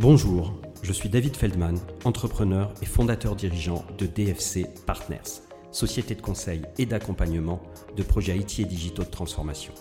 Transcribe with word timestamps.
Bonjour, 0.00 0.54
je 0.80 0.92
suis 0.92 1.08
David 1.08 1.36
Feldman, 1.36 1.76
entrepreneur 2.04 2.72
et 2.80 2.86
fondateur 2.86 3.34
dirigeant 3.34 3.84
de 3.98 4.06
DFC 4.06 4.68
Partners, 4.86 5.42
société 5.72 6.14
de 6.14 6.22
conseil 6.22 6.62
et 6.78 6.86
d'accompagnement 6.86 7.60
de 7.96 8.04
projets 8.04 8.38
IT 8.38 8.60
et 8.60 8.64
digitaux 8.64 9.02
de 9.02 9.10
transformation. 9.10 9.72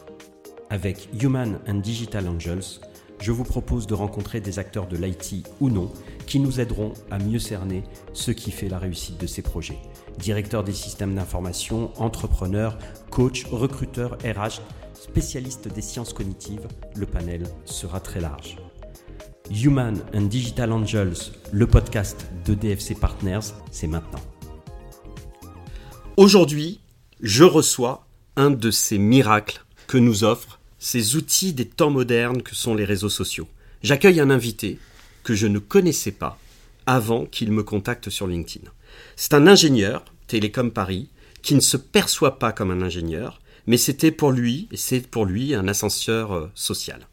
Avec 0.71 1.07
Human 1.21 1.59
and 1.67 1.75
Digital 1.75 2.27
Angels, 2.27 2.81
je 3.21 3.31
vous 3.31 3.43
propose 3.43 3.85
de 3.85 3.93
rencontrer 3.93 4.41
des 4.41 4.57
acteurs 4.57 4.88
de 4.88 4.97
l'IT 4.97 5.48
ou 5.61 5.70
non 5.70 5.91
qui 6.25 6.39
nous 6.39 6.59
aideront 6.59 6.93
à 7.11 7.20
mieux 7.20 7.38
cerner 7.38 7.84
ce 8.13 8.31
qui 8.31 8.49
fait 8.49 8.70
la 8.70 8.79
réussite 8.79 9.21
de 9.21 9.27
ces 9.27 9.43
projets. 9.43 9.77
Directeurs 10.18 10.63
des 10.63 10.73
systèmes 10.73 11.13
d'information, 11.13 11.91
entrepreneurs, 12.02 12.79
coachs, 13.11 13.45
recruteurs, 13.52 14.18
RH, 14.25 14.61
spécialistes 14.95 15.68
des 15.68 15.84
sciences 15.84 16.13
cognitives, 16.13 16.68
le 16.95 17.05
panel 17.05 17.43
sera 17.65 17.99
très 17.99 18.20
large. 18.20 18.57
Human 19.50 20.02
and 20.14 20.23
Digital 20.23 20.71
Angels, 20.71 21.31
le 21.52 21.67
podcast 21.67 22.27
de 22.45 22.53
DFC 22.53 22.95
Partners, 22.99 23.54
c'est 23.71 23.88
maintenant. 23.88 24.20
Aujourd'hui, 26.17 26.80
je 27.21 27.44
reçois 27.44 28.05
un 28.35 28.52
de 28.52 28.71
ces 28.71 28.98
miracles 28.98 29.66
que 29.88 29.98
nous 29.98 30.23
offrent 30.23 30.59
ces 30.80 31.16
outils 31.16 31.54
des 31.54 31.66
temps 31.68 31.90
modernes 31.90 32.41
que 32.41 32.55
sont 32.55 32.76
les 32.76 32.85
réseaux 32.85 33.09
sociaux. 33.09 33.48
J'accueille 33.84 34.20
un 34.20 34.30
invité 34.30 34.80
que 35.23 35.34
je 35.34 35.48
ne 35.48 35.59
connaissais 35.59 36.12
pas 36.12 36.38
avant 36.85 37.26
qu'il 37.26 37.52
me 37.52 37.63
contacte 37.63 38.09
sur 38.09 38.27
LinkedIn. 38.27 38.70
C'est 39.16 39.34
un 39.34 39.48
ingénieur, 39.48 40.04
Télécom 40.27 40.71
Paris, 40.71 41.09
qui 41.41 41.55
ne 41.55 41.62
se 41.62 41.77
perçoit 41.77 42.40
pas 42.40 42.52
comme 42.52 42.71
un 42.71 42.82
ingénieur, 42.82 43.40
mais 43.66 43.77
c'était 43.77 44.12
pour 44.12 44.32
lui, 44.32 44.68
et 44.71 44.77
c'est 44.77 45.07
pour 45.07 45.26
lui 45.26 45.54
un 45.54 45.68
ascenseur 45.68 46.34
euh, 46.34 46.52
social. 46.55 47.07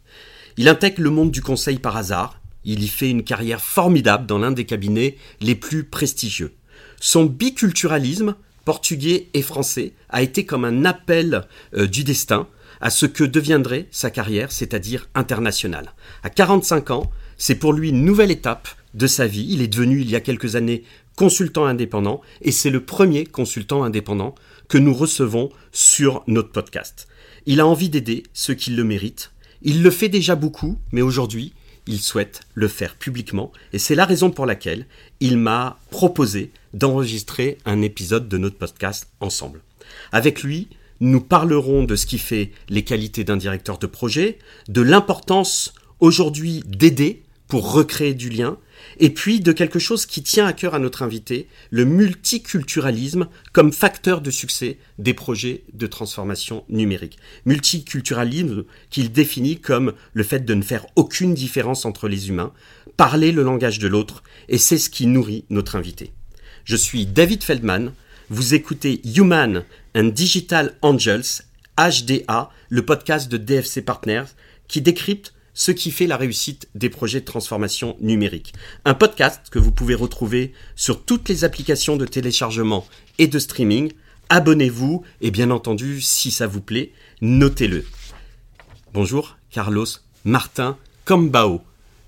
Il 0.56 0.68
intègre 0.68 1.02
le 1.02 1.10
monde 1.10 1.32
du 1.32 1.42
conseil 1.42 1.78
par 1.78 1.96
hasard, 1.96 2.40
il 2.64 2.82
y 2.82 2.88
fait 2.88 3.10
une 3.10 3.24
carrière 3.24 3.60
formidable 3.60 4.26
dans 4.26 4.38
l'un 4.38 4.52
des 4.52 4.64
cabinets 4.64 5.16
les 5.40 5.54
plus 5.54 5.84
prestigieux. 5.84 6.54
Son 7.00 7.24
biculturalisme, 7.24 8.36
portugais 8.64 9.28
et 9.34 9.42
français, 9.42 9.92
a 10.08 10.22
été 10.22 10.46
comme 10.46 10.64
un 10.64 10.84
appel 10.84 11.42
euh, 11.76 11.86
du 11.86 12.04
destin 12.04 12.46
à 12.80 12.90
ce 12.90 13.06
que 13.06 13.24
deviendrait 13.24 13.88
sa 13.90 14.10
carrière, 14.10 14.52
c'est-à-dire 14.52 15.08
internationale. 15.14 15.92
À 16.22 16.30
45 16.30 16.90
ans, 16.90 17.10
c'est 17.36 17.56
pour 17.56 17.72
lui 17.72 17.90
une 17.90 18.04
nouvelle 18.04 18.30
étape 18.30 18.68
de 18.94 19.06
sa 19.06 19.26
vie. 19.26 19.46
Il 19.50 19.60
est 19.60 19.68
devenu, 19.68 20.00
il 20.00 20.10
y 20.10 20.16
a 20.16 20.20
quelques 20.20 20.56
années, 20.56 20.84
consultant 21.16 21.66
indépendant, 21.66 22.20
et 22.42 22.52
c'est 22.52 22.70
le 22.70 22.84
premier 22.84 23.26
consultant 23.26 23.84
indépendant 23.84 24.34
que 24.68 24.78
nous 24.78 24.94
recevons 24.94 25.50
sur 25.72 26.22
notre 26.26 26.52
podcast. 26.52 27.08
Il 27.46 27.60
a 27.60 27.66
envie 27.66 27.90
d'aider 27.90 28.22
ceux 28.32 28.54
qui 28.54 28.70
le 28.70 28.84
méritent. 28.84 29.33
Il 29.64 29.82
le 29.82 29.90
fait 29.90 30.10
déjà 30.10 30.36
beaucoup, 30.36 30.78
mais 30.92 31.00
aujourd'hui, 31.00 31.54
il 31.86 31.98
souhaite 31.98 32.42
le 32.52 32.68
faire 32.68 32.96
publiquement, 32.96 33.50
et 33.72 33.78
c'est 33.78 33.94
la 33.94 34.04
raison 34.04 34.30
pour 34.30 34.46
laquelle 34.46 34.86
il 35.20 35.38
m'a 35.38 35.78
proposé 35.90 36.52
d'enregistrer 36.74 37.58
un 37.64 37.80
épisode 37.80 38.28
de 38.28 38.38
notre 38.38 38.58
podcast 38.58 39.08
ensemble. 39.20 39.62
Avec 40.12 40.42
lui, 40.42 40.68
nous 41.00 41.20
parlerons 41.20 41.84
de 41.84 41.96
ce 41.96 42.06
qui 42.06 42.18
fait 42.18 42.52
les 42.68 42.84
qualités 42.84 43.24
d'un 43.24 43.38
directeur 43.38 43.78
de 43.78 43.86
projet, 43.86 44.38
de 44.68 44.82
l'importance 44.82 45.72
aujourd'hui 45.98 46.62
d'aider 46.66 47.23
pour 47.48 47.72
recréer 47.72 48.14
du 48.14 48.30
lien, 48.30 48.58
et 48.98 49.10
puis 49.10 49.40
de 49.40 49.52
quelque 49.52 49.78
chose 49.78 50.06
qui 50.06 50.22
tient 50.22 50.46
à 50.46 50.52
cœur 50.52 50.74
à 50.74 50.78
notre 50.78 51.02
invité, 51.02 51.48
le 51.70 51.84
multiculturalisme 51.84 53.28
comme 53.52 53.72
facteur 53.72 54.20
de 54.20 54.30
succès 54.30 54.78
des 54.98 55.14
projets 55.14 55.64
de 55.72 55.86
transformation 55.86 56.64
numérique. 56.68 57.18
Multiculturalisme 57.44 58.64
qu'il 58.90 59.12
définit 59.12 59.60
comme 59.60 59.92
le 60.12 60.22
fait 60.22 60.44
de 60.44 60.54
ne 60.54 60.62
faire 60.62 60.86
aucune 60.96 61.34
différence 61.34 61.84
entre 61.84 62.08
les 62.08 62.28
humains, 62.28 62.52
parler 62.96 63.32
le 63.32 63.42
langage 63.42 63.78
de 63.78 63.88
l'autre, 63.88 64.22
et 64.48 64.58
c'est 64.58 64.78
ce 64.78 64.90
qui 64.90 65.06
nourrit 65.06 65.44
notre 65.50 65.76
invité. 65.76 66.12
Je 66.64 66.76
suis 66.76 67.06
David 67.06 67.42
Feldman, 67.42 67.92
vous 68.30 68.54
écoutez 68.54 69.02
Human 69.16 69.64
and 69.94 70.04
Digital 70.04 70.76
Angels, 70.80 71.42
HDA, 71.76 72.50
le 72.68 72.86
podcast 72.86 73.30
de 73.30 73.36
DFC 73.36 73.82
Partners, 73.82 74.24
qui 74.66 74.80
décrypte 74.80 75.33
ce 75.54 75.70
qui 75.70 75.90
fait 75.90 76.06
la 76.06 76.16
réussite 76.16 76.68
des 76.74 76.90
projets 76.90 77.20
de 77.20 77.24
transformation 77.24 77.96
numérique. 78.00 78.52
Un 78.84 78.94
podcast 78.94 79.48
que 79.50 79.58
vous 79.58 79.72
pouvez 79.72 79.94
retrouver 79.94 80.52
sur 80.76 81.04
toutes 81.04 81.28
les 81.28 81.44
applications 81.44 81.96
de 81.96 82.06
téléchargement 82.06 82.86
et 83.18 83.28
de 83.28 83.38
streaming. 83.38 83.92
Abonnez-vous 84.28 85.04
et 85.20 85.30
bien 85.30 85.50
entendu, 85.50 86.00
si 86.00 86.30
ça 86.30 86.46
vous 86.46 86.60
plaît, 86.60 86.92
notez-le. 87.20 87.86
Bonjour, 88.92 89.38
Carlos 89.50 89.86
Martin 90.24 90.76
Combao. 91.04 91.62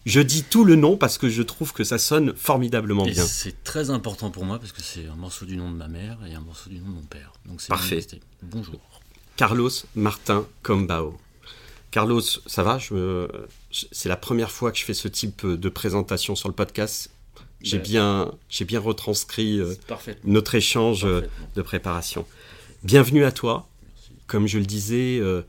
Je 0.06 0.20
dis 0.20 0.44
tout 0.44 0.64
le 0.64 0.76
nom 0.76 0.96
parce 0.96 1.18
que 1.18 1.28
je 1.28 1.42
trouve 1.42 1.72
que 1.72 1.82
ça 1.82 1.98
sonne 1.98 2.32
formidablement 2.36 3.04
bien. 3.04 3.26
C'est 3.26 3.64
très 3.64 3.90
important 3.90 4.30
pour 4.30 4.44
moi 4.44 4.58
parce 4.58 4.70
que 4.70 4.80
c'est 4.80 5.06
un 5.08 5.16
morceau 5.16 5.44
du 5.46 5.56
nom 5.56 5.70
de 5.70 5.76
ma 5.76 5.88
mère 5.88 6.18
et 6.30 6.34
un 6.34 6.40
morceau 6.40 6.70
du 6.70 6.78
nom 6.78 6.86
de 6.86 6.94
mon 6.94 7.02
père. 7.02 7.32
Donc 7.44 7.60
Parfait. 7.66 8.06
Bonjour. 8.42 8.80
Carlos 9.36 9.70
Martin 9.96 10.46
Combao. 10.62 11.18
Carlos, 11.96 12.20
ça 12.20 12.62
va? 12.62 12.78
C'est 13.70 14.10
la 14.10 14.18
première 14.18 14.50
fois 14.50 14.70
que 14.70 14.76
je 14.76 14.84
fais 14.84 14.92
ce 14.92 15.08
type 15.08 15.46
de 15.46 15.68
présentation 15.70 16.36
sur 16.36 16.46
le 16.46 16.54
podcast. 16.54 17.10
J'ai 17.62 17.78
bien, 17.78 18.34
j'ai 18.50 18.66
bien 18.66 18.80
retranscrit 18.80 19.58
euh, 19.60 19.74
notre 20.22 20.56
échange 20.56 21.06
euh, 21.06 21.22
de 21.54 21.62
préparation. 21.62 22.26
Bienvenue 22.84 23.24
à 23.24 23.32
toi. 23.32 23.66
Comme 24.26 24.46
je 24.46 24.58
le 24.58 24.66
disais, 24.66 25.18
euh, 25.20 25.40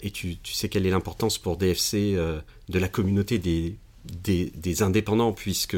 et 0.00 0.12
tu, 0.12 0.36
tu, 0.36 0.54
sais 0.54 0.68
quelle 0.68 0.86
est 0.86 0.90
l'importance 0.90 1.38
pour 1.38 1.56
DFC 1.56 2.14
de 2.14 2.78
la 2.78 2.88
communauté 2.88 3.40
des, 3.40 3.74
des, 4.04 4.82
indépendants, 4.82 5.32
puisque 5.32 5.76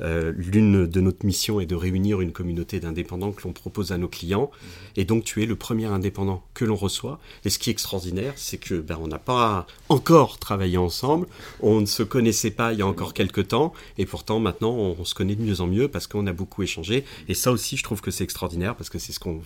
euh, 0.00 0.32
l'une 0.36 0.86
de 0.86 1.00
notre 1.00 1.24
missions 1.24 1.60
est 1.60 1.66
de 1.66 1.74
réunir 1.74 2.20
une 2.20 2.32
communauté 2.32 2.78
d'indépendants 2.78 3.32
que 3.32 3.42
l'on 3.44 3.52
propose 3.52 3.92
à 3.92 3.98
nos 3.98 4.08
clients. 4.08 4.50
Mhm. 4.52 4.68
Et 4.96 5.04
donc, 5.04 5.24
tu 5.24 5.42
es 5.42 5.46
le 5.46 5.56
premier 5.56 5.86
indépendant 5.86 6.42
que 6.54 6.64
l'on 6.64 6.76
reçoit. 6.76 7.18
Et 7.44 7.50
ce 7.50 7.58
qui 7.58 7.70
est 7.70 7.72
extraordinaire, 7.72 8.34
c'est 8.36 8.58
que 8.58 8.74
ben, 8.74 8.98
on 9.00 9.08
n'a 9.08 9.18
pas 9.18 9.66
encore 9.88 10.38
travaillé 10.38 10.76
ensemble, 10.76 11.26
on 11.60 11.80
ne 11.80 11.86
se 11.86 12.02
connaissait 12.02 12.50
pas 12.50 12.72
il 12.72 12.78
y 12.78 12.82
a 12.82 12.86
encore 12.86 13.14
quelques 13.14 13.48
temps, 13.48 13.72
et 13.98 14.06
pourtant 14.06 14.40
maintenant, 14.40 14.72
on, 14.72 15.04
se 15.04 15.14
connaît 15.14 15.34
de 15.34 15.42
mieux 15.42 15.60
en 15.60 15.66
mieux 15.66 15.88
parce 15.88 16.06
qu'on 16.06 16.26
a 16.26 16.32
beaucoup 16.32 16.62
échangé. 16.62 17.04
Et 17.28 17.34
ça 17.34 17.50
aussi, 17.52 17.76
je 17.76 17.82
trouve 17.82 18.00
que 18.00 18.10
c'est 18.10 18.24
extraordinaire 18.24 18.74
parce 18.76 18.90
que 18.90 18.98
c'est 18.98 19.12
ce 19.12 19.20
qu'on 19.20 19.42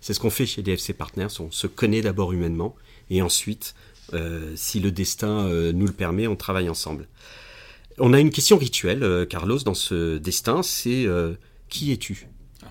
ce 0.00 0.20
qu'on 0.20 0.30
fait 0.30 0.46
chez 0.46 0.62
DFC 0.62 0.92
Partners. 0.92 1.28
On 1.40 1.50
se 1.50 1.66
connaît 1.66 2.02
d'abord 2.02 2.32
humainement, 2.32 2.74
et 3.10 3.22
ensuite, 3.22 3.74
euh, 4.12 4.52
si 4.54 4.80
le 4.80 4.90
destin 4.90 5.46
euh, 5.46 5.72
nous 5.72 5.86
le 5.86 5.92
permet, 5.92 6.26
on 6.26 6.36
travaille 6.36 6.68
ensemble. 6.68 7.08
On 7.98 8.12
a 8.12 8.18
une 8.18 8.30
question 8.30 8.58
rituelle, 8.58 9.04
euh, 9.04 9.24
Carlos, 9.24 9.58
dans 9.60 9.74
ce 9.74 10.18
destin, 10.18 10.62
c'est 10.62 11.06
euh, 11.06 11.34
qui 11.68 11.92
es-tu? 11.92 12.26
Ah, 12.62 12.68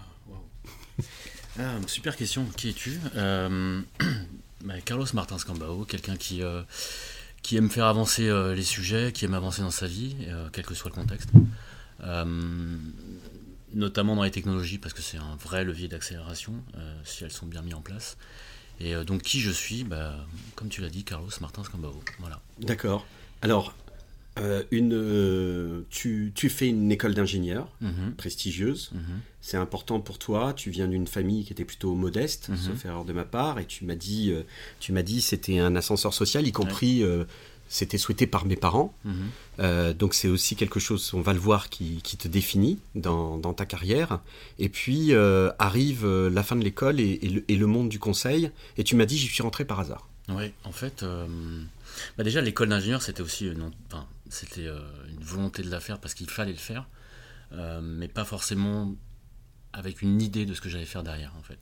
ah, 1.60 1.76
super 1.88 2.18
question, 2.18 2.46
qui 2.58 2.70
es-tu? 2.70 3.00
Euh, 3.16 3.82
bah, 4.66 4.74
Carlos 4.84 5.06
Martins 5.14 5.38
Cambao, 5.38 5.86
quelqu'un 5.86 6.18
qui, 6.18 6.42
qui 7.42 7.56
aime 7.56 7.70
faire 7.70 7.86
avancer 7.86 8.30
les 8.56 8.64
sujets, 8.64 9.12
qui 9.14 9.24
aime 9.26 9.34
avancer 9.34 9.62
dans 9.62 9.72
sa 9.72 9.88
vie, 9.88 10.16
quel 10.52 10.66
que 10.66 10.74
soit 10.74 10.90
le 10.90 10.96
contexte. 10.96 11.30
notamment 13.74 14.16
dans 14.16 14.24
les 14.24 14.32
technologies, 14.32 14.78
parce 14.78 14.94
que 14.94 15.02
c'est 15.02 15.18
un 15.18 15.38
vrai 15.42 15.64
levier 15.64 15.88
d'accélération, 15.88 16.54
si 17.06 17.24
elles 17.24 17.32
sont 17.32 17.46
bien 17.46 17.62
mises 17.62 17.76
en 17.76 17.82
place. 17.82 18.18
Et 18.80 18.96
donc 19.06 19.22
qui 19.22 19.40
je 19.40 19.52
suis? 19.52 19.84
Bah, 19.84 20.16
Comme 20.56 20.68
tu 20.68 20.82
l'as 20.82 20.90
dit, 20.90 21.06
Carlos 21.06 21.30
Martins 21.40 21.64
Cambao. 21.72 22.04
Voilà. 22.20 22.42
D'accord. 22.60 23.06
Alors, 23.42 23.74
euh, 24.40 24.64
une, 24.72 24.94
euh, 24.96 25.82
tu, 25.92 26.32
tu, 26.34 26.50
fais 26.50 26.68
une 26.68 26.92
école 26.92 27.14
d'ingénieur 27.14 27.68
mhm. 27.82 28.14
prestigieuse. 28.18 28.90
Mhm. 28.94 29.20
C'est 29.42 29.58
important 29.58 30.00
pour 30.00 30.18
toi. 30.18 30.54
Tu 30.54 30.72
viens 30.72 30.88
d'une 30.88 31.06
famille 31.06 31.46
qui 31.46 31.54
était 31.54 31.66
plutôt 31.66 31.94
modeste, 31.94 32.50
mm 32.50 32.58
sauf 32.58 32.86
erreur 32.86 33.06
de 33.06 33.14
ma 33.14 33.26
part, 33.26 33.60
et 33.60 33.66
tu 33.66 33.86
m'as 33.86 33.96
dit, 33.96 34.32
euh, 34.32 34.42
tu 34.80 34.92
m'as 34.92 35.04
dit, 35.04 35.22
c'était 35.22 35.60
un 35.60 35.76
ascenseur 35.76 36.14
social, 36.14 36.48
y 36.48 36.52
compris, 36.52 37.04
c'était 37.68 37.98
souhaité 37.98 38.26
par 38.26 38.46
mes 38.46 38.56
parents. 38.56 38.96
Mhm. 39.06 39.94
donc 39.94 40.16
c'est 40.16 40.30
aussi 40.30 40.56
quelque 40.56 40.80
chose, 40.80 41.14
on 41.14 41.22
va 41.22 41.34
le 41.34 41.40
voir, 41.40 41.70
qui, 41.70 42.02
qui 42.02 42.18
te 42.18 42.28
définit 42.28 42.80
dans, 42.96 43.38
dans, 43.38 43.54
ta 43.54 43.66
carrière. 43.66 44.20
Et 44.58 44.70
puis 44.70 45.14
arrive 45.60 46.08
la 46.08 46.42
fin 46.42 46.56
de 46.56 46.64
l'école 46.64 47.00
et, 47.00 47.44
et, 47.48 47.56
le 47.56 47.68
monde 47.68 47.90
du 47.90 48.00
conseil. 48.00 48.50
Et 48.78 48.84
tu 48.84 48.96
m'as 48.96 49.06
dit, 49.06 49.18
j'y 49.18 49.28
suis 49.28 49.44
rentré 49.44 49.64
par 49.64 49.80
hasard. 49.80 50.08
Oui, 50.30 50.52
en 50.64 50.72
fait. 50.72 51.06
Bah 52.18 52.24
déjà, 52.24 52.42
l'école 52.42 52.70
d'ingénieur, 52.70 53.04
c'était 53.04 53.22
aussi 53.22 53.52
enfin, 53.92 54.08
c'était 54.34 54.68
euh, 54.68 54.80
une 55.08 55.24
volonté 55.24 55.64
de 55.64 55.70
la 55.70 55.80
faire 55.80 56.00
parce 56.00 56.14
qu'il 56.14 56.30
fallait 56.30 56.52
le 56.52 56.58
faire, 56.58 56.90
euh, 57.54 57.82
mais 57.82 58.08
pas 58.08 58.26
forcément 58.26 58.94
avec 59.72 60.02
une 60.02 60.22
idée 60.22 60.46
de 60.46 60.54
ce 60.54 60.62
que 60.62 60.70
j'allais 60.70 60.86
faire 60.86 61.04
derrière, 61.04 61.34
en 61.38 61.44
fait. 61.44 61.60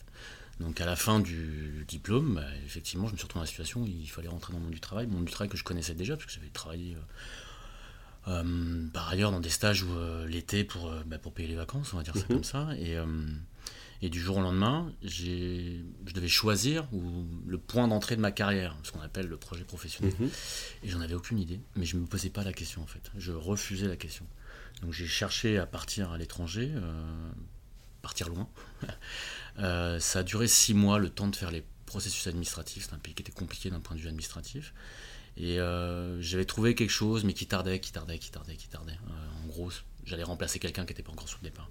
Donc 0.60 0.80
à 0.80 0.86
la 0.86 0.96
fin 0.96 1.20
du 1.20 1.86
diplôme, 1.88 2.36
bah, 2.36 2.48
effectivement, 2.66 3.08
je 3.08 3.14
me 3.14 3.18
suis 3.18 3.26
retrouvé 3.26 3.40
dans 3.40 3.44
la 3.44 3.48
situation 3.48 3.82
où 3.82 3.88
il 3.88 4.10
fallait 4.10 4.28
rentrer 4.28 4.54
dans 4.54 4.60
le 4.60 4.66
monde 4.66 4.74
du 4.74 4.80
travail, 4.80 5.06
le 5.08 5.12
monde 5.12 5.26
du 5.26 5.32
travail 5.32 5.50
que 5.50 5.58
je 5.58 5.64
connaissais 5.64 5.96
déjà, 5.96 6.16
parce 6.16 6.26
que 6.26 6.32
j'avais 6.32 6.50
travaillé 6.50 6.98
euh, 8.28 8.88
par 8.94 9.10
ailleurs 9.10 9.32
dans 9.32 9.40
des 9.40 9.50
stages 9.50 9.84
où 9.84 9.90
l'été 10.28 10.64
pour, 10.64 10.92
bah, 11.06 11.18
pour 11.18 11.34
payer 11.34 11.48
les 11.48 11.56
vacances, 11.56 11.94
on 11.94 11.98
va 11.98 12.04
dire 12.04 12.16
ça 12.16 12.22
mhm. 12.22 12.28
comme 12.28 12.44
ça. 12.44 12.70
Et, 12.78 12.98
Et 14.04 14.10
du 14.10 14.20
jour 14.20 14.38
au 14.38 14.42
lendemain, 14.42 14.92
je 15.04 15.82
devais 16.14 16.28
choisir 16.28 16.88
le 17.46 17.58
point 17.60 17.88
d'entrée 17.88 18.16
de 18.16 18.22
ma 18.22 18.32
carrière, 18.32 18.76
ce 18.84 18.92
qu'on 18.92 19.02
appelle 19.02 19.28
le 19.28 19.38
projet 19.38 19.64
professionnel. 19.64 20.14
Mhm. 20.20 20.30
Et 20.84 20.90
j'en 20.90 21.02
avais 21.02 21.14
aucune 21.14 21.38
idée, 21.38 21.60
mais 21.76 21.86
je 21.86 21.98
ne 21.98 22.02
me 22.02 22.08
posais 22.08 22.32
pas 22.32 22.44
la 22.44 22.54
question 22.54 22.82
en 22.82 22.88
fait. 22.88 23.12
Je 23.18 23.32
refusais 23.32 23.88
la 23.88 23.98
question. 23.98 24.26
Donc 24.82 24.94
j'ai 24.94 25.08
cherché 25.08 25.58
à 25.58 25.66
partir 25.66 26.12
à 26.12 26.18
l'étranger, 26.18 26.72
euh, 26.74 27.32
partir 28.02 28.30
loin. 28.30 28.48
Euh, 29.60 30.00
ça 30.00 30.20
a 30.20 30.24
duré 30.24 30.48
six 30.48 30.74
mois, 30.74 30.98
le 30.98 31.10
temps 31.10 31.28
de 31.28 31.36
faire 31.36 31.52
les 31.52 31.66
processus 31.86 32.26
administratifs. 32.26 32.88
C'est 32.88 32.96
un 32.96 33.00
pays 33.00 33.14
qui 33.14 33.22
était 33.22 33.34
compliqué 33.34 33.70
d'un 33.70 33.82
point 33.82 33.98
de 33.98 34.02
vue 34.02 34.08
administratif. 34.08 34.74
Et 35.36 35.60
euh, 35.60 36.22
j'avais 36.22 36.46
trouvé 36.46 36.74
quelque 36.74 36.90
chose, 36.90 37.26
mais 37.26 37.34
qui 37.34 37.48
tardait, 37.48 37.82
qui 37.82 37.92
tardait, 37.92 38.18
qui 38.18 38.32
tardait, 38.32 38.56
qui 38.56 38.70
tardait. 38.70 38.98
en 39.44 39.48
gros, 39.48 39.70
j'allais 40.06 40.24
remplacer 40.24 40.58
quelqu'un 40.58 40.86
qui 40.86 40.94
n'était 40.94 41.04
pas 41.04 41.12
encore 41.12 41.28
sur 41.28 41.40
le 41.44 41.50
départ. 41.50 41.70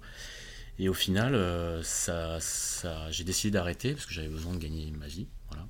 Et 0.81 0.89
au 0.89 0.95
final, 0.95 1.35
euh, 1.35 1.83
j'ai 3.11 3.23
décidé 3.23 3.51
d'arrêter 3.51 3.93
parce 3.93 4.07
que 4.07 4.13
j'avais 4.13 4.29
besoin 4.29 4.53
de 4.53 4.57
gagner 4.57 4.89
ma 4.89 5.05
vie. 5.05 5.27
Voilà. 5.49 5.67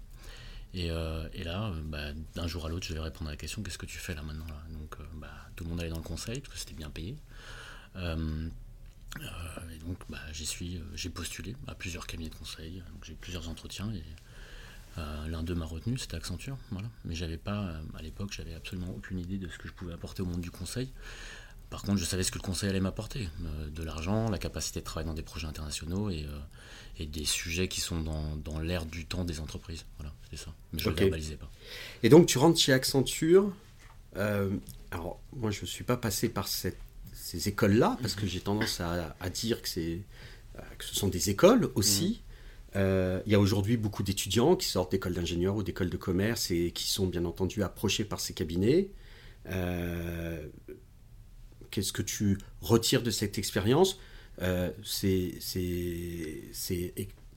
Et, 0.73 0.89
euh, 0.89 1.27
là, 1.43 1.67
euh, 1.67 1.81
bah, 1.83 2.13
d'un 2.33 2.47
jour 2.47 2.65
à 2.65 2.69
l'autre, 2.69 2.87
je 2.87 2.93
vais 2.93 3.01
répondre 3.01 3.29
à 3.29 3.33
la 3.33 3.37
question 3.37 3.61
qu'est-ce 3.61 3.77
que 3.77 3.85
tu 3.85 3.97
fais 3.97 4.15
là 4.15 4.21
maintenant 4.21 4.45
Donc, 4.69 4.95
bah, 5.15 5.27
tout 5.57 5.65
le 5.65 5.69
monde 5.69 5.81
allait 5.81 5.89
dans 5.89 5.97
le 5.97 6.01
conseil 6.01 6.39
parce 6.39 6.53
que 6.53 6.59
c'était 6.59 6.75
bien 6.75 6.89
payé. 6.89 7.17
et 7.97 9.79
donc, 9.85 9.97
bah, 10.07 10.17
j'y 10.31 10.79
j'ai 10.95 11.09
postulé 11.09 11.57
à 11.67 11.75
plusieurs 11.75 12.07
cabinets 12.07 12.29
de 12.29 12.35
conseil. 12.35 12.81
J'ai 13.03 13.11
eu 13.11 13.17
plusieurs 13.17 13.49
entretiens 13.49 13.91
et 13.91 14.03
l'un 15.27 15.43
d'eux 15.43 15.55
m'a 15.55 15.65
retenu, 15.65 15.97
c'était 15.97 16.15
Accenture. 16.15 16.57
Voilà. 16.71 16.87
Mais 17.03 17.15
j'avais 17.15 17.37
pas, 17.37 17.81
à 17.95 18.01
l'époque, 18.01 18.31
j'avais 18.31 18.53
absolument 18.53 18.93
aucune 18.95 19.19
idée 19.19 19.39
de 19.39 19.49
ce 19.49 19.57
que 19.57 19.67
je 19.67 19.73
pouvais 19.73 19.91
apporter 19.91 20.21
au 20.21 20.25
monde 20.25 20.39
du 20.39 20.51
conseil. 20.51 20.89
Par 21.71 21.83
contre, 21.83 21.97
je 21.97 22.05
savais 22.05 22.23
ce 22.23 22.31
que 22.31 22.37
le 22.37 22.43
conseil 22.43 22.69
allait 22.69 22.81
m'apporter. 22.81 23.29
Euh, 23.45 23.69
de 23.69 23.81
l'argent, 23.81 24.29
la 24.29 24.37
capacité 24.37 24.81
de 24.81 24.85
travailler 24.85 25.07
dans 25.07 25.15
des 25.15 25.21
projets 25.21 25.47
internationaux 25.47 26.09
et, 26.09 26.25
euh, 26.25 27.05
des 27.05 27.23
sujets 27.25 27.69
qui 27.69 27.79
sont 27.79 28.01
dans, 28.01 28.35
dans 28.35 28.59
l'air 28.59 28.85
du 28.85 29.05
temps 29.05 29.23
des 29.23 29.39
entreprises. 29.39 29.85
Voilà, 29.97 30.13
c'est 30.29 30.37
ça. 30.37 30.53
Mais 30.73 30.79
je 30.79 30.89
ne 30.89 30.93
le 30.93 30.99
verbalisais 30.99 31.37
pas. 31.37 31.49
Et 32.03 32.09
donc, 32.09 32.27
tu 32.27 32.37
rentres 32.37 32.59
chez 32.59 32.73
Accenture. 32.73 33.53
Euh, 34.17 34.49
alors, 34.91 35.21
moi, 35.33 35.49
je 35.49 35.61
ne 35.61 35.65
suis 35.65 35.85
pas 35.85 35.95
passé 35.95 36.27
par 36.27 36.49
ces 36.49 36.75
écoles-là, 37.47 37.97
parce 38.01 38.15
que 38.15 38.27
j'ai 38.27 38.41
tendance 38.41 38.81
à, 38.81 39.29
dire 39.29 39.61
que, 39.61 39.69
que 39.69 40.83
ce 40.83 40.93
sont 40.93 41.07
des 41.07 41.29
écoles 41.29 41.71
aussi. 41.75 42.21
Mhm. 42.75 43.21
Il 43.25 43.31
y 43.31 43.35
a 43.35 43.39
aujourd'hui 43.39 43.77
beaucoup 43.77 44.03
d'étudiants 44.03 44.57
qui 44.57 44.67
sortent 44.67 44.91
d'écoles 44.91 45.13
d'ingénieurs 45.13 45.55
ou 45.55 45.63
d'écoles 45.63 45.89
de 45.89 45.97
commerce 45.97 46.51
et 46.51 46.71
qui 46.71 46.89
sont 46.89 47.07
bien 47.07 47.23
entendu 47.23 47.63
approchés 47.63 48.03
par 48.03 48.19
ces 48.19 48.33
cabinets. 48.33 48.89
Qu'est-ce 51.71 51.93
que 51.93 52.01
tu 52.01 52.37
retires 52.61 53.01
de 53.01 53.11
cette 53.11 53.37
expérience 53.37 53.97
euh, 54.41 54.69
C'est 54.83 55.39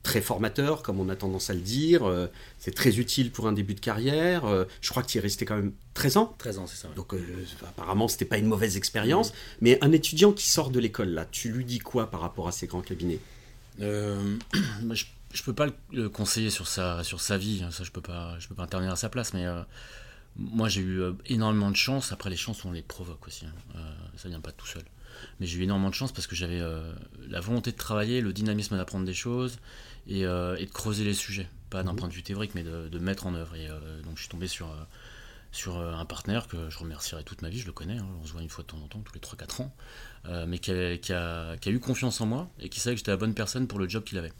très 0.03 0.21
formateur, 0.21 0.83
comme 0.83 0.99
on 0.99 1.09
a 1.09 1.15
tendance 1.15 1.49
à 1.49 1.53
le 1.53 1.61
dire. 1.61 2.03
Euh, 2.03 2.27
c'est 2.59 2.75
très 2.75 2.99
utile 2.99 3.31
pour 3.31 3.47
un 3.47 3.53
début 3.53 3.73
de 3.73 3.79
carrière. 3.79 4.45
Euh, 4.45 4.65
je 4.81 4.89
crois 4.91 5.01
que 5.01 5.07
tu 5.07 5.17
es 5.17 5.21
resté 5.21 5.45
quand 5.45 5.55
même 5.55 5.71
13 5.95 6.17
ans. 6.17 6.35
13 6.37 6.59
ans, 6.59 6.67
c'est 6.67 6.75
ça. 6.75 6.89
Donc 6.95 7.15
apparemment, 7.65 8.07
ce 8.07 8.15
n'était 8.15 8.25
pas 8.25 8.37
une 8.37 8.45
mauvaise 8.45 8.77
expérience. 8.77 9.33
Mais 9.61 9.79
un 9.81 9.91
étudiant 9.91 10.31
qui 10.31 10.47
sort 10.47 10.69
de 10.69 10.79
l'école, 10.79 11.09
là, 11.09 11.25
tu 11.31 11.49
lui 11.49 11.65
dis 11.65 11.79
quoi 11.79 12.11
par 12.11 12.19
rapport 12.19 12.47
à 12.47 12.51
ces 12.51 12.67
grands 12.67 12.81
cabinets? 12.81 13.19
Je, 13.79 15.41
ne 15.41 15.45
peux 15.47 15.53
pas 15.53 15.67
le 15.91 16.07
conseiller 16.07 16.49
sur 16.49 16.67
sa, 16.67 17.03
sur 17.03 17.19
sa 17.19 17.37
vie. 17.37 17.61
Hein, 17.61 17.69
ça, 17.69 17.83
je 17.83 17.91
peux 17.91 17.99
pas, 17.99 18.37
je 18.39 18.47
peux 18.47 18.55
pas 18.55 18.63
intervenir 18.63 18.93
à 18.93 18.95
sa 18.95 19.09
place. 19.09 19.33
Mais 19.33 19.45
moi, 20.37 20.67
j'ai 20.67 20.81
eu 20.81 21.01
euh, 21.01 21.13
énormément 21.27 21.71
de 21.71 21.75
chance. 21.75 22.11
Après, 22.11 22.29
les 22.29 22.35
chances, 22.35 22.65
on 22.65 22.71
les 22.71 22.81
provoque 22.81 23.25
aussi. 23.27 23.45
Hein. 23.45 23.53
Euh, 23.75 23.95
ça 24.17 24.27
vient 24.27 24.41
pas 24.41 24.51
tout 24.51 24.67
seul. 24.67 24.83
Mais 25.39 25.45
j'ai 25.45 25.59
eu 25.59 25.63
énormément 25.63 25.89
de 25.89 25.95
chance 25.95 26.11
parce 26.11 26.27
que 26.27 26.35
j'avais 26.35 26.59
euh, 26.59 26.93
la 27.29 27.39
volonté 27.39 27.71
de 27.71 27.77
travailler, 27.77 28.19
le 28.19 28.33
dynamisme 28.33 28.75
d'apprendre 28.75 29.05
des 29.05 29.13
choses 29.13 29.59
et, 30.07 30.23
de 30.23 30.71
creuser 30.73 31.05
les 31.05 31.13
sujets. 31.13 31.47
Pas 31.69 31.83
d'un 31.83 31.93
mmh. 31.93 31.95
point 31.95 32.07
de 32.09 32.13
vue 32.13 32.23
théorique, 32.23 32.51
mais 32.53 32.63
de, 32.63 32.99
mettre 32.99 33.27
en 33.27 33.33
œuvre. 33.33 33.55
Et 33.55 33.67
donc, 34.03 34.17
je 34.17 34.21
suis 34.21 34.29
tombé 34.29 34.47
sur, 34.47 34.75
sur 35.53 35.79
un 35.79 36.05
partenaire 36.05 36.47
que 36.47 36.69
je 36.69 36.77
remercierai 36.77 37.23
toute 37.23 37.41
ma 37.41 37.49
vie. 37.49 37.59
Je 37.59 37.65
le 37.65 37.71
connais. 37.71 37.97
Hein. 37.97 38.07
on 38.21 38.25
se 38.25 38.33
voit 38.33 38.41
une 38.41 38.49
fois 38.49 38.63
de 38.63 38.67
temps 38.67 38.77
en 38.77 38.87
temps, 38.87 38.99
tous 38.99 39.13
les 39.13 39.21
3-4 39.21 39.61
ans. 39.61 39.75
mais 40.47 40.59
qui 40.59 40.71
a, 41.13 41.55
eu 41.65 41.79
confiance 41.79 42.19
en 42.19 42.25
moi 42.25 42.49
et 42.59 42.67
qui 42.67 42.81
savait 42.81 42.95
que 42.95 42.99
j'étais 42.99 43.11
la 43.11 43.17
bonne 43.17 43.33
personne 43.33 43.67
pour 43.67 43.79
le 43.79 43.87
job 43.87 44.03
qu'il 44.03 44.17
avait. 44.17 44.33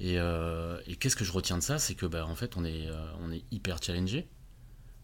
Et, 0.00 0.16
qu'est-ce 0.96 1.16
que 1.16 1.24
je 1.24 1.32
retiens 1.32 1.56
de 1.56 1.62
ça? 1.62 1.78
C'est 1.78 1.94
que, 1.94 2.04
bah, 2.04 2.26
en 2.26 2.34
fait, 2.34 2.58
on 2.58 2.64
est, 2.64 2.88
on 3.20 3.32
est 3.32 3.42
hyper 3.50 3.82
challengé 3.82 4.28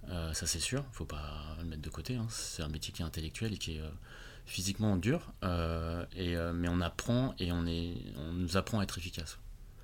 euh, 0.08 0.32
ça 0.32 0.46
c'est 0.46 0.60
sûr, 0.60 0.84
faut 0.92 1.04
pas 1.04 1.56
le 1.58 1.66
mettre 1.66 1.82
de 1.82 1.90
côté. 1.90 2.16
Hein. 2.16 2.26
C'est 2.30 2.62
un 2.62 2.68
métier 2.68 2.92
qui 2.92 3.02
est 3.02 3.04
intellectuel 3.04 3.52
et 3.52 3.58
qui 3.58 3.76
est 3.76 3.80
euh, 3.80 3.90
physiquement 4.46 4.96
dur, 4.96 5.32
euh, 5.44 6.04
et, 6.16 6.36
mais 6.54 6.68
on 6.68 6.80
apprend 6.80 7.34
et 7.38 7.52
on, 7.52 7.66
est, 7.66 7.94
on 8.16 8.32
nous 8.32 8.56
apprend 8.56 8.80
à 8.80 8.84
être 8.84 8.98
efficace. 8.98 9.38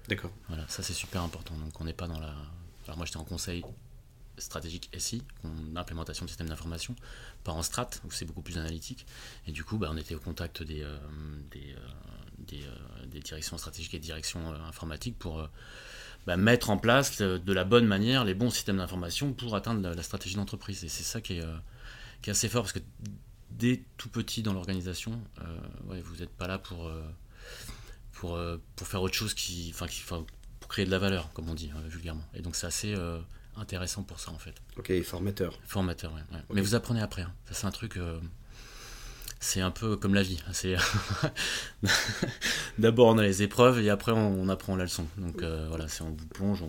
D'accord. 0.08 0.32
Voilà, 0.48 0.66
ça 0.68 0.82
c'est 0.82 0.94
super 0.94 1.22
important. 1.22 1.56
Donc 1.56 1.80
on 1.80 1.84
n'est 1.84 1.92
pas 1.92 2.08
dans 2.08 2.18
la. 2.18 2.34
Alors 2.86 2.96
moi 2.96 3.06
j'étais 3.06 3.18
en 3.18 3.24
conseil 3.24 3.64
stratégique 4.38 4.90
SI, 4.98 5.22
en 5.44 5.76
implémentation 5.76 6.24
de 6.26 6.30
système 6.30 6.48
d'information, 6.48 6.94
pas 7.42 7.52
en 7.52 7.62
strat, 7.62 7.88
où 8.04 8.10
c'est 8.10 8.26
beaucoup 8.26 8.42
plus 8.42 8.58
analytique. 8.58 9.06
Et 9.46 9.52
du 9.52 9.64
coup, 9.64 9.78
bah, 9.78 9.88
on 9.90 9.96
était 9.96 10.14
au 10.14 10.20
contact 10.20 10.62
des, 10.62 10.86
des, 11.50 11.74
des, 12.38 12.64
des, 13.06 13.20
directions 13.20 13.56
stratégiques 13.56 13.94
et 13.94 13.98
directions 13.98 14.52
informatiques 14.66 15.18
pour 15.18 15.48
bah, 16.26 16.36
mettre 16.36 16.70
en 16.70 16.76
place 16.76 17.18
de 17.18 17.52
la 17.52 17.64
bonne 17.64 17.86
manière 17.86 18.24
les 18.24 18.34
bons 18.34 18.50
systèmes 18.50 18.78
d'information 18.78 19.32
pour 19.32 19.54
atteindre 19.54 19.88
la, 19.88 20.02
stratégie 20.02 20.34
d'entreprise. 20.34 20.82
Et 20.84 20.88
c'est 20.88 21.04
ça 21.04 21.20
qui 21.20 21.34
est, 21.34 21.42
euh, 21.42 21.56
qui 22.20 22.30
est, 22.30 22.32
assez 22.32 22.48
fort, 22.48 22.62
parce 22.62 22.72
que 22.72 22.80
dès 23.50 23.84
tout 23.96 24.08
petit 24.08 24.42
dans 24.42 24.52
l'organisation, 24.52 25.20
euh, 25.40 25.58
ouais, 25.88 26.00
vous 26.00 26.16
n'êtes 26.16 26.30
pas 26.30 26.48
là 26.48 26.58
pour, 26.58 26.88
euh, 26.88 27.00
pour, 28.12 28.38
pour 28.74 28.86
faire 28.88 29.02
autre 29.02 29.14
chose 29.14 29.34
qui, 29.34 29.70
enfin, 29.72 29.86
qui, 29.86 30.02
pour 30.02 30.68
créer 30.68 30.84
de 30.84 30.90
la 30.90 30.98
valeur, 30.98 31.32
comme 31.32 31.48
on 31.48 31.54
dit 31.54 31.70
vulgairement. 31.86 32.24
Et 32.34 32.42
donc 32.42 32.56
c'est 32.56 32.66
assez 32.66 32.94
intéressant 33.56 34.02
pour 34.02 34.18
ça 34.18 34.32
en 34.32 34.38
fait. 34.38 34.54
Ok, 34.76 34.92
formateur. 35.02 35.58
Formateur, 35.64 36.12
oui. 36.12 36.38
Mais 36.50 36.60
vous 36.60 36.74
apprenez 36.74 37.00
après. 37.00 37.22
Hein. 37.22 37.32
Ça 37.44 37.54
c'est 37.54 37.66
un 37.66 37.70
truc 37.70 37.98
c'est 39.46 39.60
un 39.60 39.70
peu 39.70 39.96
comme 39.96 40.14
la 40.14 40.24
vie. 40.24 40.38
C'est 40.52 40.74
d'abord 42.78 43.06
on 43.06 43.18
a 43.18 43.22
les 43.22 43.44
épreuves 43.44 43.80
et 43.80 43.90
après 43.90 44.10
on, 44.10 44.48
apprend 44.48 44.74
la 44.74 44.84
leçon. 44.84 45.06
Donc 45.18 45.42
euh, 45.42 45.66
voilà, 45.68 45.86
c'est 45.88 46.02
on 46.02 46.10
vous 46.10 46.26
plonge. 46.26 46.64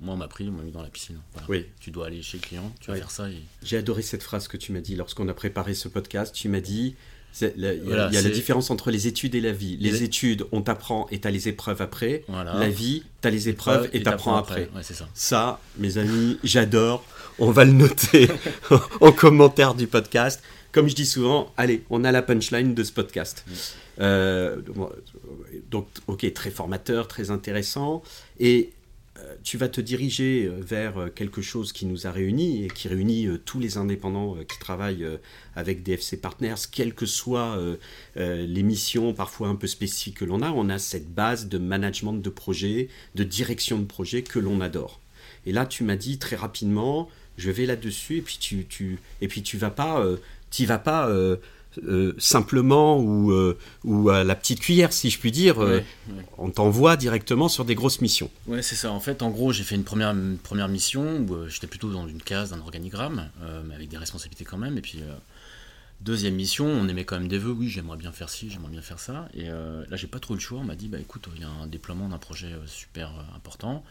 Moi, 0.00 0.14
on 0.14 0.16
m'a 0.16 0.28
pris, 0.28 0.48
on 0.48 0.52
m'a 0.52 0.62
mis 0.62 0.70
dans 0.70 0.82
la 0.82 0.88
piscine. 0.88 1.18
Oui. 1.48 1.66
Tu 1.80 1.90
dois 1.90 2.06
aller 2.06 2.22
chez 2.22 2.38
le 2.38 2.42
client, 2.42 2.72
tu 2.80 2.90
vas 2.90 2.96
faire 2.96 3.10
ça. 3.10 3.26
J'ai 3.62 3.76
adoré 3.76 4.02
cette 4.02 4.22
phrase 4.22 4.46
que 4.46 4.56
tu 4.56 4.72
m'as 4.72 4.80
dit 4.80 4.94
lorsqu'on 4.94 5.28
a 5.28 5.34
préparé 5.34 5.74
ce 5.74 5.88
podcast. 5.88 6.32
Tu 6.34 6.48
m'as 6.48 6.60
dit 6.60 6.94
il 7.40 7.88
y 7.88 7.92
a, 7.92 8.10
la 8.10 8.30
différence 8.30 8.70
entre 8.70 8.90
les 8.90 9.06
études 9.08 9.34
et 9.34 9.40
la 9.40 9.52
vie. 9.52 9.76
Les, 9.78 10.02
études, 10.02 10.44
on 10.52 10.62
t'apprend 10.62 11.08
et 11.10 11.18
t'as 11.18 11.30
les 11.30 11.48
épreuves 11.48 11.82
après. 11.82 12.24
La 12.28 12.68
vie, 12.68 13.02
t'as 13.20 13.30
les 13.30 13.48
épreuves 13.48 13.90
et 13.92 14.02
t'apprends 14.02 14.36
après. 14.36 14.68
Ouais, 14.76 14.82
ça. 14.82 15.08
ça, 15.14 15.60
mes 15.78 15.98
amis, 15.98 16.38
j'adore. 16.44 17.04
On 17.38 17.50
va 17.50 17.64
le 17.64 17.72
noter 17.72 18.28
en 19.00 19.10
commentaire 19.10 19.74
du 19.74 19.86
podcast 19.86 20.42
comme 20.72 20.88
je 20.88 20.94
dis 20.94 21.06
souvent, 21.06 21.52
allez, 21.58 21.84
on 21.90 22.02
a 22.02 22.10
la 22.10 22.22
punchline 22.22 22.74
de 22.74 22.82
ce 22.82 22.92
podcast. 22.92 23.44
Euh, 24.00 24.62
donc, 25.70 25.86
ok, 26.06 26.32
très 26.32 26.50
formateur, 26.50 27.08
très 27.08 27.30
intéressant. 27.30 28.02
Et 28.40 28.72
euh, 29.18 29.34
tu 29.44 29.58
vas 29.58 29.68
te 29.68 29.82
diriger 29.82 30.46
euh, 30.46 30.60
vers 30.62 31.12
quelque 31.14 31.42
chose 31.42 31.74
qui 31.74 31.84
nous 31.84 32.06
a 32.06 32.10
réunis 32.10 32.64
et 32.64 32.68
qui 32.68 32.88
réunit 32.88 33.28
tous 33.44 33.60
les 33.60 33.76
indépendants 33.76 34.34
qui 34.48 34.58
travaillent 34.58 35.06
avec 35.54 35.82
DFC 35.82 36.16
Partners, 36.16 36.54
quelles 36.72 36.94
que 36.94 37.06
soient 37.06 37.58
les 38.16 38.62
missions 38.62 39.12
parfois 39.12 39.48
un 39.48 39.56
peu 39.56 39.66
spécifiques 39.66 40.16
que 40.18 40.24
l'on 40.24 40.40
a. 40.40 40.50
On 40.50 40.70
a 40.70 40.78
cette 40.78 41.12
base 41.12 41.48
de 41.48 41.58
management 41.58 42.14
de 42.14 42.30
projet, 42.30 42.88
de 43.14 43.24
direction 43.24 43.78
de 43.78 43.84
projet 43.84 44.22
que 44.22 44.38
l'on 44.38 44.62
adore. 44.62 45.00
Et 45.44 45.52
là, 45.52 45.66
tu 45.66 45.84
m'as 45.84 45.96
dit 45.96 46.18
très 46.18 46.36
rapidement, 46.36 47.10
je 47.36 47.50
vais 47.50 47.66
là-dessus, 47.66 48.18
et 48.18 48.22
puis 48.22 48.38
tu, 48.40 48.64
tu, 48.64 48.98
et 49.20 49.28
puis 49.28 49.42
tu 49.42 49.58
vas 49.58 49.70
pas 49.70 50.06
tu 50.52 50.66
vas 50.66 50.78
pas 50.78 51.08
euh, 51.08 51.36
euh, 51.84 52.14
simplement 52.18 52.98
ou, 52.98 53.32
euh, 53.32 53.58
ou 53.84 54.10
à 54.10 54.22
la 54.22 54.36
petite 54.36 54.60
cuillère, 54.60 54.92
si 54.92 55.10
je 55.10 55.18
puis 55.18 55.32
dire. 55.32 55.56
On 56.38 56.50
t'envoie 56.50 56.96
directement 56.96 57.48
sur 57.48 57.64
des 57.64 57.74
grosses 57.74 58.00
missions. 58.00 58.30
Ouais, 58.46 58.62
c'est 58.62 58.76
ça. 58.76 58.92
En 58.92 59.00
fait, 59.00 59.22
en 59.22 59.30
gros, 59.30 59.52
j'ai 59.52 59.64
fait 59.64 59.74
une 59.74 59.84
première, 59.84 60.14
première 60.42 60.68
mission 60.68 61.18
où 61.18 61.48
j'étais 61.48 61.66
plutôt 61.66 61.90
dans 61.90 62.06
une 62.06 62.22
case 62.22 62.50
d'un 62.50 62.60
organigramme, 62.60 63.30
mais 63.66 63.74
avec 63.74 63.88
des 63.88 63.96
responsabilités 63.96 64.44
quand 64.44 64.58
même. 64.58 64.78
Et 64.78 64.82
puis, 64.82 65.00
deuxième 66.02 66.34
mission, 66.34 66.66
on 66.66 66.86
aimait 66.88 67.04
quand 67.04 67.18
même 67.18 67.28
des 67.28 67.38
vœux. 67.38 67.52
Oui, 67.52 67.68
j'aimerais 67.68 67.96
bien 67.96 68.12
faire 68.12 68.28
ci, 68.28 68.50
j'aimerais 68.50 68.70
bien 68.70 68.82
faire 68.82 68.98
ça. 68.98 69.28
Et 69.32 69.46
là, 69.46 69.96
j'ai 69.96 70.06
pas 70.06 70.20
trop 70.20 70.34
le 70.34 70.40
choix. 70.40 70.60
On 70.60 70.64
m'a 70.64 70.76
dit, 70.76 70.88
bah 70.88 70.98
écoute, 71.00 71.26
il 71.34 71.40
y 71.40 71.44
a 71.44 71.48
un 71.48 71.66
déploiement 71.66 72.08
d'un 72.08 72.18
projet 72.18 72.52
super 72.66 73.10
important 73.34 73.82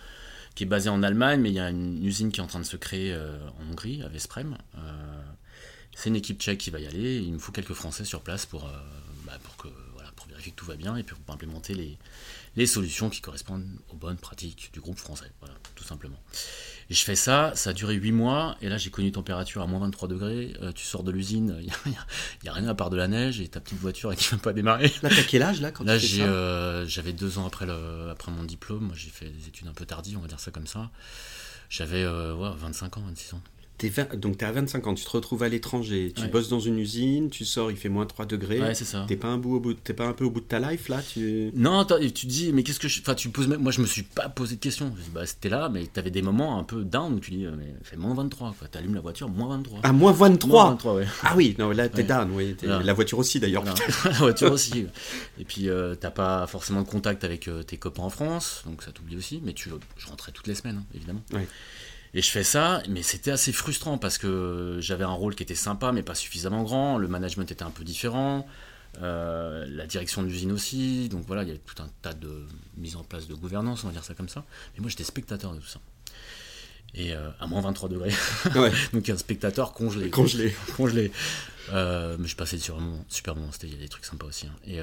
qui 0.54 0.66
est 0.66 0.68
basé 0.68 0.90
en 0.90 1.02
Allemagne, 1.02 1.40
mais 1.40 1.50
il 1.50 1.56
y 1.56 1.62
a 1.62 1.70
une 1.70 2.06
usine 2.06 2.30
qui 2.30 2.42
est 2.42 2.44
en 2.44 2.48
train 2.48 2.60
de 2.60 2.66
se 2.66 2.78
créer 2.78 3.16
en 3.16 3.72
Hongrie, 3.72 4.04
à 4.04 4.10
Vesprem. 4.10 4.56
C'est 5.96 6.10
une 6.10 6.16
équipe 6.16 6.40
tchèque 6.42 6.60
qui 6.60 6.70
va 6.70 6.80
y 6.80 6.88
aller. 6.88 7.18
Il 7.18 7.34
me 7.34 7.40
faut 7.40 7.52
quelques 7.52 7.74
Français 7.74 8.06
sur 8.06 8.22
place 8.22 8.46
pour, 8.46 8.66
euh, 8.66 8.72
bah, 9.26 9.38
pour, 9.44 9.58
que, 9.58 9.68
voilà, 9.94 10.12
pour 10.12 10.28
vérifier 10.28 10.52
vérifie 10.52 10.52
que 10.52 10.56
tout 10.56 10.66
va 10.66 10.76
bien 10.76 10.96
et 10.96 11.04
puis 11.04 11.16
peut 11.16 11.34
implémenter 11.34 11.74
les, 11.74 11.98
les 12.56 12.66
solutions 12.66 13.10
qui 13.10 13.22
correspondent 13.22 13.68
aux 13.90 13.96
bonnes 13.96 14.18
pratiques 14.18 14.72
du 14.74 14.80
groupe 14.82 14.98
français. 14.98 15.32
Voilà, 15.40 15.56
tout 15.76 15.84
simplement. 15.84 16.20
Et 16.90 16.94
je 16.94 17.04
fais 17.04 17.16
ça, 17.16 17.54
ça 17.56 17.70
a 17.70 17.74
duré 17.74 17.96
8 17.96 18.12
mois, 18.12 18.58
et 18.62 18.68
là 18.68 18.78
j'ai 18.78 18.90
connu 18.90 19.12
température 19.12 19.62
à 19.62 19.68
moins 19.68 19.80
23 19.80 20.10
degrés, 20.10 20.54
euh, 20.62 20.74
tu 20.74 20.84
sors 20.84 21.04
de 21.04 21.12
l'usine, 21.12 21.58
il 21.86 21.94
n'y 22.44 22.50
a, 22.50 22.54
rien 22.54 22.68
à 22.68 22.76
part 22.76 22.90
de 22.90 22.98
la 22.98 23.08
neige 23.08 23.40
et 23.40 23.48
ta 23.48 23.62
petite 23.62 23.80
voiture 23.80 24.14
qui 24.16 24.26
ne 24.26 24.32
veut 24.38 24.42
pas 24.42 24.54
démarrer. 24.54 24.92
Là 25.02 25.10
t'as 25.10 25.24
quel 25.24 25.44
âge 25.44 25.62
là 25.62 25.72
quand 25.72 25.86
Là 25.86 25.98
euh, 26.20 26.86
j'avais 26.86 27.14
deux 27.14 27.38
ans 27.38 27.46
après, 27.46 27.66
le, 27.66 28.10
après 28.10 28.32
mon 28.32 28.44
diplôme, 28.44 28.88
moi 28.88 28.96
j'ai 28.96 29.10
fait 29.10 29.30
des 29.30 29.48
études 29.48 29.68
un 29.68 29.74
peu 29.74 29.86
tardives, 29.86 30.18
on 30.18 30.22
va 30.22 30.28
dire 30.28 30.40
ça 30.40 30.52
comme 30.52 30.68
ça. 30.68 30.92
J'avais 31.70 32.04
euh, 32.04 32.36
ouais, 32.36 32.50
25 32.58 32.98
ans, 32.98 33.04
26 33.08 33.36
ans. 33.36 33.42
T'es 33.82 33.90
vingt- 33.90 34.16
donc 34.16 34.38
t'es 34.38 34.46
à 34.46 34.52
25 34.52 34.86
ans, 34.86 34.94
tu 34.94 35.04
te 35.04 35.10
retrouves 35.10 35.42
à 35.42 35.50
l'étranger, 35.50 36.14
tu 36.16 36.22
Ouais. 36.22 36.28
bosses 36.28 36.50
dans 36.50 36.60
une 36.60 36.78
usine, 36.78 37.32
tu 37.32 37.46
sors, 37.46 37.72
il 37.72 37.78
fait 37.78 37.90
moins 37.90 38.06
3 38.06 38.28
degrés. 38.28 38.62
Ouais, 38.62 38.76
c'est 38.76 38.86
ça. 38.86 39.06
T'es 39.08 39.16
pas, 39.16 39.30
un 39.30 39.40
bout 39.40 39.56
au 39.56 39.60
bout, 39.60 39.74
t'es 39.74 39.96
pas 39.96 40.06
un 40.06 40.14
peu 40.14 40.24
au 40.24 40.30
bout 40.30 40.40
de 40.40 40.46
ta 40.46 40.60
life 40.60 40.88
là 40.88 41.02
tu... 41.02 41.50
Non, 41.56 41.84
tu 41.84 42.12
te 42.12 42.28
dis, 42.28 42.54
mais 42.54 42.62
qu'est-ce 42.62 42.80
que 42.80 42.88
je. 42.88 43.02
Enfin, 43.02 43.16
tu 43.16 43.30
poses 43.30 43.48
même. 43.48 43.60
Moi, 43.60 43.72
je 43.72 43.82
me 43.82 43.88
suis 43.88 44.04
pas 44.04 44.30
posé 44.30 44.58
de 44.58 44.60
questions. 44.62 44.94
Je 44.96 45.02
dis, 45.02 45.10
bah, 45.10 45.26
c'était 45.26 45.50
là, 45.50 45.68
mais 45.70 45.88
t'avais 45.88 46.12
des 46.12 46.22
moments 46.22 46.60
un 46.60 46.64
peu 46.64 46.84
down 46.84 47.12
où 47.16 47.20
tu 47.20 47.32
dis, 47.32 47.46
euh, 47.46 47.54
mais 47.58 47.74
fait 47.82 47.98
moins 47.98 48.14
23, 48.14 48.54
quoi. 48.60 48.68
T'allumes 48.68 48.94
la 48.94 49.02
voiture, 49.02 49.30
moins 49.30 49.50
23. 49.58 49.80
Ah, 49.82 49.92
moins 49.92 50.12
23 50.12 50.64
Moins 50.66 50.72
23, 50.74 50.94
ouais. 50.98 51.08
Ah 51.24 51.34
oui, 51.36 51.56
non, 51.58 51.72
là 51.72 51.90
t'es 51.90 52.04
down, 52.04 52.30
oui. 52.34 52.56
La 52.62 52.94
voiture 52.94 53.18
aussi 53.18 53.40
d'ailleurs. 53.40 53.64
La 54.06 54.12
voiture 54.12 54.52
aussi. 54.52 54.86
Et 55.40 55.44
puis, 55.44 55.70
euh, 55.70 55.96
t'as 55.96 56.12
pas 56.12 56.46
forcément 56.46 56.84
de 56.84 56.88
contact 56.88 57.24
avec 57.24 57.48
euh, 57.48 57.64
tes 57.64 57.78
copains 57.78 58.04
en 58.04 58.10
France, 58.12 58.62
donc 58.68 58.84
ça 58.84 58.92
t'oublie 58.92 59.18
aussi. 59.18 59.42
Mais 59.44 59.54
tu, 59.54 59.70
je 59.98 60.06
rentrais 60.06 60.32
toutes 60.32 60.46
les 60.46 60.54
semaines, 60.56 60.78
hein, 60.78 60.86
évidemment. 60.94 61.24
Ouais. 61.34 61.48
Et 62.14 62.22
je 62.22 62.30
fais 62.30 62.44
ça, 62.44 62.84
mais 62.90 63.04
c'était 63.04 63.32
assez 63.32 63.54
frustrant 63.54 63.98
parce 63.98 64.18
que 64.18 64.78
j'avais 64.82 65.06
un 65.06 65.14
rôle 65.14 65.34
qui 65.36 65.44
était 65.44 65.56
sympa, 65.56 65.92
mais 65.94 66.04
pas 66.04 66.16
suffisamment 66.16 66.64
grand. 66.64 66.98
Le 66.98 67.08
management 67.08 67.50
était 67.52 67.64
un 67.64 67.72
peu 67.72 67.84
différent. 67.84 68.46
euh, 69.02 69.66
la 69.70 69.88
direction 69.88 70.22
de 70.22 70.28
l'usine 70.28 70.52
aussi. 70.52 71.08
Donc 71.08 71.24
voilà, 71.26 71.44
il 71.44 71.48
y 71.48 71.52
avait 71.52 71.62
tout 71.66 71.82
un 71.82 71.88
tas 72.02 72.14
de 72.14 72.46
mise 72.76 72.98
en 72.98 73.04
place 73.06 73.28
de 73.28 73.34
gouvernance, 73.36 73.86
on 73.86 73.88
va 73.88 73.94
dire 73.94 74.04
ça 74.04 74.14
comme 74.14 74.28
ça. 74.28 74.44
Mais 74.76 74.82
moi, 74.82 74.90
j'étais 74.90 75.06
spectateur 75.06 75.54
de 75.54 75.60
tout 75.60 75.68
ça. 75.68 75.80
Et 76.94 77.14
euh, 77.14 77.30
à 77.40 77.48
moins 77.48 77.62
23 77.62 77.88
degrés. 77.88 78.12
Ouais, 78.56 78.72
Donc 78.94 79.08
un 79.10 79.18
spectateur 79.18 79.72
congelé. 79.72 80.10
congelé. 80.10 80.54
congelé. 80.76 81.14
Euh, 81.72 82.18
mais 82.20 82.28
je 82.28 82.36
passais 82.36 82.58
sur 82.58 82.76
un 82.78 82.82
moment 82.82 83.06
super 83.08 83.36
c'était 83.54 83.68
il 83.68 83.74
y 83.74 83.78
a 83.78 83.80
des 83.80 83.88
trucs 83.88 84.04
sympas 84.04 84.26
aussi. 84.26 84.48
hein. 84.48 84.56
Et 84.68 84.80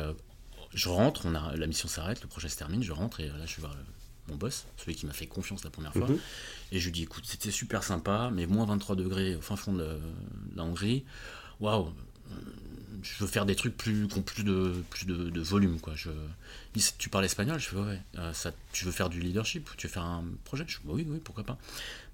je 0.72 0.88
rentre, 0.88 1.26
on 1.26 1.34
a, 1.34 1.54
la 1.56 1.66
mission 1.66 1.86
s'arrête, 1.88 2.22
le 2.22 2.28
projet 2.28 2.48
se 2.48 2.56
termine, 2.56 2.82
je 2.82 2.92
rentre 2.92 3.20
et 3.20 3.26
là 3.28 3.44
je 3.44 3.56
vais 3.56 3.60
voir 3.60 3.74
le- 3.74 3.80
mon 4.28 4.36
boss, 4.36 4.66
celui 4.76 4.94
qui 4.94 5.06
m'a 5.06 5.12
fait 5.12 5.26
confiance 5.26 5.64
la 5.64 5.70
première 5.70 5.92
fois. 5.92 6.08
Mhm. 6.08 6.18
Et 6.72 6.80
je 6.80 6.84
lui 6.86 6.92
dis 6.92 7.02
écoute, 7.04 7.24
c'était 7.26 7.50
super 7.50 7.82
sympa, 7.82 8.30
mais 8.32 8.46
moins 8.46 8.66
23 8.66 8.96
degrés 8.96 9.36
au 9.36 9.40
fin 9.40 9.56
fond 9.56 9.72
de, 9.72 9.84
de 9.84 10.56
la 10.56 10.64
Hongrie, 10.64 11.04
waouh, 11.60 11.88
euh, 12.30 12.34
je 13.02 13.24
veux 13.24 13.30
faire 13.30 13.46
des 13.46 13.54
trucs 13.54 13.76
plus, 13.76 14.08
qui 14.08 14.18
ont 14.18 14.22
plus 14.22 14.44
de, 14.44 14.82
plus 14.90 15.06
de, 15.06 15.30
de 15.30 15.40
volume. 15.40 15.80
Quoi. 15.80 15.94
Je, 15.94 16.10
il 16.74 16.82
dit, 16.82 16.94
tu 16.98 17.08
parles 17.08 17.24
espagnol? 17.24 17.58
Je 17.58 17.68
fais 17.68 17.76
ouais, 17.76 17.86
ouais. 17.86 18.00
Euh, 18.18 18.32
ça, 18.32 18.52
tu 18.72 18.84
veux 18.84 18.92
faire 18.92 19.08
du 19.08 19.20
leadership 19.20 19.70
Tu 19.76 19.86
veux 19.86 19.92
faire 19.92 20.04
un 20.04 20.24
projet? 20.44 20.64
Je 20.66 20.76
fais 20.76 20.82
bah 20.84 20.92
oui, 20.94 21.06
oui, 21.08 21.20
pourquoi 21.22 21.44
pas. 21.44 21.58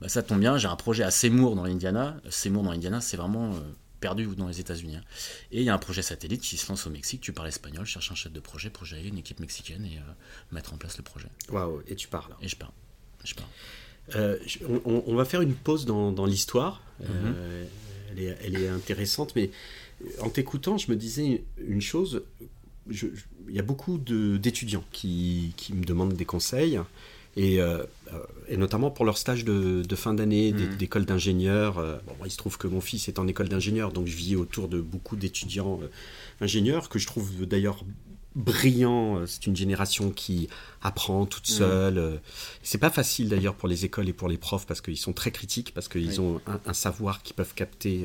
Bah, 0.01 0.09
ça 0.09 0.23
tombe 0.23 0.41
bien, 0.41 0.59
j'ai 0.59 0.69
un 0.69 0.77
projet 0.77 1.03
à 1.03 1.11
Seymour 1.11 1.57
dans 1.57 1.65
l'Indiana. 1.65 2.17
Seymour 2.29 2.63
dans 2.63 2.73
l'Indiana, 2.73 3.01
c'est 3.01 3.17
vraiment 3.17 3.55
euh, 3.55 3.59
perdu 4.05 4.27
dans 4.37 4.49
les 4.49 4.61
États-Unis. 4.61 4.97
hein. 4.97 5.05
Et 5.51 5.61
il 5.61 5.65
y 5.65 5.71
a 5.71 5.75
un 5.75 5.79
projet 5.79 6.03
satellite 6.03 6.43
qui 6.43 6.59
se 6.59 6.69
lance 6.69 6.87
au 6.87 6.91
Mexique. 6.91 7.23
Tu 7.23 7.33
parles 7.33 7.49
espagnol, 7.49 7.87
cherche 7.87 8.13
un 8.13 8.15
chef 8.15 8.31
de 8.31 8.41
projet 8.51 8.69
pour 8.69 8.85
gérer 8.85 9.09
une 9.09 9.17
équipe 9.17 9.41
mexicaine 9.41 9.83
et 9.87 9.97
euh, 9.97 10.13
mettre 10.53 10.75
en 10.75 10.77
place 10.77 10.99
le 10.99 11.05
projet. 11.05 11.29
Waouh, 11.49 11.83
et 11.89 11.95
tu 11.97 12.07
pars 12.09 12.29
là. 12.29 12.37
Et 12.43 12.49
je 12.49 12.57
pars. 12.57 12.75
Je 13.25 13.35
pars. 13.35 13.49
Euh, 14.15 14.39
on, 14.85 15.15
va 15.15 15.25
faire 15.25 15.41
une 15.41 15.55
pause 15.55 15.87
dans, 15.87 16.13
dans 16.13 16.27
l'histoire. 16.27 16.83
Mhm. 17.01 17.09
Euh, 17.09 17.65
elle, 18.11 18.21
est, 18.21 18.39
elle 18.43 18.57
est 18.63 18.69
intéressante, 18.69 19.35
mais 19.37 19.51
en 20.21 20.29
t'écoutant, 20.29 20.77
je 20.77 20.91
me 20.91 20.97
disais 20.97 21.43
une 21.67 21.81
chose. 21.81 22.23
Il 22.91 23.55
y 23.59 23.59
a 23.59 23.63
beaucoup 23.63 23.97
d'étudiants 23.97 24.85
qui, 24.93 25.55
qui 25.57 25.73
me 25.73 25.85
demandent 25.87 26.13
des 26.13 26.27
conseils, 26.27 26.79
et, 27.37 27.61
euh, 27.61 27.85
euh, 28.13 28.19
et 28.49 28.57
notamment 28.57 28.91
pour 28.91 29.05
leur 29.05 29.19
stage 29.19 29.45
de, 29.45 29.83
de 29.83 29.97
fin 29.97 30.15
d'année 30.15 30.53
Mhm. 30.53 30.77
d'école 30.77 31.05
d'ingénieur. 31.05 31.79
Euh, 31.79 31.97
bon, 32.07 32.15
il 32.25 32.31
se 32.31 32.37
trouve 32.37 32.59
que 32.59 32.67
mon 32.69 32.81
fils 32.81 33.09
est 33.09 33.19
en 33.19 33.27
école 33.27 33.49
d'ingénieur, 33.49 33.93
donc 33.93 34.07
je 34.07 34.17
vis 34.17 34.37
autour 34.37 34.69
de 34.69 34.81
beaucoup 34.81 35.17
d'étudiants 35.17 35.81
ingénieurs, 36.41 36.89
que 36.89 36.99
je 36.99 37.07
trouve 37.07 37.45
d'ailleurs 37.47 37.85
brillants. 38.37 39.27
C'est 39.27 39.47
une 39.47 39.55
génération 39.57 40.11
qui 40.11 40.49
apprend 40.83 41.25
toute 41.27 41.49
Mhm. 41.49 41.55
seule. 41.57 41.99
Euh, 41.99 42.17
C'est 42.63 42.79
pas 42.79 42.91
facile 42.91 43.29
d'ailleurs 43.29 43.55
pour 43.55 43.69
les 43.69 43.85
écoles 43.85 44.09
et 44.09 44.13
pour 44.13 44.29
les 44.29 44.39
profs 44.39 44.67
parce 44.67 44.81
qu'ils 44.81 44.97
sont 44.97 45.13
très 45.13 45.31
critiques, 45.31 45.73
parce 45.75 45.89
qu'ils 45.89 46.09
Oui. 46.09 46.19
ont 46.19 46.41
un, 46.47 46.61
un 46.67 46.73
savoir 46.73 47.23
qu'ils 47.23 47.37
peuvent 47.37 47.55
capter 47.55 48.05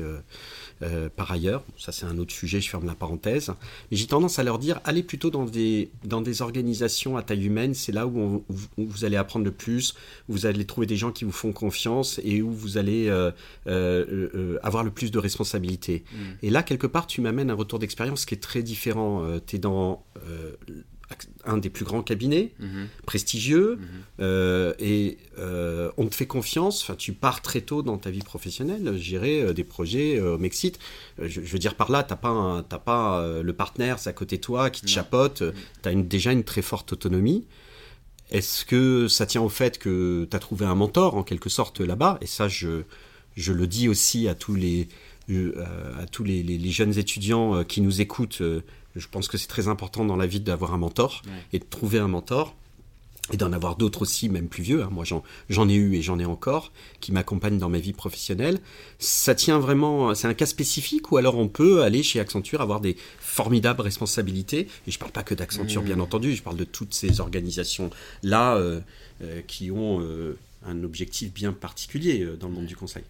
euh, 0.82 1.08
par 1.14 1.30
ailleurs. 1.30 1.62
Ça, 1.76 1.92
c'est 1.92 2.06
un 2.06 2.16
autre 2.18 2.32
sujet, 2.32 2.60
je 2.60 2.68
ferme 2.70 2.86
la 2.86 2.94
parenthèse. 2.94 3.50
Mais 3.90 3.96
j'ai 3.96 4.06
tendance 4.06 4.38
à 4.38 4.42
leur 4.42 4.58
dire 4.58 4.80
allez 4.84 5.02
plutôt 5.02 5.30
dans 5.30 5.44
des, 5.44 5.90
dans 6.04 6.20
des 6.22 6.42
organisations 6.42 7.16
à 7.16 7.22
taille 7.22 7.44
humaine, 7.46 7.74
c'est 7.74 7.92
là 7.92 8.06
où, 8.06 8.18
on- 8.18 8.44
où- 8.48 8.54
où 8.82 8.86
vous 8.86 9.04
allez 9.04 9.16
apprendre 9.16 9.44
le 9.44 9.50
plus, 9.52 9.94
où 10.28 10.32
vous 10.32 10.46
allez 10.46 10.64
trouver 10.64 10.86
des 10.86 10.96
gens 10.96 11.12
qui 11.12 11.24
vous 11.24 11.32
font 11.32 11.52
confiance 11.52 12.20
et 12.24 12.42
où 12.42 12.50
vous 12.50 12.78
allez 12.78 13.08
euh, 13.08 13.30
euh, 13.66 14.58
avoir 14.62 14.84
le 14.84 14.90
plus 14.90 15.10
de 15.10 15.18
responsabilités. 15.18 16.04
Et 16.42 16.50
là, 16.50 16.62
quelque 16.62 16.86
part, 16.86 17.06
tu 17.06 17.20
m'amènes 17.20 17.50
un 17.50 17.54
retour 17.54 17.78
d'expérience 17.78 18.24
qui 18.24 18.34
est 18.34 18.38
très 18.38 18.62
différent. 18.62 19.24
tu 19.46 19.56
es 19.56 19.58
dans 19.58 20.02
un 21.44 21.56
des 21.58 21.70
plus 21.70 21.84
grands 21.84 22.02
cabinets, 22.02 22.52
Mhm. 22.60 22.86
prestigieux, 23.06 23.76
Mhm. 23.76 23.86
euh, 24.20 24.74
et 24.78 25.18
euh, 25.38 25.90
on 25.96 26.06
te 26.06 26.14
fait 26.14 26.26
confiance. 26.26 26.82
Enfin, 26.82 26.94
tu 26.94 27.12
pars 27.12 27.42
très 27.42 27.60
tôt 27.62 27.82
dans 27.82 27.98
ta 27.98 28.10
vie 28.10 28.20
professionnelle, 28.22 28.96
gérer 28.96 29.40
euh, 29.42 29.52
des 29.52 29.64
projets 29.64 30.18
euh, 30.18 30.34
au 30.34 30.38
Mexique. 30.38 30.78
Je, 31.18 31.28
je 31.28 31.52
veux 31.52 31.58
dire 31.58 31.74
par 31.74 31.90
là, 31.90 32.02
t'as 32.02 32.16
pas, 32.16 32.28
un- 32.28 32.62
pas 32.62 33.40
le 33.42 33.52
partenaire 33.52 33.98
c'est 33.98 34.10
à 34.10 34.12
côté 34.12 34.36
de 34.36 34.42
toi 34.42 34.70
qui 34.70 34.82
te 34.82 34.86
Non. 34.86 34.92
chapote. 34.92 35.42
Tu 35.82 35.88
as 35.88 35.94
déjà 35.94 36.32
une 36.32 36.44
très 36.44 36.62
forte 36.62 36.92
autonomie. 36.92 37.46
Est-ce 38.30 38.64
que 38.64 39.08
ça 39.08 39.26
tient 39.26 39.42
au 39.42 39.48
fait 39.48 39.78
que 39.78 40.28
tu 40.30 40.36
as 40.36 40.38
trouvé 40.38 40.64
un 40.64 40.76
mentor 40.76 41.16
en 41.16 41.24
quelque 41.24 41.48
sorte 41.50 41.80
là-bas? 41.80 42.18
Et 42.20 42.26
ça, 42.26 42.46
je, 42.46 42.82
je 43.36 43.52
le 43.52 43.66
dis 43.66 43.88
aussi 43.88 44.28
à 44.28 44.34
tous 44.36 44.54
les, 44.54 44.88
à 45.98 46.06
tous 46.06 46.22
les, 46.24 46.42
les- 46.44 46.58
les 46.58 46.70
jeunes 46.70 46.96
étudiants 46.98 47.64
qui 47.64 47.80
nous 47.80 48.00
écoutent. 48.00 48.42
Je 48.96 49.06
pense 49.08 49.28
que 49.28 49.38
c'est 49.38 49.46
très 49.48 49.68
important 49.68 50.04
dans 50.04 50.16
la 50.16 50.26
vie 50.26 50.40
d'avoir 50.40 50.74
un 50.74 50.78
mentor 50.78 51.22
Ouais. 51.26 51.32
et 51.52 51.58
de 51.58 51.64
trouver 51.64 51.98
un 51.98 52.08
mentor 52.08 52.54
et 53.32 53.36
d'en 53.36 53.52
avoir 53.52 53.76
d'autres 53.76 54.02
aussi, 54.02 54.28
même 54.28 54.48
plus 54.48 54.64
vieux. 54.64 54.82
hein. 54.82 54.88
Moi, 54.90 55.04
j'en, 55.04 55.68
ai 55.68 55.74
eu 55.74 55.94
et 55.94 56.02
j'en 56.02 56.18
ai 56.18 56.24
encore 56.24 56.72
qui 57.00 57.12
m'accompagnent 57.12 57.58
dans 57.58 57.68
ma 57.68 57.78
vie 57.78 57.92
professionnelle. 57.92 58.58
Ça 58.98 59.36
tient 59.36 59.60
vraiment, 59.60 60.12
c'est 60.16 60.26
un 60.26 60.34
cas 60.34 60.46
spécifique 60.46 61.12
ou 61.12 61.16
alors 61.16 61.36
on 61.38 61.46
peut 61.46 61.82
aller 61.84 62.02
chez 62.02 62.18
Accenture 62.18 62.60
avoir 62.60 62.80
des 62.80 62.96
formidables 63.20 63.82
responsabilités? 63.82 64.66
Et 64.88 64.90
je 64.90 64.98
parle 64.98 65.12
pas 65.12 65.22
que 65.22 65.34
d'Accenture, 65.34 65.82
Mmh. 65.82 65.84
bien 65.84 66.00
entendu. 66.00 66.34
Je 66.34 66.42
parle 66.42 66.56
de 66.56 66.64
toutes 66.64 66.92
ces 66.92 67.20
organisations 67.20 67.90
là 68.24 68.56
euh, 68.56 68.80
euh, 69.22 69.42
qui 69.46 69.70
ont 69.70 70.00
euh, 70.00 70.36
un 70.66 70.82
objectif 70.82 71.32
bien 71.32 71.52
particulier 71.52 72.26
dans 72.40 72.48
le 72.48 72.54
monde 72.54 72.66
du 72.66 72.74
conseil. 72.74 73.04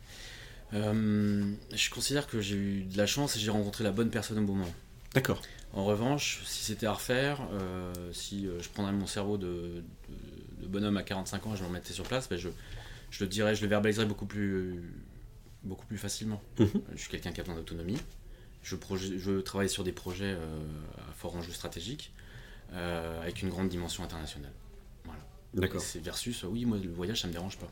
Je 0.73 1.91
considère 1.91 2.27
que 2.27 2.41
j'ai 2.43 2.57
eu 2.57 2.83
de 2.83 2.97
la 2.99 3.07
chance 3.07 3.37
et 3.37 3.41
j'ai 3.41 3.51
rencontré 3.51 3.85
la 3.85 3.91
bonne 3.91 4.11
personne 4.11 4.39
au 4.39 4.43
bon 4.43 4.55
moment. 4.55 4.75
D'accord. 5.15 5.41
En 5.73 5.85
revanche, 5.85 6.43
si 6.45 6.65
c'était 6.65 6.87
à 6.87 6.93
refaire, 6.95 7.41
euh, 7.53 7.93
si 8.13 8.47
euh, 8.47 8.61
je 8.61 8.69
prendrais 8.69 8.93
mon 8.93 9.07
cerveau 9.07 9.39
de, 9.39 9.47
de- 10.09 10.63
de 10.63 10.67
bonhomme 10.67 10.97
à 10.97 11.03
45 11.03 11.47
ans 11.47 11.55
et 11.55 11.57
je 11.57 11.63
me 11.63 11.69
remettais 11.69 11.93
sur 11.93 12.05
place, 12.05 12.29
ben 12.29 12.37
je, 12.39 12.49
je 13.11 13.25
le 13.25 13.29
dirais, 13.29 13.55
je 13.55 13.63
le 13.63 13.69
verbaliserais 13.69 14.07
beaucoup 14.07 14.27
plus, 14.27 14.83
beaucoup 15.63 15.87
plus 15.87 15.99
facilement. 15.99 16.43
Mhm. 16.59 16.69
Je 16.93 16.99
suis 16.99 17.09
quelqu'un 17.11 17.31
qui 17.33 17.41
a 17.41 17.45
besoin 17.45 17.57
d'autonomie. 17.57 17.99
Je, 18.63 18.77
je 19.17 19.41
travaille 19.41 19.69
sur 19.71 19.85
des 19.85 19.93
projets 19.93 20.35
euh, 20.37 20.59
à 21.09 21.13
fort 21.13 21.37
enjeu 21.37 21.53
stratégique, 21.53 22.13
euh, 22.73 23.23
avec 23.23 23.41
une 23.43 23.49
grande 23.49 23.69
dimension 23.69 24.03
internationale. 24.05 24.53
Voilà. 25.05 25.21
D'accord. 25.55 25.81
C'est 25.81 26.01
versus, 26.01 26.43
oui, 26.45 26.65
moi 26.65 26.79
le 26.79 26.91
voyage 26.91 27.21
ça 27.23 27.29
me 27.29 27.33
dérange 27.33 27.57
pas. 27.59 27.71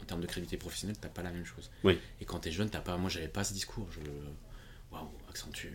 En 0.00 0.04
termes 0.04 0.20
de 0.20 0.26
crédibilité 0.26 0.56
professionnelle, 0.56 0.96
t'as 1.00 1.08
pas 1.08 1.22
la 1.22 1.30
même 1.30 1.44
chose. 1.44 1.70
Oui. 1.84 1.98
Et 2.20 2.24
quand 2.24 2.40
t'es 2.40 2.50
jeune, 2.50 2.68
t'as 2.68 2.80
pas. 2.80 2.96
Moi 2.98 3.08
j'avais 3.08 3.28
pas 3.28 3.44
ce 3.44 3.54
discours. 3.54 3.86
Je... 3.92 4.00
Waouh, 4.90 5.08
Accenture, 5.30 5.70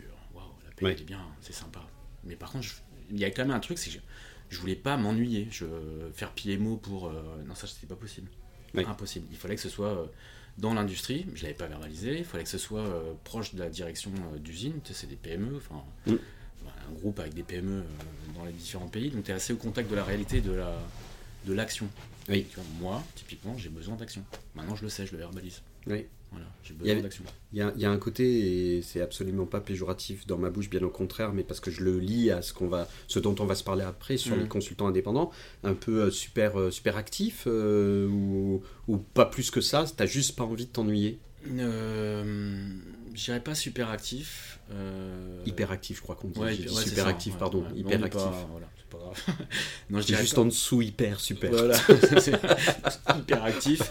elle 0.81 0.87
est 1.01 1.03
bien, 1.03 1.21
c'est 1.41 1.53
sympa. 1.53 1.81
Mais 2.23 2.35
par 2.35 2.51
contre, 2.51 2.67
il 3.11 3.17
y 3.19 3.25
a 3.25 3.31
quand 3.31 3.43
même 3.43 3.51
un 3.55 3.59
truc, 3.59 3.77
c'est 3.77 3.89
que 3.89 3.95
je, 3.95 3.99
je 4.49 4.59
voulais 4.59 4.75
pas 4.75 4.97
m'ennuyer. 4.97 5.47
Je 5.51 5.65
faire 6.13 6.31
PMO 6.31 6.77
pour. 6.77 7.07
euh, 7.07 7.43
Non, 7.47 7.55
ça 7.55 7.67
c'était 7.67 7.87
pas 7.87 7.95
possible. 7.95 8.29
Oui. 8.73 8.83
Impossible. 8.85 9.27
Il 9.31 9.37
fallait 9.37 9.55
que 9.55 9.61
ce 9.61 9.69
soit 9.69 9.87
euh, 9.87 10.05
dans 10.57 10.73
l'industrie, 10.73 11.25
je 11.35 11.43
l'avais 11.43 11.53
pas 11.55 11.67
verbalisé, 11.67 12.17
il 12.17 12.25
fallait 12.25 12.43
que 12.43 12.49
ce 12.49 12.57
soit 12.57 12.81
euh, 12.85 13.13
proche 13.23 13.53
de 13.55 13.59
la 13.59 13.69
direction 13.69 14.11
d'usine, 14.39 14.73
tu 14.83 14.93
sais, 14.93 15.01
c'est 15.01 15.07
des 15.07 15.15
PME, 15.15 15.55
enfin. 15.57 15.83
Mm. 16.05 16.15
Un 16.89 16.93
groupe 16.93 17.19
avec 17.19 17.33
des 17.33 17.43
PME 17.43 17.83
dans 18.35 18.43
les 18.45 18.51
différents 18.51 18.87
pays, 18.87 19.09
donc 19.09 19.23
tu 19.23 19.31
es 19.31 19.33
assez 19.33 19.53
au 19.53 19.57
contact 19.57 19.89
de 19.89 19.95
la 19.95 20.03
réalité, 20.03 20.41
de 20.41 20.51
la 20.51 20.77
de 21.45 21.53
l'action. 21.53 21.87
Oui. 22.27 22.45
Tu 22.49 22.55
vois, 22.55 22.65
moi, 22.81 23.03
typiquement, 23.15 23.57
j'ai 23.57 23.69
besoin 23.69 23.95
d'action. 23.95 24.23
Maintenant, 24.55 24.75
je 24.75 24.83
le 24.83 24.89
sais, 24.89 25.05
je 25.05 25.13
le 25.13 25.17
verbalise. 25.19 25.61
Oui. 25.85 26.05
Voilà, 26.31 26.45
j'ai 26.63 26.73
Il 26.73 26.77
y 26.77 26.79
besoin 26.83 26.97
a- 26.97 27.01
d'action. 27.01 27.23
Il 27.53 27.59
y, 27.59 27.61
a, 27.61 27.71
il 27.75 27.81
y 27.81 27.85
a 27.85 27.91
un 27.91 27.97
côté, 27.97 28.75
et 28.77 28.81
c'est 28.81 28.99
absolument 29.01 29.45
pas 29.45 29.61
péjoratif 29.61 30.27
dans 30.27 30.37
ma 30.37 30.49
bouche, 30.49 30.69
bien 30.69 30.83
au 30.83 30.89
contraire, 30.89 31.31
mais 31.33 31.43
parce 31.43 31.59
que 31.61 31.71
je 31.71 31.81
le 31.83 31.99
lis 31.99 32.29
à 32.31 32.41
ce, 32.41 32.51
qu'on 32.53 32.67
va, 32.67 32.87
ce 33.07 33.19
dont 33.19 33.35
on 33.39 33.45
va 33.45 33.55
se 33.55 33.63
parler 33.63 33.83
après 33.85 34.17
sur 34.17 34.35
Mhm. 34.35 34.41
les 34.43 34.47
consultants 34.49 34.87
indépendants, 34.87 35.31
un 35.63 35.73
peu 35.73 36.01
euh, 36.03 36.11
super, 36.11 36.59
euh, 36.59 36.69
super 36.71 36.97
actif, 36.97 37.43
euh, 37.47 38.07
ou, 38.09 38.61
ou 38.89 38.97
pas 38.97 39.25
plus 39.25 39.49
que 39.51 39.61
ça, 39.61 39.85
t'as 39.95 40.05
juste 40.05 40.35
pas 40.35 40.43
envie 40.43 40.65
de 40.65 40.71
t'ennuyer? 40.71 41.19
euh, 41.59 42.23
Je 43.13 43.23
dirais 43.25 43.39
pas 43.43 43.55
super 43.55 43.89
actif. 43.89 44.59
Euh... 44.71 45.41
Hyperactif, 45.45 45.97
je 45.97 46.01
crois 46.03 46.15
qu'on 46.15 46.27
dit. 46.27 46.39
Ouais, 46.39 46.55
super 46.55 47.07
actif, 47.07 47.37
pardon. 47.37 47.61
ouais. 47.63 47.79
hyper 47.79 48.03
actif. 48.03 48.21
pas- 48.21 48.47
voilà, 48.51 48.67
c'est 48.76 48.76
pas 48.89 48.97
grave. 48.97 49.23
non, 49.89 50.01
je 50.01 50.05
dirais 50.07 50.21
juste 50.21 50.35
pas- 50.35 50.41
en 50.41 50.45
dessous, 50.45 50.81
hyper, 50.81 51.19
super. 51.19 51.49
Voilà, 51.51 51.75
c'est 52.19 52.39
hyper 53.17 53.43
actif. 53.43 53.81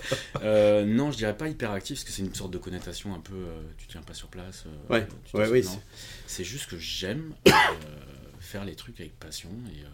Euh, 0.43 0.85
non, 0.85 1.11
je 1.13 1.17
dirais 1.19 1.37
pas 1.37 1.49
hyper 1.49 1.71
actif 1.73 1.97
parce 1.99 2.05
que 2.05 2.11
c'est 2.13 2.23
une 2.23 2.35
sorte 2.35 2.51
de 2.51 2.59
connotation 2.59 3.15
un 3.15 3.21
peu. 3.21 3.35
euh, 3.35 3.63
tu 3.79 3.87
tiens 3.87 4.03
pas 4.03 4.15
sur 4.15 4.29
place. 4.29 4.65
euh, 4.67 4.93
Ouais, 4.95 5.07
ouais, 5.35 5.49
oui, 5.49 5.65
c'est- 5.65 5.79
C'est 6.27 6.45
juste 6.45 6.67
que 6.71 6.79
j'aime 6.79 7.35
euh, 7.49 7.53
faire 8.41 8.65
les 8.65 8.75
trucs 8.75 9.01
avec 9.01 9.19
passion 9.19 9.51
et, 9.75 9.83
euh, 9.83 9.89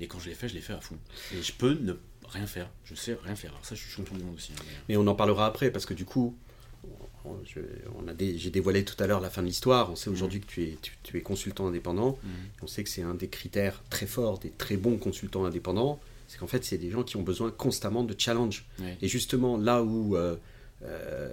et 0.00 0.06
quand 0.08 0.18
je 0.18 0.28
les 0.28 0.34
fais, 0.34 0.48
je 0.48 0.54
les 0.54 0.60
fais 0.60 0.72
à 0.72 0.80
fond. 0.80 0.98
Et 1.32 1.42
je 1.42 1.52
peux 1.52 1.74
ne 1.74 1.92
rien 2.28 2.46
faire. 2.46 2.68
Je 2.84 2.94
sais 2.94 3.16
rien 3.24 3.36
faire. 3.36 3.50
Alors 3.52 3.64
ça, 3.64 3.74
je 3.74 3.80
suis 3.80 3.90
champion 3.90 4.16
du 4.16 4.24
monde 4.24 4.34
aussi. 4.36 4.52
hein, 4.52 4.62
mais- 4.66 4.72
Mais 4.90 4.96
on 4.96 5.06
en 5.06 5.14
parlera 5.14 5.46
après 5.46 5.70
parce 5.70 5.86
que 5.86 5.94
du 5.94 6.04
coup, 6.04 6.36
on, 6.82 6.88
je- 6.88 6.90
on 6.90 6.94
a 6.94 6.98
des- 6.98 7.13
j'ai 7.44 8.50
dévoilé 8.50 8.84
tout 8.84 9.02
à 9.02 9.06
l'heure 9.06 9.20
la 9.20 9.30
fin 9.30 9.42
de 9.42 9.46
l'histoire. 9.46 9.90
On 9.90 9.96
sait 9.96 10.10
aujourd'hui 10.10 10.40
que 10.40 10.46
tu 10.46 10.62
es, 10.64 10.78
tu, 10.80 10.92
tu 11.02 11.18
es 11.18 11.20
consultant 11.20 11.66
indépendant. 11.66 12.18
Mhm. 12.22 12.30
On 12.62 12.66
sait 12.66 12.84
que 12.84 12.90
c'est 12.90 13.02
un 13.02 13.14
des 13.14 13.28
critères 13.28 13.82
très 13.90 14.06
forts 14.06 14.38
des 14.38 14.50
très 14.50 14.76
bons 14.76 14.96
consultants 14.96 15.44
indépendants. 15.44 16.00
C'est 16.28 16.38
qu'en 16.38 16.46
fait, 16.46 16.64
c'est 16.64 16.78
des 16.78 16.90
gens 16.90 17.02
qui 17.02 17.16
ont 17.16 17.22
besoin 17.22 17.50
constamment 17.50 18.02
de 18.02 18.14
challenge. 18.16 18.66
Et 19.02 19.08
justement, 19.08 19.56
là 19.56 19.82
où 19.82 20.16
euh, 20.16 20.36
euh, 20.82 21.28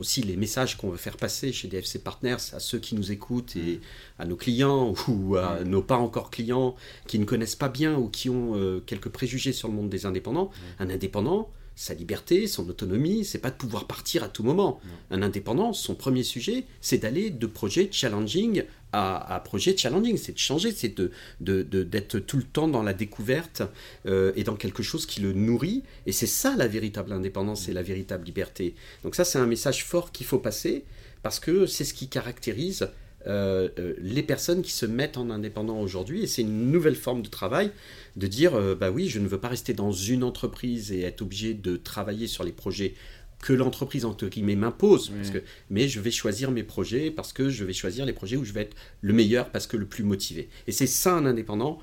aussi 0.00 0.22
les 0.22 0.36
messages 0.36 0.76
qu'on 0.76 0.90
veut 0.90 0.96
faire 0.96 1.16
passer 1.16 1.52
chez 1.52 1.68
DFC 1.68 1.98
Partners 1.98 2.36
à 2.52 2.60
ceux 2.60 2.78
qui 2.78 2.94
nous 2.94 3.10
écoutent 3.10 3.56
et 3.56 3.80
à 4.18 4.24
nos 4.24 4.36
clients 4.36 4.94
ou 5.08 5.36
à 5.36 5.64
nos 5.64 5.82
pas 5.82 5.96
encore 5.96 6.30
clients 6.30 6.76
qui 7.06 7.18
ne 7.18 7.24
connaissent 7.24 7.56
pas 7.56 7.68
bien 7.68 7.96
ou 7.96 8.08
qui 8.08 8.30
ont 8.30 8.54
euh, 8.54 8.80
quelques 8.86 9.08
préjugés 9.08 9.52
sur 9.52 9.68
le 9.68 9.74
monde 9.74 9.88
des 9.88 10.06
indépendants, 10.06 10.50
un 10.78 10.88
indépendant, 10.88 11.50
sa 11.78 11.94
liberté, 11.94 12.48
son 12.48 12.68
autonomie, 12.68 13.24
c'est 13.24 13.38
pas 13.38 13.52
de 13.52 13.56
pouvoir 13.56 13.86
partir 13.86 14.24
à 14.24 14.28
tout 14.28 14.42
moment. 14.42 14.80
Un 15.12 15.22
indépendant, 15.22 15.72
son 15.72 15.94
premier 15.94 16.24
sujet, 16.24 16.64
c'est 16.80 16.98
d'aller 16.98 17.30
de 17.30 17.46
projet 17.46 17.88
challenging 17.92 18.64
à, 18.90 19.36
à 19.36 19.38
projet 19.38 19.76
challenging, 19.76 20.16
c'est 20.16 20.32
de 20.32 20.38
changer, 20.38 20.72
c'est 20.72 20.92
de, 20.98 21.12
d'être 21.40 22.18
tout 22.18 22.36
le 22.36 22.42
temps 22.42 22.66
dans 22.66 22.82
la 22.82 22.94
découverte 22.94 23.62
euh, 24.06 24.32
et 24.34 24.42
dans 24.42 24.56
quelque 24.56 24.82
chose 24.82 25.06
qui 25.06 25.20
le 25.20 25.32
nourrit. 25.32 25.84
Et 26.06 26.10
c'est 26.10 26.26
ça 26.26 26.56
la 26.56 26.66
véritable 26.66 27.12
indépendance 27.12 27.68
et 27.68 27.72
la 27.72 27.82
véritable 27.82 28.24
liberté. 28.24 28.74
Donc 29.04 29.14
ça, 29.14 29.24
c'est 29.24 29.38
un 29.38 29.46
message 29.46 29.84
fort 29.84 30.10
qu'il 30.10 30.26
faut 30.26 30.40
passer 30.40 30.84
parce 31.22 31.38
que 31.38 31.66
c'est 31.66 31.84
ce 31.84 31.94
qui 31.94 32.08
caractérise 32.08 32.88
euh, 33.28 33.68
euh, 33.78 33.94
les 33.98 34.22
personnes 34.22 34.62
qui 34.62 34.72
se 34.72 34.86
mettent 34.86 35.16
en 35.18 35.30
indépendant 35.30 35.80
aujourd'hui. 35.80 36.22
Et 36.22 36.26
c'est 36.26 36.42
une 36.42 36.70
nouvelle 36.70 36.96
forme 36.96 37.22
de 37.22 37.28
travail 37.28 37.70
de 38.16 38.26
dire, 38.26 38.54
euh, 38.54 38.74
bah 38.74 38.90
oui, 38.90 39.08
je 39.08 39.18
ne 39.18 39.28
veux 39.28 39.38
pas 39.38 39.48
rester 39.48 39.74
dans 39.74 39.92
une 39.92 40.24
entreprise 40.24 40.92
et 40.92 41.00
être 41.02 41.22
obligé 41.22 41.54
de 41.54 41.76
travailler 41.76 42.26
sur 42.26 42.44
les 42.44 42.52
projets 42.52 42.94
que 43.40 43.52
l'entreprise 43.52 44.04
entre 44.04 44.26
guillemets 44.26 44.56
m'impose, 44.56 45.10
parce 45.10 45.28
Oui. 45.28 45.34
que, 45.34 45.42
mais 45.70 45.86
je 45.88 46.00
vais 46.00 46.10
choisir 46.10 46.50
mes 46.50 46.64
projets 46.64 47.12
parce 47.12 47.32
que 47.32 47.50
je 47.50 47.64
vais 47.64 47.72
choisir 47.72 48.04
les 48.04 48.12
projets 48.12 48.36
où 48.36 48.44
je 48.44 48.52
vais 48.52 48.62
être 48.62 48.76
le 49.00 49.12
meilleur 49.12 49.50
parce 49.50 49.68
que 49.68 49.76
le 49.76 49.86
plus 49.86 50.02
motivé. 50.02 50.48
Et 50.66 50.72
c'est 50.72 50.88
ça 50.88 51.14
un 51.14 51.24
indépendant. 51.24 51.78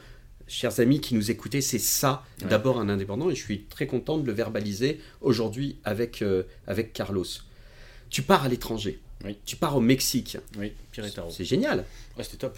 Chers 0.47 0.79
amis 0.81 0.99
qui 0.99 1.15
nous 1.15 1.31
écoutez, 1.31 1.61
c'est 1.61 1.79
ça 1.79 2.23
Ouais. 2.41 2.49
d'abord 2.49 2.79
un 2.79 2.89
indépendant 2.89 3.29
et 3.29 3.35
je 3.35 3.41
suis 3.41 3.61
très 3.63 3.87
content 3.87 4.17
de 4.17 4.27
le 4.27 4.33
verbaliser 4.33 4.99
aujourd'hui 5.21 5.77
avec, 5.85 6.21
euh, 6.21 6.43
avec 6.67 6.91
Carlos. 6.91 7.25
Tu 8.09 8.21
pars 8.21 8.43
à 8.43 8.49
l'étranger, 8.49 8.99
Oui. 9.25 9.37
tu 9.45 9.55
pars 9.55 9.75
au 9.75 9.81
Mexique, 9.81 10.37
Oui, 10.57 10.71
Piretaro. 10.91 11.29
c'est 11.31 11.45
génial. 11.45 11.83
Ouais, 12.17 12.23
c'était 12.23 12.37
top. 12.37 12.57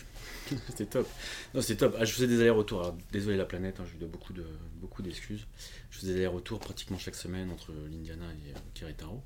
c'était 0.70 0.86
top. 0.86 1.08
Non, 1.54 1.62
c'était 1.62 1.78
top. 1.78 1.96
Ah, 2.00 2.06
je 2.06 2.12
faisais 2.14 2.28
des 2.28 2.40
allers-retours. 2.42 2.82
Alors, 2.82 2.98
désolé 3.12 3.38
la 3.38 3.46
planète, 3.46 3.80
hein, 3.80 3.84
je 3.88 3.92
lui 3.94 4.00
dois 4.00 4.08
beaucoup 4.10 4.34
de 4.34 4.46
beaucoup 4.82 5.02
d'excuses. 5.02 5.46
Je 5.90 6.00
faisais 6.00 6.14
des 6.14 6.20
allers-retours 6.20 6.60
pratiquement 6.60 6.98
chaque 6.98 7.16
semaine 7.16 7.50
entre 7.52 7.72
l'Indiana 7.90 8.26
et 8.46 8.52
euh, 8.52 8.60
Querétaro. 8.74 9.24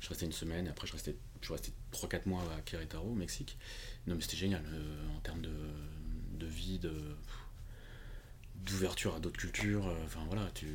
Je 0.00 0.08
restais 0.08 0.26
une 0.26 0.32
semaine 0.32 0.66
et 0.66 0.70
après 0.70 0.86
je 0.86 0.92
restais, 0.92 1.14
je 1.42 1.52
restais 1.52 1.72
3-4 1.92 2.22
mois 2.26 2.42
à 2.56 2.60
Querétaro, 2.62 3.08
au 3.08 3.14
Mexique. 3.14 3.56
Non 4.06 4.14
mais 4.14 4.20
c'était 4.22 4.36
génial 4.36 4.62
euh, 4.72 5.16
en 5.16 5.20
termes 5.20 5.40
de, 5.42 5.50
de 6.38 6.46
vie, 6.46 6.78
de 6.78 6.92
d'ouverture 8.66 9.14
à 9.16 9.20
d'autres 9.20 9.38
cultures. 9.38 9.86
euh, 9.88 9.92
Enfin 10.04 10.20
voilà, 10.28 10.48
tu, 10.54 10.66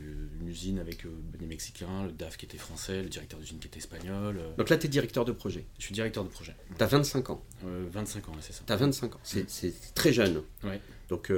une 0.41 0.47
usine 0.47 0.79
avec 0.79 1.05
euh, 1.05 1.09
des 1.39 1.45
Mexicains, 1.45 2.03
le 2.05 2.11
DAF 2.11 2.37
qui 2.37 2.45
était 2.45 2.57
français, 2.57 3.01
le 3.03 3.09
directeur 3.09 3.39
d'usine 3.39 3.59
qui 3.59 3.67
était 3.67 3.77
espagnol. 3.79 4.37
euh, 4.39 4.55
Donc 4.57 4.69
là, 4.69 4.77
tu 4.77 4.87
es 4.87 4.89
directeur 4.89 5.25
de 5.25 5.31
projet. 5.31 5.65
je 5.77 5.85
suis 5.85 5.93
directeur 5.93 6.23
de 6.23 6.29
projet. 6.29 6.55
Tu 6.77 6.83
as 6.83 6.87
25 6.87 7.29
ans. 7.29 7.43
Euh, 7.65 7.85
25 7.91 8.29
ans, 8.29 8.33
c'est 8.41 8.53
ça. 8.53 8.63
Tu 8.65 8.73
as 8.73 8.75
25 8.75 9.15
ans. 9.15 9.19
C'est 9.23 9.93
très 9.93 10.11
jeune. 10.13 10.41
Ouais. 10.63 10.79
Donc, 11.09 11.31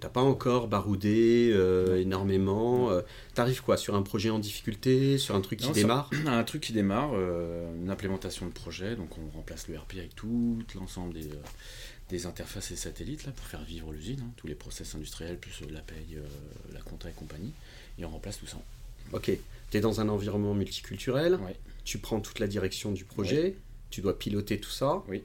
t'as 0.00 0.08
pas 0.08 0.22
encore 0.22 0.66
baroudé 0.66 1.54
énormément. 1.98 2.90
T'arrives 3.34 3.62
quoi 3.62 3.76
Sur 3.76 3.94
un 3.96 4.02
projet 4.02 4.30
en 4.30 4.38
difficulté 4.38 5.18
Sur 5.18 5.34
un 5.36 5.42
truc 5.42 5.58
qui 5.60 5.66
Non, 5.66 5.72
démarre? 5.72 6.10
un 6.26 6.44
truc 6.44 6.62
qui 6.62 6.72
démarre, 6.72 7.12
une 7.14 7.90
implémentation 7.90 8.46
de 8.46 8.52
projet, 8.52 8.96
donc 8.96 9.10
on 9.18 9.28
remplace 9.36 9.68
le 9.68 9.76
RP 9.76 9.94
avec 9.98 10.14
tout 10.14 10.58
l'ensemble 10.74 11.12
des, 11.14 11.28
des 12.10 12.26
interfaces 12.26 12.70
et 12.70 12.76
satellites 12.76 13.24
là, 13.24 13.32
pour 13.32 13.46
faire 13.46 13.62
vivre 13.64 13.92
l'usine, 13.92 14.20
hein, 14.22 14.32
tous 14.36 14.46
les 14.46 14.54
process 14.54 14.94
industriels, 14.94 15.38
plus 15.38 15.62
euh, 15.62 15.70
la 15.70 15.80
paye, 15.80 16.16
euh, 16.16 16.26
la 16.72 16.80
compta 16.80 17.08
et 17.08 17.12
compagnie, 17.12 17.52
et 17.98 18.04
on 18.04 18.10
remplace 18.10 18.38
tout 18.38 18.46
ça. 18.46 18.58
Ok. 19.12 19.30
Tu 19.70 19.76
es 19.76 19.80
dans 19.80 20.00
un 20.00 20.08
environnement 20.08 20.54
multiculturel. 20.54 21.34
Ouais. 21.36 21.56
Tu 21.84 21.98
prends 21.98 22.20
toute 22.20 22.38
la 22.38 22.46
direction 22.46 22.92
du 22.92 23.04
projet. 23.04 23.56
Tu 23.90 24.00
dois 24.00 24.18
piloter 24.18 24.58
tout 24.58 24.70
ça. 24.70 25.02
Oui. 25.08 25.22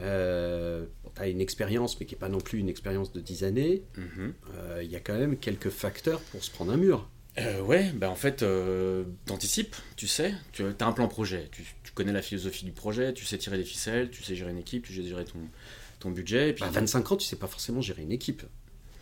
Euh, 0.00 0.86
tu 1.14 1.22
as 1.22 1.28
une 1.28 1.40
expérience, 1.40 1.98
mais 2.00 2.06
qui 2.06 2.14
n'est 2.14 2.18
pas 2.18 2.28
non 2.28 2.40
plus 2.40 2.58
une 2.58 2.68
expérience 2.68 3.12
de 3.12 3.20
10 3.20 3.44
années. 3.44 3.82
Mhm. 3.96 4.34
Euh, 4.54 4.80
Il 4.82 4.90
y 4.90 4.96
a 4.96 5.00
quand 5.00 5.16
même 5.16 5.36
quelques 5.36 5.70
facteurs 5.70 6.20
pour 6.20 6.42
se 6.42 6.50
prendre 6.50 6.72
un 6.72 6.76
mur. 6.76 7.08
Euh, 7.38 7.60
ouais, 7.62 7.90
bah 7.96 8.10
en 8.10 8.14
fait, 8.14 8.44
t'anticipes, 9.26 9.74
tu 9.96 10.06
sais, 10.06 10.34
tu 10.52 10.62
as 10.62 10.86
un 10.86 10.92
plan 10.92 11.08
projet, 11.08 11.48
tu, 11.50 11.64
tu 11.82 11.90
connais 11.92 12.12
la 12.12 12.22
philosophie 12.22 12.64
du 12.64 12.70
projet, 12.70 13.12
tu 13.12 13.24
sais 13.24 13.36
tirer 13.38 13.56
les 13.56 13.64
ficelles, 13.64 14.10
tu 14.10 14.22
sais 14.22 14.36
gérer 14.36 14.52
une 14.52 14.58
équipe, 14.58 14.84
tu 14.84 14.94
sais 14.94 15.02
gérer 15.02 15.24
ton, 15.24 15.40
ton 16.04 16.10
budget, 16.10 16.50
et 16.50 16.52
puis 16.52 16.64
À 16.64 16.68
25 16.70 17.12
ans, 17.12 17.16
tu 17.16 17.26
sais 17.26 17.36
pas 17.36 17.46
forcément 17.46 17.80
gérer 17.80 18.02
une 18.02 18.12
équipe. 18.12 18.42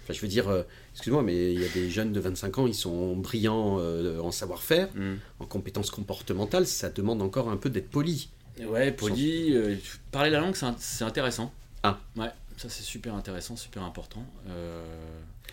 Enfin, 0.04 0.14
je 0.14 0.20
veux 0.20 0.28
dire, 0.28 0.48
euh, 0.48 0.62
excuse-moi, 0.94 1.22
mais 1.22 1.52
il 1.52 1.60
y 1.60 1.64
a 1.64 1.68
des 1.68 1.90
jeunes 1.90 2.12
de 2.12 2.20
25 2.20 2.58
ans, 2.58 2.66
ils 2.66 2.74
sont 2.74 3.16
brillants 3.16 3.78
euh, 3.80 4.20
en 4.20 4.30
savoir-faire, 4.30 4.88
Mhm. 4.94 5.18
en 5.40 5.46
compétences 5.46 5.90
comportementales, 5.90 6.66
ça 6.66 6.90
demande 6.90 7.20
encore 7.22 7.48
un 7.50 7.56
peu 7.56 7.70
d'être 7.70 7.90
poli. 7.90 8.28
Ouais, 8.66 8.92
poli, 8.92 9.54
euh, 9.54 9.76
parler 10.10 10.30
la 10.30 10.40
langue, 10.40 10.54
c'est 10.78 11.04
intéressant. 11.04 11.52
Ah. 11.82 11.98
Ouais, 12.16 12.28
ça 12.56 12.68
c'est 12.68 12.82
super 12.82 13.14
intéressant, 13.14 13.56
super 13.56 13.82
important. 13.82 14.24
Euh, 14.48 14.84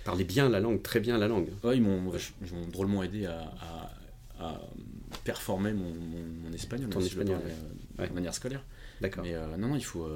Parler 0.05 0.23
bien 0.23 0.49
la 0.49 0.59
langue, 0.59 0.81
très 0.81 0.99
bien 0.99 1.17
la 1.17 1.27
langue. 1.27 1.49
ouais, 1.63 1.77
ils 1.77 1.81
m'ont 1.81 2.11
drôlement 2.71 3.03
aidé 3.03 3.25
à, 3.25 3.39
à- 3.61 3.91
à 4.45 4.61
performer 5.25 5.73
mon, 5.73 5.89
mon- 5.89 6.43
mon 6.45 6.53
espagnol, 6.53 6.89
Ton 6.89 7.01
espagnol, 7.01 7.39
ouais. 7.99 8.07
de 8.07 8.13
manière 8.13 8.33
scolaire. 8.33 8.63
D'accord. 9.01 9.23
Mais 9.23 9.33
non, 9.57 9.69
non, 9.69 9.75
il 9.75 9.83
faut, 9.85 10.07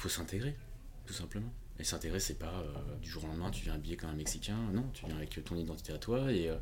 faut 0.00 0.08
s'intégrer, 0.08 0.54
tout 1.06 1.12
simplement. 1.14 1.52
Et 1.78 1.84
s'intégrer, 1.84 2.20
c'est 2.20 2.38
pas 2.38 2.52
euh, 2.62 2.96
du 3.00 3.08
jour 3.08 3.24
au 3.24 3.26
lendemain, 3.26 3.50
tu 3.50 3.62
viens 3.64 3.72
habillé 3.74 3.96
comme 3.96 4.10
un 4.10 4.14
Mexicain, 4.14 4.56
non, 4.74 4.84
tu 4.92 5.06
viens 5.06 5.16
avec 5.16 5.42
ton 5.42 5.56
identité 5.56 5.94
à 5.94 5.98
toi 5.98 6.30
et 6.30 6.50
euh, 6.50 6.56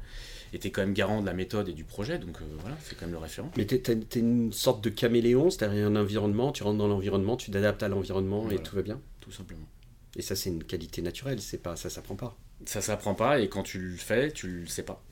et 0.53 0.61
t'es 0.61 0.70
quand 0.70 0.81
même 0.81 0.92
garant 0.94 1.20
de 1.20 1.27
la 1.27 1.35
méthode 1.35 1.68
et 1.68 1.72
du 1.72 1.83
projet, 1.83 2.18
donc 2.20 2.40
euh, 2.40 2.44
voilà, 2.61 2.77
c'est 2.83 2.94
quand 2.94 3.07
même 3.07 3.12
le 3.12 3.18
référent. 3.18 3.51
Mais 3.57 3.66
t'es, 3.66 3.81
t'es- 3.81 3.96
t'es 3.96 4.20
une 4.20 4.53
sorte 4.53 4.83
de 4.85 4.90
caméléon, 4.90 5.51
c'est-à-dire 5.51 5.87
un 5.88 5.96
environnement, 5.96 6.53
tu 6.53 6.62
rentres 6.62 6.79
dans 6.79 6.87
l'environnement, 6.87 7.37
tu 7.37 7.51
t'adaptes 7.51 7.83
à 7.83 7.88
l'environnement 7.88 8.48
et 8.51 8.62
tout 8.62 8.77
va 8.77 8.83
bien. 8.83 9.01
Tout 9.20 9.33
simplement. 9.33 9.66
Et 10.14 10.22
ça, 10.22 10.37
c'est 10.37 10.51
une 10.51 10.62
qualité 10.62 11.03
naturelle, 11.03 11.40
c'est 11.40 11.59
pas, 11.59 11.74
ça 11.74 11.90
s'apprend 11.90 12.14
pas. 12.16 12.37
Ça 12.64 12.81
s'apprend 12.81 13.14
pas 13.14 13.40
et 13.40 13.48
quand 13.48 13.64
tu 13.64 13.79
le 13.81 13.96
fais, 13.96 14.31
tu 14.33 14.61
le 14.61 14.66
sais 14.66 14.85
pas. 14.85 15.03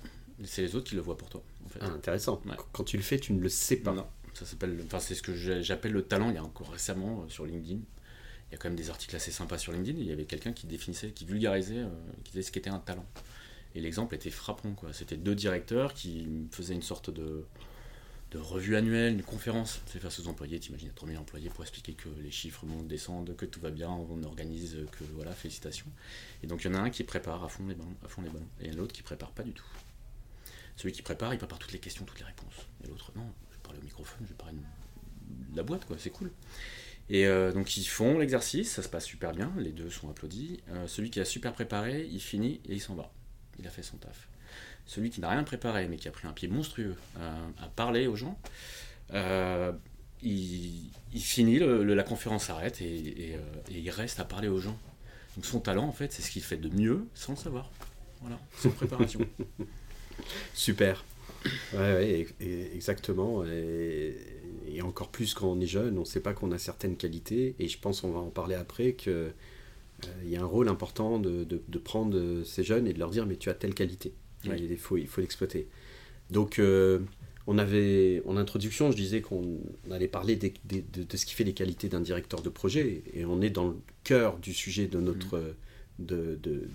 C'est 0.45 0.63
les 0.63 0.77
autres 0.77 0.89
qui 0.89 0.95
le 0.95 1.01
voient 1.01 1.17
pour 1.19 1.31
toi, 1.31 1.43
en 1.65 1.69
fait. 1.69 1.79
Ah, 1.83 1.87
intéressant. 1.87 2.41
Ouais. 2.47 2.55
Quand 2.73 2.85
tu 2.85 2.97
le 2.97 3.03
fais, 3.03 3.19
tu 3.19 3.33
ne 3.33 3.41
le 3.41 3.49
sais 3.49 3.77
pas. 3.77 3.93
Non, 3.93 4.07
ça 4.35 4.45
s'appelle, 4.47 4.79
enfin 4.87 5.01
c'est 5.01 5.15
ce 5.17 5.23
que 5.23 5.35
j'appelle 5.35 5.93
le 5.93 6.03
talent. 6.03 6.29
Il 6.31 6.35
y 6.37 6.39
a 6.39 6.45
encore 6.45 6.71
récemment 6.71 7.23
euh, 7.23 7.29
sur 7.29 7.45
LinkedIn, 7.47 7.81
il 8.49 8.53
y 8.53 8.55
a 8.55 8.59
quand 8.59 8.69
même 8.69 8.79
des 8.79 8.91
articles 8.91 9.15
assez 9.17 9.31
sympas 9.31 9.59
sur 9.59 9.73
LinkedIn. 9.73 9.99
Il 9.99 10.07
y 10.07 10.13
avait 10.13 10.25
quelqu'un 10.25 10.53
qui 10.53 10.67
définissait, 10.67 11.11
qui 11.11 11.25
vulgarisait, 11.25 11.79
euh, 11.79 11.89
qui 12.25 12.33
disait 12.33 12.43
ce 12.43 12.53
qu'était 12.53 12.71
un 12.71 12.79
talent. 12.79 13.07
Et 13.75 13.81
l'exemple 13.81 14.15
était 14.15 14.31
frappant 14.31 14.73
quoi. 14.73 14.93
C'était 14.93 15.17
deux 15.17 15.35
directeurs 15.35 15.95
qui 15.95 16.27
faisaient 16.51 16.75
une 16.75 16.83
sorte 16.83 17.11
de 17.11 17.45
revue 18.39 18.77
annuelle, 18.77 19.15
une 19.15 19.23
conférence, 19.23 19.81
c'est 19.87 19.99
face 19.99 20.21
aux 20.21 20.29
employés, 20.29 20.59
t'imagines, 20.59 20.91
3000 20.95 21.19
employés 21.19 21.51
pour 21.51 21.63
expliquer 21.63 21.95
que 21.95 22.09
les 22.23 22.31
chiffres 22.31 22.67
montent, 22.67 22.89
descendent, 22.89 23.35
que 23.37 23.47
tout 23.47 23.61
va 23.61 23.71
bien, 23.71 23.91
on 23.91 24.23
organise, 24.25 24.77
que 24.93 25.05
voilà, 25.15 25.33
félicitations. 25.33 25.87
Et 26.43 26.47
donc 26.47 26.65
il 26.65 26.69
y 26.69 26.71
en 26.71 26.75
a 26.75 26.81
un 26.81 26.91
qui 26.91 27.05
prépare 27.05 27.45
à 27.45 27.49
fond 27.49 27.67
les 27.67 27.75
ballons, 27.75 27.97
à 28.05 28.09
fond 28.09 28.23
les 28.23 28.31
ballons, 28.31 28.49
et 28.61 28.71
l'autre 28.73 28.93
qui 28.93 29.03
prépare 29.03 29.31
pas 29.31 29.43
du 29.43 29.53
tout. 29.53 29.65
Celui 30.77 30.93
qui 30.93 31.03
prépare, 31.03 31.33
il 31.33 31.39
prépare 31.39 31.59
toutes 31.59 31.73
les 31.73 31.79
questions, 31.79 32.05
toutes 32.05 32.19
les 32.19 32.27
réponses. 32.27 32.67
Et 32.85 32.89
l'autre, 32.89 33.13
non, 33.17 33.27
je 33.51 33.57
vais 33.57 33.63
parler 33.63 33.79
au 33.79 33.83
microphone, 33.83 34.19
je 34.23 34.29
vais 34.29 34.35
parler 34.35 34.57
de 34.57 35.57
la 35.57 35.63
boîte, 35.63 35.87
quoi, 35.87 35.97
c'est 35.99 36.11
cool. 36.11 36.31
Et 37.09 37.27
euh, 37.27 37.53
donc 37.53 37.77
ils 37.77 37.85
font 37.85 38.19
l'exercice, 38.19 38.73
ça 38.73 38.83
se 38.83 38.89
passe 38.89 39.05
super 39.05 39.33
bien, 39.33 39.53
les 39.59 39.71
deux 39.71 39.91
sont 39.91 40.11
applaudis. 40.11 40.61
Euh, 40.71 40.87
celui 40.87 41.11
qui 41.11 41.21
a 41.21 41.25
super 41.25 41.53
préparé, 41.53 42.09
il 42.11 42.21
finit 42.21 42.61
et 42.69 42.75
il 42.75 42.81
s'en 42.81 42.95
va. 42.95 43.13
Il 43.59 43.67
a 43.67 43.71
fait 43.71 43.83
son 43.83 43.97
taf. 43.97 44.29
Celui 44.87 45.11
qui 45.11 45.21
n'a 45.21 45.31
rien 45.31 45.45
préparé, 45.45 45.89
mais 45.89 45.97
qui 45.97 46.09
a 46.09 46.11
pris 46.11 46.27
un 46.27 46.33
pied 46.33 46.49
monstrueux 46.49 46.97
euh, 47.19 47.49
à 47.63 47.69
parler 47.69 48.07
aux 48.07 48.17
gens, 48.17 48.39
il, 50.23 50.91
finit, 51.15 51.59
la 51.61 52.03
conférence 52.03 52.47
s'arrête 52.47 52.81
et, 52.81 53.37
il 53.71 53.91
reste 53.91 54.19
à 54.21 54.25
parler 54.25 54.49
aux 54.49 54.61
gens. 54.61 54.79
Donc 55.37 55.45
son 55.45 55.61
talent, 55.61 55.85
en 55.85 55.93
fait, 55.93 56.13
c'est 56.13 56.23
ce 56.23 56.31
qu'il 56.31 56.43
fait 56.43 56.57
de 56.57 56.69
mieux 56.69 57.07
sans 57.15 57.33
le 57.33 57.39
savoir. 57.39 57.71
Voilà, 58.21 58.39
sans 58.59 58.71
préparation. 58.71 59.21
Super. 60.55 61.05
Ouais, 61.75 61.79
ouais, 61.79 62.27
exactement. 62.75 63.45
Et 64.69 64.83
encore 64.83 65.09
plus 65.09 65.35
quand 65.35 65.49
on 65.51 65.61
est 65.61 65.67
jeune, 65.67 65.97
on 65.97 66.01
ne 66.01 66.07
sait 66.07 66.21
pas 66.21 66.33
qu'on 66.33 66.53
a 66.53 66.59
certaines 66.59 66.97
qualités. 66.97 67.55
Et 67.59 67.69
je 67.69 67.79
pense, 67.79 68.05
on 68.05 68.11
va 68.11 68.21
en 68.21 68.31
parler 68.31 68.55
après, 68.55 68.95
qu'il 68.95 69.33
il 70.25 70.31
y 70.31 70.37
a 70.37 70.43
un 70.43 70.47
rôle 70.47 70.69
important 70.69 71.19
de, 71.19 71.45
de, 71.45 71.79
prendre 71.79 72.43
ces 72.45 72.65
jeunes 72.65 72.87
et 72.87 72.93
de 72.93 72.99
leur 72.99 73.11
dire 73.11 73.27
mais 73.27 73.37
tu 73.37 73.49
as 73.49 73.55
telle 73.55 73.75
qualité. 73.75 74.13
Il 74.45 74.77
faut 74.79 74.97
il 74.97 75.07
faut 75.07 75.21
l'exploiter. 75.21 75.69
Donc 76.31 76.61
on 77.47 77.59
avait, 77.59 78.23
en 78.27 78.37
introduction, 78.37 78.91
je 78.91 78.97
disais 78.97 79.21
qu'on 79.21 79.61
allait 79.91 80.09
parler 80.09 80.37
de, 80.37 81.17
ce 81.17 81.27
qui 81.27 81.35
fait 81.35 81.45
les 81.45 81.55
qualités 81.55 81.89
d'un 81.89 82.01
directeur 82.01 82.43
de 82.43 82.49
projet, 82.49 83.05
et 83.15 83.25
on 83.25 83.41
est 83.41 83.51
dans 83.51 83.69
le 83.69 83.77
cœur 84.03 84.39
du 84.39 84.53
sujet 84.53 84.87
de 84.89 84.99
notre, 84.99 85.55
mm. 85.99 86.05
de, 86.05 86.69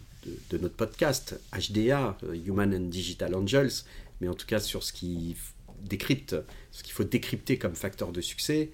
notre 0.53 0.75
podcast, 0.75 1.39
HDA, 1.53 2.17
Human 2.45 2.73
and 2.73 2.87
Digital 2.87 3.35
Angels, 3.35 3.83
mais 4.21 4.29
en 4.29 4.33
tout 4.33 4.45
cas 4.45 4.59
sur 4.59 4.83
ce 4.83 4.93
qui 4.93 5.35
décrypte, 5.83 6.35
ce 6.71 6.83
qu'il 6.83 6.93
faut 6.93 7.03
décrypter 7.03 7.57
comme 7.57 7.75
facteur 7.75 8.11
de 8.11 8.21
succès. 8.21 8.71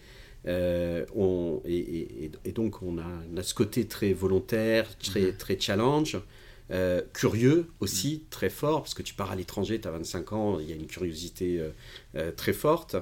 Euh, 0.47 1.05
on, 1.15 1.61
et, 1.65 2.31
donc 2.53 2.81
on 2.81 2.97
a, 2.97 3.43
ce 3.43 3.53
côté 3.53 3.87
très 3.87 4.13
volontaire, 4.13 4.97
très, 4.97 5.31
mm. 5.31 5.37
très 5.37 5.59
challenge, 5.59 6.19
euh, 6.71 7.01
curieux 7.13 7.67
aussi, 7.79 8.23
mm. 8.23 8.29
très 8.29 8.49
fort, 8.49 8.81
parce 8.81 8.93
que 8.93 9.01
tu 9.01 9.13
pars 9.13 9.31
à 9.31 9.35
l'étranger, 9.35 9.79
tu 9.79 9.87
as 9.87 9.91
25 9.91 10.33
ans, 10.33 10.59
il 10.59 10.69
y 10.69 10.73
a 10.73 10.75
une 10.75 10.87
curiosité 10.87 11.61
euh, 12.15 12.31
très 12.31 12.53
forte. 12.53 12.95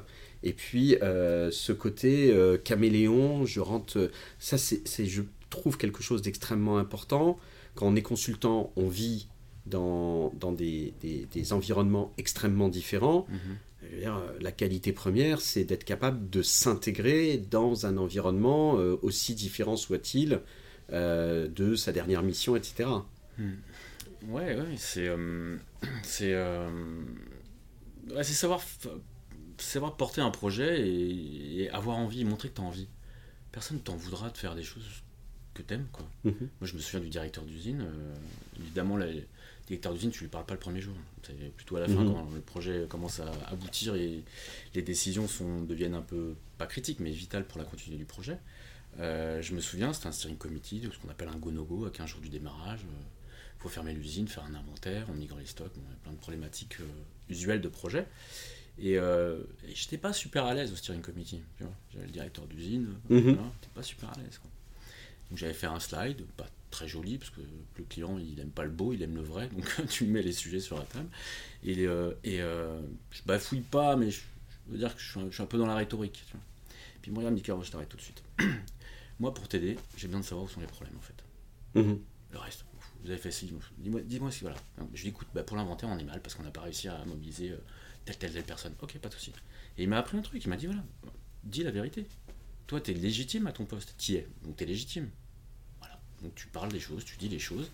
Et 0.44 0.54
puis 0.54 0.96
ce 1.02 1.72
côté 1.72 2.32
caméléon, 2.64 3.46
je 3.46 3.60
rentre. 3.60 4.12
Ça, 4.38 4.60
c'est, 4.60 5.06
je 5.06 5.24
trouve 5.50 5.78
quelque 5.78 6.04
chose 6.04 6.22
d'extrêmement 6.22 6.78
important. 6.78 7.40
Quand 7.74 7.88
on 7.88 7.96
est 7.96 8.04
consultant, 8.04 8.72
on 8.76 8.88
vit 8.88 9.28
dans, 9.66 10.32
dans 10.40 10.52
des, 10.52 10.94
des, 11.02 11.54
environnements 11.54 12.14
extrêmement 12.20 12.70
différents. 12.70 13.26
Mm-hmm. 13.94 14.42
la 14.42 14.52
qualité 14.52 14.94
première, 14.94 15.42
c'est 15.42 15.64
d'être 15.64 15.84
capable 15.84 16.30
de 16.30 16.42
s'intégrer 16.42 17.38
dans 17.38 17.86
un 17.86 17.98
environnement 17.98 18.74
aussi 19.02 19.36
différent 19.36 19.78
soit-il 19.78 20.42
de 20.92 21.76
sa 21.76 21.92
dernière 21.92 22.24
mission, 22.24 22.56
etc. 22.56 22.90
Hmm. 23.38 23.54
Ouais, 24.30 24.56
ouais, 24.56 24.76
c'est. 24.78 25.08
Euh, 25.08 25.58
c'est. 26.04 26.34
Euh, 26.34 26.70
c'est 28.22 28.34
savoir, 28.34 28.62
savoir 29.58 29.98
porter 29.98 30.22
un 30.22 30.32
projet 30.32 30.88
et, 30.88 31.70
avoir 31.72 31.98
envie, 31.98 32.24
montrer 32.24 32.50
que 32.50 32.56
tu 32.56 32.62
as 32.62 32.66
envie. 32.66 32.88
Personne 33.52 33.78
ne 33.78 33.82
t'en 33.82 33.96
voudra 33.96 34.30
de 34.30 34.38
faire 34.38 34.56
des 34.56 34.64
choses 34.64 35.04
que 35.54 35.62
t'aimes, 35.62 35.88
quoi. 35.92 36.08
Mhm. 36.24 36.36
Moi, 36.40 36.50
je 36.68 36.74
me 36.74 36.80
souviens 36.80 37.00
du 37.00 37.10
directeur 37.10 37.44
d'usine. 37.46 37.82
Euh, 37.82 38.16
évidemment, 38.60 38.98
le 38.98 39.24
directeur 39.68 39.94
d'usine, 39.94 40.12
tu 40.12 40.24
lui 40.24 40.30
parles 40.30 40.46
pas 40.46 40.54
le 40.54 40.60
premier 40.60 40.82
jour. 40.82 40.96
C'est 41.24 41.52
plutôt 41.56 41.76
à 41.78 41.80
la 41.80 41.88
fin, 41.88 42.04
mhm. 42.04 42.14
quand 42.14 42.30
le 42.34 42.42
projet 42.42 42.86
commence 42.88 43.20
à 43.20 43.32
aboutir 43.48 43.96
et 43.96 44.24
les 44.74 44.82
décisions 44.82 45.28
sont, 45.28 45.62
deviennent 45.62 45.96
un 45.96 46.02
peu, 46.02 46.36
pas 46.58 46.68
critiques, 46.68 47.00
mais 47.00 47.12
vitales 47.12 47.46
pour 47.46 47.58
la 47.58 47.66
continuité 47.66 47.98
du 47.98 48.06
projet. 48.06 48.38
je 49.00 49.54
me 49.54 49.60
souviens, 49.60 49.94
c'était 49.94 50.08
un 50.08 50.12
steering 50.12 50.38
committee, 50.38 50.82
ce 50.92 51.00
qu'on 51.00 51.10
appelle 51.10 51.30
un 51.30 51.38
go-no-go, 51.38 51.86
à 51.86 51.90
15 51.90 52.08
jours 52.08 52.22
du 52.22 52.30
démarrage 52.30 52.86
faut 53.66 53.70
fermer 53.70 53.94
l'usine, 53.94 54.28
faire 54.28 54.44
un 54.44 54.54
inventaire, 54.54 55.08
on 55.10 55.14
migre 55.14 55.38
les 55.38 55.46
stocks, 55.48 55.72
on 55.76 55.92
a 55.92 55.96
plein 56.04 56.12
de 56.12 56.18
problématiques 56.18 56.80
euh, 56.82 56.86
usuelles 57.30 57.62
de 57.62 57.68
projet. 57.68 58.06
Et, 58.78 59.00
euh, 59.00 59.40
et 59.68 59.74
j'étais 59.74 59.98
pas 59.98 60.14
super 60.14 60.46
à 60.46 60.54
l'aise 60.54 60.72
au 60.72 60.76
steering 60.76 61.02
committee. 61.02 61.42
J'avais 61.92 62.06
le 62.06 62.12
directeur 62.12 62.46
d'usine, 62.46 62.90
mm 63.10 63.18
j'étais 63.18 63.74
pas 63.74 63.82
super 63.82 64.10
à 64.10 64.20
l'aise. 64.20 64.40
Donc 65.30 65.40
j'avais 65.40 65.54
fait 65.54 65.66
un 65.66 65.80
slide, 65.80 66.22
pas 66.38 66.48
très 66.76 66.88
joli, 66.90 67.18
parce 67.18 67.32
que 67.32 67.40
le 67.78 67.84
client 67.86 68.18
il 68.20 68.40
aime 68.40 68.50
pas 68.50 68.64
le 68.64 68.70
beau, 68.70 68.92
il 68.92 69.02
aime 69.02 69.16
le 69.16 69.22
vrai, 69.22 69.48
donc 69.48 69.66
tu 69.90 70.06
mets 70.06 70.22
les 70.22 70.34
sujets 70.34 70.60
sur 70.60 70.78
la 70.78 70.84
table. 70.84 71.08
Et, 71.64 71.88
euh, 71.88 72.14
et 72.24 72.42
euh, 72.42 72.80
je 73.12 73.22
bafouille 73.26 73.62
pas, 73.62 73.96
mais 73.96 74.12
je, 74.12 74.22
veux 74.68 74.78
dire 74.78 74.94
que 74.94 75.02
je 75.02 75.10
suis, 75.10 75.42
un, 75.42 75.46
peu 75.46 75.58
dans 75.58 75.66
la 75.66 75.76
rhétorique. 75.76 76.24
Tu 76.28 76.34
vois. 76.34 76.42
Puis 77.02 77.12
moi, 77.12 77.24
regarde, 77.24 77.64
je 77.64 77.72
t'arrête 77.72 77.88
tout 77.88 77.98
de 77.98 78.02
suite. 78.02 78.22
moi, 79.20 79.34
pour 79.34 79.48
t'aider, 79.48 79.78
j'ai 79.96 80.08
besoin 80.08 80.20
de 80.20 80.26
savoir 80.26 80.46
où 80.46 80.50
sont 80.50 80.60
les 80.60 80.68
problèmes 80.68 80.98
en 80.98 81.02
fait. 81.02 81.80
Mhm. 81.80 82.00
Le 82.32 82.40
reste, 82.40 82.66
vous 83.04 83.10
avez 83.10 83.20
fait 83.20 83.32
ci, 83.32 83.50
dis-moi 83.78 84.02
dis 84.02 84.20
si 84.32 84.42
voilà. 84.42 84.58
Je 84.94 85.02
lui 85.04 85.10
écoute, 85.10 85.28
bah, 85.34 85.44
pour 85.44 85.56
l'inventaire, 85.56 85.88
on 85.90 85.98
est 85.98 86.04
mal 86.04 86.22
parce 86.22 86.36
qu'on 86.36 86.44
n'a 86.44 86.52
pas 86.52 86.62
réussi 86.62 86.90
à 86.90 87.06
mobiliser 87.06 87.52
euh, 87.52 87.58
telle, 88.04 88.18
telle, 88.18 88.34
telle 88.34 88.44
personne. 88.44 88.74
Ok, 88.82 88.98
pas 88.98 89.10
de 89.10 89.14
souci. 89.14 89.32
Et 89.78 89.84
il 89.84 89.90
m'a 89.90 90.00
appris 90.00 90.18
un 90.18 90.22
truc, 90.22 90.44
il 90.44 90.50
m'a 90.50 90.58
dit 90.58 90.66
voilà, 90.66 90.84
dis 91.44 91.64
la 91.64 91.72
vérité. 91.72 92.06
Toi, 92.68 92.82
tu 92.82 92.92
es 92.92 92.94
légitime 92.96 93.48
à 93.48 93.54
ton 93.54 93.66
poste, 93.66 93.96
tu 93.98 94.16
es, 94.16 94.28
donc 94.44 94.58
tu 94.58 94.64
es 94.64 94.68
légitime. 94.68 95.10
Donc 96.22 96.34
tu 96.36 96.48
parles 96.48 96.72
des 96.72 96.80
choses, 96.80 97.04
tu 97.06 97.18
dis 97.18 97.30
les 97.30 97.40
choses, 97.40 97.70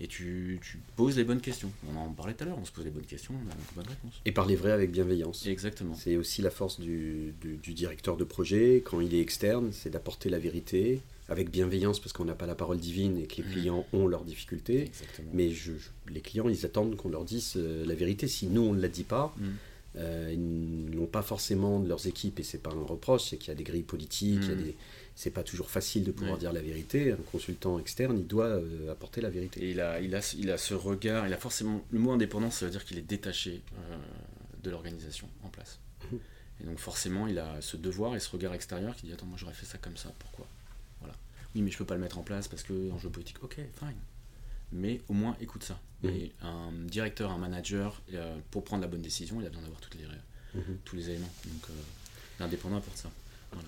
et 0.00 0.06
tu, 0.06 0.58
tu, 0.62 0.78
poses 0.94 1.16
les 1.16 1.24
bonnes 1.24 1.40
questions. 1.40 1.70
On 1.90 1.96
en 1.98 2.12
parlait 2.12 2.34
tout 2.34 2.44
à 2.44 2.46
l'heure, 2.46 2.58
on 2.60 2.64
se 2.64 2.72
pose 2.72 2.84
les 2.84 2.90
bonnes 2.90 3.06
questions, 3.06 3.34
on 3.34 3.50
a 3.50 3.54
une 3.54 3.76
bonne 3.76 3.88
réponse. 3.88 4.20
Et 4.24 4.32
parler 4.32 4.54
vrai 4.54 4.72
avec 4.72 4.90
bienveillance. 4.90 5.46
Exactement. 5.46 5.94
C'est 5.94 6.16
aussi 6.16 6.42
la 6.42 6.50
force 6.50 6.78
du, 6.80 7.34
du, 7.40 7.72
directeur 7.72 8.16
de 8.16 8.24
projet, 8.24 8.82
quand 8.84 9.00
il 9.00 9.14
est 9.14 9.20
externe, 9.20 9.70
c'est 9.72 9.90
d'apporter 9.90 10.28
la 10.28 10.38
vérité, 10.38 11.00
avec 11.28 11.50
bienveillance 11.50 11.98
parce 11.98 12.12
qu'on 12.12 12.26
n'a 12.26 12.34
pas 12.34 12.46
la 12.46 12.54
parole 12.54 12.78
divine 12.78 13.18
et 13.18 13.26
que 13.26 13.36
les 13.36 13.48
mmh. 13.48 13.52
clients 13.52 13.86
ont 13.92 14.06
leurs 14.06 14.24
difficultés. 14.24 14.90
Mais 15.32 15.50
je, 15.50 15.72
les 16.08 16.20
clients, 16.20 16.48
ils 16.48 16.64
attendent 16.66 16.96
qu'on 16.96 17.08
leur 17.08 17.24
dise 17.24 17.54
euh, 17.56 17.84
la 17.86 17.94
vérité. 17.94 18.28
Si 18.28 18.46
nous, 18.46 18.62
on 18.62 18.74
ne 18.74 18.80
la 18.80 18.88
dit 18.88 19.02
pas, 19.02 19.34
mmh. 19.36 19.44
euh, 19.96 20.30
ils 20.34 20.94
n'ont 20.94 21.06
pas 21.06 21.22
forcément 21.22 21.80
de 21.80 21.88
leurs 21.88 22.06
équipes, 22.06 22.38
et 22.38 22.42
c'est 22.42 22.62
pas 22.62 22.70
un 22.70 22.84
reproche, 22.84 23.30
c'est 23.30 23.38
qu'il 23.38 23.48
y 23.48 23.52
a 23.52 23.56
des 23.56 23.64
grilles 23.64 23.82
politiques, 23.82 24.46
mmh. 24.46 24.62
des... 24.62 24.74
c'est 25.16 25.30
pas 25.30 25.42
toujours 25.42 25.70
facile 25.70 26.04
de 26.04 26.12
pouvoir 26.12 26.38
dire 26.38 26.52
la 26.52 26.60
vérité. 26.60 27.12
Un 27.12 27.16
consultant 27.32 27.78
externe, 27.78 28.18
il 28.18 28.26
doit 28.26 28.46
euh, 28.46 28.92
apporter 28.92 29.20
la 29.20 29.30
vérité. 29.30 29.64
Et 29.64 29.70
il 29.70 29.80
a, 29.80 30.00
il, 30.00 30.14
a, 30.14 30.34
il 30.38 30.50
a 30.50 30.58
ce 30.58 30.74
regard, 30.74 31.26
il 31.26 31.32
a 31.32 31.38
forcément. 31.38 31.84
Le 31.90 31.98
mot 31.98 32.12
indépendant, 32.12 32.50
ça 32.50 32.66
veut 32.66 32.70
dire 32.70 32.84
qu'il 32.84 32.98
est 32.98 33.02
détaché 33.02 33.62
de 34.62 34.70
l'organisation 34.70 35.28
en 35.42 35.48
place. 35.48 35.80
Et 36.60 36.64
donc 36.64 36.78
forcément, 36.78 37.26
il 37.26 37.38
a 37.38 37.60
ce 37.60 37.76
devoir 37.76 38.14
et 38.14 38.20
ce 38.20 38.30
regard 38.30 38.54
extérieur 38.54 38.94
qui 38.94 39.06
dit 39.06 39.12
Attends, 39.12 39.26
moi 39.26 39.36
j'aurais 39.38 39.54
fait 39.54 39.66
ça 39.66 39.78
comme 39.78 39.96
ça, 39.96 40.12
pourquoi? 40.18 40.46
Oui, 41.56 41.62
mais 41.62 41.70
je 41.70 41.78
peux 41.78 41.86
pas 41.86 41.94
le 41.94 42.02
mettre 42.02 42.18
en 42.18 42.22
place 42.22 42.48
parce 42.48 42.62
que 42.62 42.90
jeu 43.00 43.08
politique. 43.08 43.42
Ok, 43.42 43.54
fine. 43.54 43.94
Mais 44.72 45.00
au 45.08 45.14
moins, 45.14 45.38
écoute 45.40 45.64
ça. 45.64 45.80
Mhm. 46.02 46.10
Et 46.10 46.32
un 46.42 46.70
directeur, 46.84 47.30
un 47.30 47.38
manager, 47.38 48.02
euh, 48.12 48.36
pour 48.50 48.62
prendre 48.62 48.82
la 48.82 48.88
bonne 48.88 49.00
décision, 49.00 49.40
il 49.40 49.46
a 49.46 49.48
besoin 49.48 49.62
d'avoir 49.62 49.80
toutes 49.80 49.94
les, 49.94 50.04
mhm. 50.54 50.78
tous 50.84 50.96
les 50.96 51.08
éléments. 51.08 51.32
Donc, 51.46 51.70
euh, 51.70 51.72
l'indépendant 52.40 52.76
apporte 52.76 52.98
ça. 52.98 53.10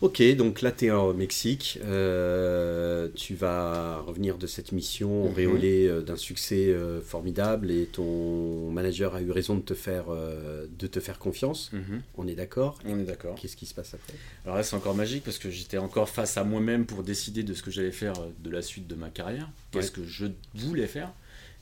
Ok, 0.00 0.22
donc 0.36 0.62
là 0.62 0.70
tu 0.70 0.86
es 0.86 0.90
au 0.92 1.12
Mexique, 1.12 1.80
euh, 1.84 3.08
tu 3.16 3.34
vas 3.34 3.98
revenir 3.98 4.38
de 4.38 4.46
cette 4.46 4.70
mission 4.70 5.24
mhm. 5.24 5.30
auréolée 5.30 5.88
euh, 5.88 6.02
d'un 6.02 6.16
succès 6.16 6.68
euh, 6.68 7.00
formidable 7.00 7.72
et 7.72 7.86
ton 7.86 8.70
manager 8.70 9.16
a 9.16 9.22
eu 9.22 9.32
raison 9.32 9.56
de 9.56 9.60
te 9.60 9.74
faire, 9.74 10.06
de 10.08 10.86
te 10.86 11.00
faire 11.00 11.18
confiance. 11.18 11.72
Mhm. 11.72 12.02
On 12.16 12.28
est 12.28 12.36
d'accord? 12.36 12.78
On 12.86 12.98
est 13.00 13.04
d'accord. 13.04 13.34
Qu'est-ce 13.34 13.56
qui 13.56 13.66
se 13.66 13.74
passe 13.74 13.94
après? 13.94 14.14
Alors 14.44 14.56
là 14.56 14.62
c'est 14.62 14.76
encore 14.76 14.94
magique 14.94 15.24
parce 15.24 15.38
que 15.38 15.50
j'étais 15.50 15.78
encore 15.78 16.08
face 16.08 16.36
à 16.36 16.44
moi-même 16.44 16.86
pour 16.86 17.02
décider 17.02 17.42
de 17.42 17.54
ce 17.54 17.62
que 17.62 17.72
j'allais 17.72 17.92
faire 17.92 18.14
de 18.38 18.50
la 18.50 18.62
suite 18.62 18.86
de 18.86 18.94
ma 18.94 19.08
carrière, 19.08 19.50
qu'est-ce 19.72 19.90
que 19.90 20.04
je 20.04 20.26
voulais 20.54 20.86
faire? 20.86 21.12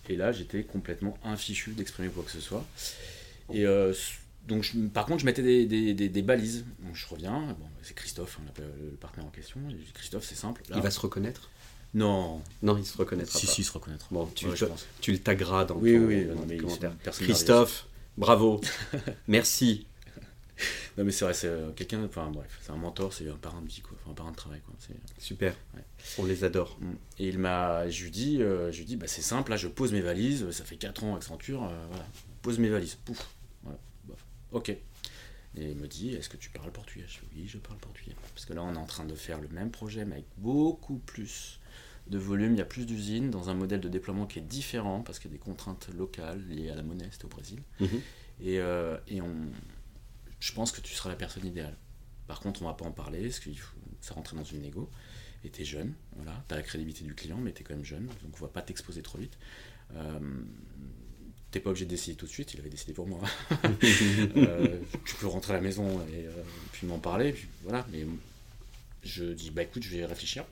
Et 0.09 0.17
là 0.17 0.33
j'étais 0.33 0.63
complètement 0.63 1.17
infichu 1.25 1.71
d'exprimer 1.71 2.09
quoi 2.09 2.23
que 2.23 2.31
ce 2.31 2.41
soit. 2.41 2.65
Et 3.53 3.65
donc, 4.47 4.73
par 4.93 5.07
contre, 5.07 5.21
je 5.21 5.27
mettais 5.27 5.43
des, 5.43 5.67
des, 5.67 6.09
des, 6.09 6.23
balises. 6.23 6.65
Donc, 6.81 6.95
je 6.95 7.07
reviens, 7.07 7.41
bon, 7.59 7.67
c'est 7.83 7.95
Christophe, 7.95 8.39
on 8.45 8.49
appelle 8.49 8.71
le 8.81 8.97
partenaire 8.97 9.27
en 9.27 9.31
question. 9.31 9.61
Christophe, 9.95 10.25
c'est 10.25 10.37
simple. 10.37 10.63
il 10.75 10.81
va 10.81 10.91
se 10.91 11.01
reconnaître? 11.01 11.51
Non. 11.95 12.43
Non, 12.63 12.77
il 12.77 12.85
se 12.85 12.97
reconnaîtra 12.97 13.39
si, 13.39 13.47
pas. 13.47 13.53
Si, 13.53 13.61
il 13.63 13.65
se 13.65 13.73
reconnaîtra. 13.73 14.09
Bon, 14.11 14.27
tu, 14.35 14.47
tu 15.01 15.13
le 15.13 15.19
tagueras 15.19 15.65
dans 15.65 15.77
oui, 15.77 15.95
ton, 15.95 16.07
oui, 16.07 16.59
commentaire. 16.59 16.93
Christophe, 17.13 17.87
bravo. 18.17 18.61
Merci. 19.29 19.87
Non, 20.97 21.05
mais 21.05 21.13
c'est 21.13 21.25
vrai, 21.25 21.35
c'est 21.35 21.49
euh, 21.49 21.71
quelqu'un, 21.73 22.03
enfin 22.05 22.31
bref, 22.31 22.59
c'est 22.63 22.71
un 22.71 22.77
mentor, 22.77 23.13
c'est 23.13 23.29
un 23.29 23.37
parrain 23.37 23.61
de 23.61 23.69
vie, 23.69 23.83
quoi. 23.83 23.97
Enfin, 24.01 24.13
un 24.13 24.15
parrain 24.15 24.31
de 24.31 24.37
travail, 24.37 24.61
quoi. 24.65 24.75
Super. 25.19 25.55
On 26.19 26.25
les 26.25 26.45
adore. 26.45 26.79
Mm. 26.81 26.93
Et 27.19 27.29
il 27.29 27.39
m'a, 27.39 27.89
je 27.91 28.05
lui 28.05 28.11
dis, 28.11 28.43
euh, 28.43 28.73
je 28.73 28.79
lui 28.79 28.87
dis, 28.87 28.97
bah, 28.97 29.07
c'est 29.07 29.23
simple, 29.23 29.51
là, 29.51 29.59
je 29.59 29.69
pose 29.69 29.93
mes 29.93 30.01
valises, 30.01 30.51
ça 30.51 30.65
fait 30.65 30.77
4 30.77 31.05
ans 31.05 31.15
Accenture, 31.17 31.65
euh, 31.65 31.87
voilà, 31.89 32.07
pose 32.41 32.59
mes 32.59 32.71
valises, 32.71 32.97
pouf, 33.05 33.29
Ok. 34.57 34.71
Et 34.71 35.71
il 35.71 35.77
me 35.77 35.87
dit, 35.87 36.15
est-ce 36.15 36.29
que 36.29 36.37
tu 36.37 36.51
parles 36.51 36.73
portugais? 36.73 37.05
Je 37.07 37.21
dis, 37.21 37.43
oui, 37.43 37.49
je 37.49 37.59
parle 37.59 37.79
portugais. 37.79 38.15
Parce 38.35 38.45
que 38.47 38.53
là, 38.53 38.63
on 38.63 38.75
est 38.75 38.79
en 38.79 38.87
train 38.87 39.05
de 39.05 39.15
faire 39.15 39.41
le 39.41 39.49
même 39.49 39.71
projet, 39.71 40.05
mais 40.05 40.15
avec 40.15 40.27
beaucoup 40.39 40.99
plus 40.99 41.61
de 42.09 42.19
volume. 42.19 42.53
Il 42.53 42.59
y 42.59 42.63
a 42.63 42.67
plus 42.67 42.87
d'usines 42.87 43.31
dans 43.31 43.51
un 43.51 43.55
modèle 43.55 43.81
de 43.81 43.89
déploiement 43.89 44.27
qui 44.27 44.39
est 44.39 44.43
différent, 44.43 45.03
parce 45.03 45.19
qu'il 45.19 45.31
y 45.31 45.35
a 45.35 45.37
des 45.37 45.43
contraintes 45.43 45.89
locales 45.95 46.43
liées 46.49 46.71
à 46.71 46.75
la 46.75 46.83
monnaie, 46.83 47.09
c'était 47.11 47.27
au 47.27 47.29
Brésil. 47.29 47.63
Mhm. 47.81 48.01
Et, 48.41 48.59
euh, 48.61 48.99
et 49.09 49.21
on, 49.21 49.35
je 50.41 50.53
pense 50.53 50.73
que 50.73 50.81
tu 50.81 50.95
seras 50.95 51.11
la 51.11 51.17
personne 51.17 51.47
idéale. 51.47 51.77
Par 52.27 52.41
contre, 52.41 52.63
on 52.63 52.67
va 52.67 52.75
pas 52.75 52.85
en 52.85 52.93
parler, 52.93 53.23
parce 53.23 53.41
que 53.41 53.51
ça 54.01 54.15
rentrait 54.15 54.37
dans 54.37 54.45
une 54.45 54.63
négo. 54.63 54.91
Et 55.45 55.53
es 55.61 55.65
jeune, 55.65 55.95
voilà, 56.17 56.45
as 56.51 56.57
la 56.57 56.63
crédibilité 56.63 57.05
du 57.05 57.15
client, 57.15 57.39
mais 57.39 57.53
tu 57.53 57.61
es 57.61 57.65
quand 57.65 57.75
même 57.75 57.85
jeune, 57.85 58.07
donc 58.07 58.35
on 58.35 58.45
va 58.45 58.49
pas 58.49 58.63
t'exposer 58.63 59.03
trop 59.03 59.19
vite. 59.19 59.39
Euh, 59.95 60.19
t'es 61.57 61.63
pas 61.63 61.71
obligé 61.71 61.87
de 61.87 61.91
décider 61.91 62.17
tout 62.17 62.27
de 62.27 62.31
suite, 62.31 62.53
il 62.53 62.61
avait 62.61 62.69
décidé 62.69 62.93
pour 62.93 63.07
moi. 63.09 63.19
euh, 64.37 64.79
tu 65.07 65.15
peux 65.17 65.27
rentrer 65.27 65.55
à 65.55 65.57
la 65.57 65.63
maison 65.63 66.01
et 66.13 66.27
euh, 66.27 66.31
puis 66.73 66.87
m'en 66.87 66.99
parler, 66.99 67.33
puis 67.33 67.49
voilà. 67.63 67.87
Mais 67.91 68.05
je 69.03 69.25
dis 69.25 69.51
bah 69.51 69.63
écoute, 69.63 69.83
je 69.83 69.97
vais 69.97 70.05
réfléchir. 70.05 70.45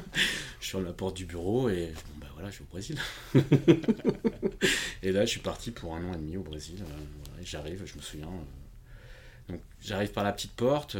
je 0.60 0.66
suis 0.66 0.78
à 0.78 0.80
la 0.80 0.92
porte 0.94 1.14
du 1.16 1.26
bureau 1.26 1.68
et 1.68 1.88
bon 1.94 2.20
bah 2.22 2.28
voilà, 2.32 2.48
je 2.48 2.54
suis 2.54 2.64
au 2.64 2.66
Brésil. 2.70 2.98
et 5.02 5.12
là, 5.12 5.26
je 5.26 5.30
suis 5.30 5.40
parti 5.40 5.70
pour 5.72 5.94
un 5.94 6.02
an 6.04 6.14
et 6.14 6.16
demi 6.18 6.36
au 6.38 6.42
Brésil. 6.42 6.76
Euh, 6.80 7.42
j'arrive, 7.44 7.82
je 7.84 7.96
me 7.96 8.00
souviens, 8.02 8.28
euh, 8.28 9.52
Donc 9.52 9.60
j'arrive 9.82 10.12
par 10.12 10.24
la 10.24 10.32
petite 10.32 10.52
porte, 10.52 10.96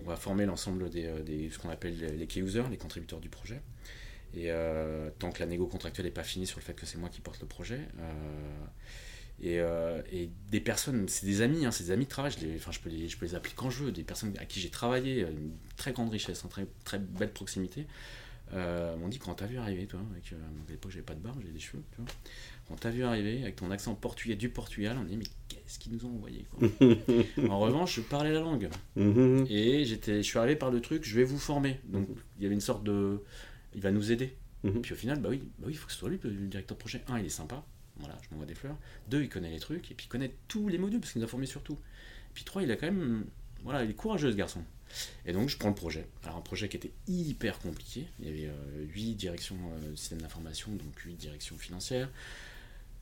on 0.00 0.04
va 0.08 0.14
former 0.14 0.46
l'ensemble 0.46 0.88
des, 0.90 1.10
des- 1.26 1.50
ce 1.50 1.58
qu'on 1.58 1.70
appelle 1.70 1.98
les, 1.98 2.12
les 2.12 2.26
key 2.28 2.40
users, 2.40 2.62
les 2.70 2.76
contributeurs 2.76 3.18
du 3.18 3.28
projet. 3.28 3.60
Et 4.34 4.50
euh, 4.50 5.10
tant 5.18 5.30
que 5.32 5.40
la 5.40 5.46
négo 5.46 5.66
contractuelle 5.66 6.06
n'est 6.06 6.12
pas 6.12 6.22
finie 6.22 6.46
sur 6.46 6.58
le 6.58 6.64
fait 6.64 6.74
que 6.74 6.86
c'est 6.86 6.98
moi 6.98 7.08
qui 7.08 7.20
porte 7.20 7.40
le 7.40 7.46
projet, 7.46 7.80
euh, 7.98 8.64
et, 9.40 9.60
euh, 9.60 10.02
et 10.12 10.30
des 10.50 10.60
personnes, 10.60 11.08
c'est 11.08 11.24
des 11.26 11.40
amis, 11.42 11.64
hein, 11.64 11.70
c'est 11.70 11.84
des 11.84 11.90
amis 11.92 12.04
de 12.04 12.10
travail, 12.10 12.32
je, 12.38 12.44
les, 12.44 12.56
enfin, 12.56 12.72
je, 12.72 12.80
peux 12.80 12.90
les, 12.90 13.08
je 13.08 13.16
peux 13.16 13.24
les 13.24 13.34
appeler 13.34 13.54
quand 13.56 13.70
je 13.70 13.84
veux, 13.84 13.92
des 13.92 14.02
personnes 14.02 14.34
à 14.38 14.44
qui 14.44 14.60
j'ai 14.60 14.70
travaillé, 14.70 15.20
une 15.22 15.52
très 15.76 15.92
grande 15.92 16.10
richesse, 16.10 16.42
une 16.42 16.50
très, 16.50 16.66
très 16.84 16.98
belle 16.98 17.32
proximité, 17.32 17.86
euh, 18.52 18.96
m'ont 18.96 19.08
dit 19.08 19.18
quand 19.18 19.34
t'as 19.34 19.46
vu 19.46 19.58
arriver, 19.58 19.86
toi, 19.86 20.00
avec, 20.10 20.32
euh, 20.32 20.36
à 20.36 20.70
l'époque 20.70 20.90
j'avais 20.90 21.04
pas 21.04 21.14
de 21.14 21.20
barbe, 21.20 21.38
j'avais 21.40 21.52
des 21.52 21.60
cheveux, 21.60 21.82
tu 21.92 22.02
vois, 22.02 22.10
quand 22.66 22.76
t'as 22.76 22.90
vu 22.90 23.04
arriver 23.04 23.42
avec 23.42 23.56
ton 23.56 23.70
accent 23.70 23.94
portugais 23.94 24.36
du 24.36 24.48
Portugal, 24.50 24.96
on 25.00 25.04
dit 25.04 25.16
mais 25.16 25.24
qu'est-ce 25.48 25.78
qu'ils 25.78 25.92
nous 25.92 26.04
ont 26.04 26.14
envoyé 26.14 26.44
quoi. 26.50 26.68
En 27.48 27.60
revanche, 27.60 27.94
je 27.96 28.00
parlais 28.02 28.32
la 28.32 28.40
langue 28.40 28.68
Mhm. 28.96 29.46
et 29.48 29.84
j'étais, 29.84 30.16
je 30.18 30.22
suis 30.28 30.38
arrivé 30.38 30.56
par 30.56 30.70
le 30.70 30.80
truc, 30.80 31.04
je 31.04 31.14
vais 31.16 31.24
vous 31.24 31.38
former. 31.38 31.78
Donc 31.84 32.08
il 32.38 32.42
y 32.42 32.46
avait 32.46 32.54
une 32.54 32.60
sorte 32.60 32.82
de, 32.84 33.22
il 33.74 33.80
va 33.80 33.90
nous 33.90 34.12
aider. 34.12 34.36
Mhm. 34.64 34.82
Puis 34.82 34.92
au 34.92 34.96
final, 34.96 35.20
bah 35.20 35.28
oui, 35.30 35.42
bah 35.58 35.66
oui, 35.66 35.72
il 35.72 35.76
faut 35.76 35.86
que 35.86 35.92
ce 35.92 35.98
soit 35.98 36.08
lui 36.08 36.18
le 36.22 36.30
directeur 36.46 36.76
de 36.76 36.80
projet. 36.80 37.02
Un, 37.08 37.18
il 37.18 37.26
est 37.26 37.30
sympa, 37.30 37.64
voilà, 37.98 38.16
je 38.22 38.28
m'envoie 38.30 38.46
des 38.46 38.54
fleurs. 38.54 38.76
Deux, 39.08 39.22
il 39.22 39.28
connaît 39.28 39.50
les 39.50 39.60
trucs 39.60 39.90
et 39.90 39.94
puis 39.94 40.06
il 40.06 40.08
connaît 40.08 40.32
tous 40.48 40.68
les 40.68 40.78
modules 40.78 41.00
parce 41.00 41.12
qu'il 41.12 41.20
nous 41.20 41.26
a 41.26 41.30
formés 41.30 41.46
sur 41.46 41.62
tout. 41.62 41.74
Et 41.74 42.34
puis 42.34 42.44
trois, 42.44 42.62
il 42.62 42.70
a 42.70 42.76
quand 42.76 42.86
même, 42.86 43.26
voilà, 43.62 43.84
il 43.84 43.90
est 43.90 43.94
courageux 43.94 44.30
ce 44.30 44.36
garçon. 44.36 44.62
Et 45.26 45.32
donc 45.32 45.48
je 45.48 45.58
prends 45.58 45.68
le 45.68 45.74
projet. 45.74 46.06
Alors 46.24 46.36
un 46.36 46.40
projet 46.40 46.68
qui 46.68 46.76
était 46.76 46.92
hyper 47.06 47.58
compliqué. 47.58 48.06
Il 48.20 48.26
y 48.26 48.28
avait 48.28 48.48
euh, 48.48 48.84
huit 48.94 49.14
directions 49.14 49.56
euh, 49.56 49.96
système 49.96 50.22
d'information, 50.22 50.72
donc 50.72 50.98
huit 51.00 51.14
directions 51.14 51.56
financières. 51.56 52.08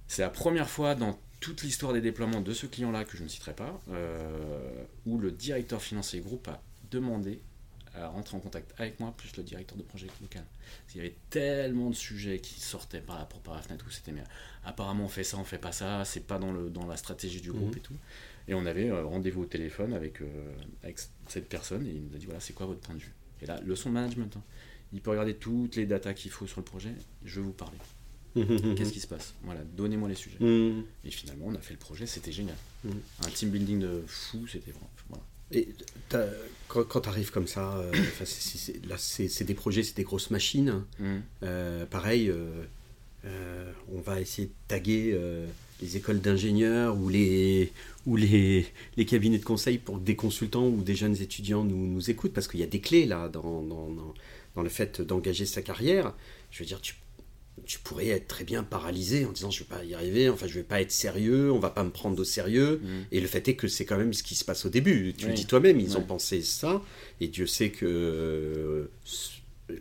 C'est 0.09 0.23
la 0.23 0.31
première 0.31 0.69
fois 0.69 0.95
dans 0.95 1.19
toute 1.41 1.63
l'histoire 1.63 1.93
des 1.93 2.01
déploiements 2.01 2.41
de 2.41 2.53
ce 2.53 2.67
client-là, 2.67 3.05
que 3.05 3.17
je 3.17 3.23
ne 3.23 3.29
citerai 3.29 3.55
pas, 3.55 3.81
euh, 3.91 4.85
où 5.05 5.19
le 5.19 5.31
directeur 5.31 5.83
financier 5.83 6.21
groupe 6.21 6.49
a 6.49 6.63
demandé 6.91 7.41
à 7.97 8.09
rentrer 8.09 8.37
en 8.37 8.41
contact 8.41 8.73
avec 8.79 9.01
moi, 9.01 9.13
plus 9.17 9.37
le 9.37 9.43
directeur 9.43 9.77
de 9.79 9.83
projet 9.83 10.07
local. 10.21 10.45
Parce 10.83 10.93
qu'il 10.93 11.03
y 11.03 11.05
avait 11.07 11.17
tellement 11.31 11.91
de 11.91 11.95
sujets 11.95 12.39
qui 12.39 12.61
sortaient 12.61 13.01
par 13.01 13.19
la 13.19 13.25
par 13.25 13.55
la 13.55 13.63
fenêtre, 13.63 13.85
où 13.87 13.91
c'était 13.91 14.13
mais 14.13 14.23
apparemment 14.65 15.05
on 15.05 15.09
fait 15.09 15.25
ça, 15.25 15.39
on 15.39 15.45
fait 15.45 15.59
pas 15.59 15.73
ça, 15.73 16.05
c'est 16.05 16.27
pas 16.27 16.39
dans, 16.39 16.53
le, 16.53 16.71
dans 16.71 16.87
la 16.87 16.97
stratégie 16.97 17.41
du 17.41 17.53
groupe 17.53 17.71
Mhm. 17.73 17.79
et 17.79 17.81
tout. 17.81 17.95
Et 18.49 18.55
on 18.55 18.65
avait 18.67 18.91
euh, 18.91 19.05
rendez-vous 19.05 19.43
au 19.43 19.47
téléphone 19.47 19.93
avec, 19.95 20.21
euh, 20.23 20.27
avec 20.83 20.99
cette 21.29 21.49
personne 21.49 21.85
et 21.87 21.91
il 21.91 22.03
nous 22.05 22.15
a 22.15 22.19
dit 22.19 22.27
voilà, 22.27 22.41
c'est 22.41 22.53
quoi 22.53 22.67
votre 22.67 22.81
point 22.81 22.95
de 22.95 23.01
vue? 23.01 23.13
Et 23.43 23.47
là, 23.47 23.61
leçon 23.65 23.89
de 23.91 23.95
management. 23.95 24.37
hein. 24.37 24.43
Il 24.93 25.01
peut 25.01 25.11
regarder 25.11 25.35
toutes 25.35 25.75
les 25.77 25.85
datas 25.87 26.15
qu'il 26.15 26.31
faut 26.31 26.47
sur 26.47 26.61
le 26.61 26.65
projet, 26.65 26.95
je 27.25 27.41
vais 27.41 27.47
vous 27.47 27.53
parler. 27.53 27.77
Qu'est-ce 28.77 28.93
qui 28.93 29.01
se 29.01 29.07
passe? 29.07 29.35
Voilà, 29.43 29.63
donnez-moi 29.65 30.09
les 30.09 30.15
sujets. 30.15 30.39
Mhm. 30.39 30.85
Et 31.05 31.11
finalement, 31.11 31.47
on 31.49 31.55
a 31.55 31.59
fait 31.61 31.73
le 31.75 31.79
projet, 31.81 32.07
c'était 32.07 32.33
génial. 32.33 32.57
Mhm. 32.85 33.01
Un 33.25 33.31
team 33.31 33.51
building 33.51 33.81
de 33.81 34.05
fou, 34.07 34.47
c'était 34.47 34.71
vraiment. 34.71 34.91
Voilà. 35.09 35.25
Et 35.53 35.69
quand, 36.69 37.01
tu 37.01 37.09
arrives 37.09 37.31
comme 37.31 37.47
ça, 37.47 37.77
euh, 37.79 37.93
là 38.89 38.97
c'est 38.99 39.45
des 39.45 39.55
projets, 39.55 39.83
c'est 39.83 39.97
des 39.97 40.03
grosses 40.05 40.31
machines. 40.31 40.83
Mhm. 40.99 41.23
Euh, 41.43 41.87
pareil, 41.87 42.29
euh, 42.29 42.65
euh, 43.25 43.71
on 43.93 44.01
va 44.01 44.21
essayer 44.21 44.49
de 44.49 44.53
taguer 44.69 45.19
les 45.83 45.97
écoles 45.97 46.21
d'ingénieurs 46.21 46.97
ou 46.97 47.09
les, 47.09 47.71
ou 48.07 48.17
les, 48.17 48.67
les 48.97 49.05
cabinets 49.05 49.39
de 49.39 49.45
conseil 49.45 49.79
pour 49.79 49.97
que 49.99 50.05
des 50.05 50.17
consultants 50.17 50.67
ou 50.69 50.83
des 50.83 50.95
jeunes 50.95 51.21
étudiants 51.21 51.65
nous, 51.65 51.87
nous 51.87 52.11
écoutent, 52.11 52.33
parce 52.33 52.49
qu'il 52.49 52.61
y 52.61 52.63
a 52.65 52.67
des 52.67 52.81
clés 52.81 53.05
là 53.07 53.29
dans, 53.29 53.63
dans, 53.63 53.91
dans- 53.91 54.15
dans 54.55 54.63
le 54.63 54.71
fait 54.71 55.03
d'engager 55.03 55.45
sa 55.45 55.61
carrière. 55.61 56.15
Je 56.51 56.61
veux 56.61 56.65
dire, 56.67 56.81
tu, 56.81 56.95
tu 57.65 57.79
pourrais 57.81 58.09
être 58.09 58.29
très 58.29 58.45
bien 58.45 58.63
paralysé 58.63 59.25
en 59.25 59.33
disant 59.33 59.51
je 59.51 59.61
vais 59.61 59.65
pas 59.69 59.83
y 59.85 59.95
arriver, 59.95 60.29
enfin 60.29 60.47
je 60.47 60.55
vais 60.55 60.63
pas 60.63 60.81
être 60.81 60.93
sérieux, 60.93 61.51
on 61.51 61.59
va 61.59 61.71
pas 61.71 61.83
me 61.85 61.91
prendre 61.91 62.21
au 62.21 62.25
sérieux. 62.25 62.81
Mhm. 62.83 63.05
Et 63.13 63.21
le 63.21 63.27
fait 63.27 63.49
est 63.49 63.57
que 63.57 63.67
c'est 63.67 63.85
quand 63.85 63.97
même 63.97 64.13
ce 64.13 64.23
qui 64.23 64.35
se 64.35 64.45
passe 64.45 64.65
au 64.67 64.69
début. 64.69 65.15
Tu 65.17 65.27
le 65.27 65.33
dis 65.33 65.47
toi-même, 65.47 65.81
ils 65.81 65.97
ont 65.97 66.03
pensé 66.03 66.43
ça, 66.43 66.83
et 67.21 67.29
Dieu 67.29 67.47
sait 67.47 67.71
que 67.71 67.87
euh, 67.87 68.87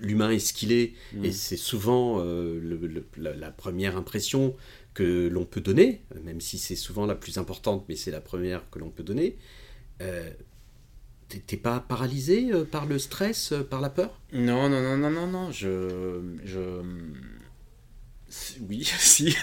l'humain 0.02 0.32
est 0.32 0.40
ce 0.40 0.54
qu'il 0.54 0.72
est, 0.72 0.94
Mhm. 1.14 1.26
et 1.26 1.32
c'est 1.32 1.58
souvent 1.58 2.20
euh, 2.20 2.60
le- 2.60 2.88
le- 2.88 3.06
la, 3.18 3.34
la 3.36 3.52
première 3.52 3.98
impression 3.98 4.56
que 4.94 5.28
l'on 5.28 5.46
peut 5.46 5.62
donner, 5.62 6.02
même 6.24 6.40
si 6.42 6.58
c'est 6.58 6.78
souvent 6.78 7.06
la 7.06 7.16
plus 7.16 7.38
importante, 7.38 7.86
mais 7.90 7.96
c'est 7.98 8.12
la 8.12 8.22
première 8.22 8.68
que 8.72 8.80
l'on 8.80 8.90
peut 8.90 9.04
donner. 9.04 9.36
Euh, 10.02 10.30
t'es- 11.48 11.58
pas 11.58 11.80
paralysé 11.82 12.50
par 12.72 12.86
le 12.86 12.98
stress, 13.00 13.54
par 13.70 13.82
la 13.82 13.90
peur? 13.90 14.20
Non, 14.32 14.70
non, 14.70 14.82
non, 14.82 14.98
non, 14.98 15.10
non, 15.12 15.28
non, 15.28 15.52
je. 15.52 16.22
je... 16.46 16.82
Oui, 18.70 18.90
si. 19.00 19.36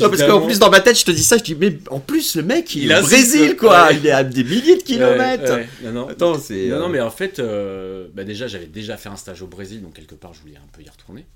Non, 0.00 0.08
parce 0.08 0.22
qu'en 0.22 0.44
plus, 0.44 0.58
dans 0.58 0.70
ma 0.70 0.80
tête, 0.80 0.98
je 0.98 1.04
te 1.04 1.10
dis 1.10 1.22
ça, 1.22 1.38
je 1.38 1.42
dis, 1.42 1.54
mais 1.54 1.78
en 1.90 2.00
plus, 2.00 2.36
le 2.36 2.42
mec, 2.42 2.74
il, 2.74 2.84
Il 2.84 2.90
est 2.90 2.98
au 2.98 3.02
Brésil, 3.02 3.56
quoi 3.56 3.86
ouais. 3.86 3.96
Il 3.96 4.06
est 4.06 4.10
à 4.10 4.24
des 4.24 4.44
milliers 4.44 4.76
de 4.76 4.82
kilomètres 4.82 5.44
Ouais, 5.44 5.50
ouais, 5.50 5.68
non, 5.84 5.92
non. 5.92 6.08
Attends, 6.08 6.38
c'est. 6.38 6.68
Non, 6.68 6.80
non, 6.80 6.86
euh, 6.86 6.88
mais 6.88 7.00
en 7.00 7.10
fait, 7.10 7.38
euh, 7.38 8.08
bah 8.14 8.24
déjà, 8.24 8.46
j'avais 8.46 8.66
déjà 8.66 8.96
fait 8.96 9.08
un 9.08 9.16
stage 9.16 9.42
au 9.42 9.46
Brésil, 9.46 9.82
donc 9.82 9.94
quelque 9.94 10.14
part, 10.14 10.32
je 10.34 10.40
voulais 10.40 10.56
un 10.56 10.68
peu 10.72 10.82
y 10.82 10.88
retourner. 10.88 11.26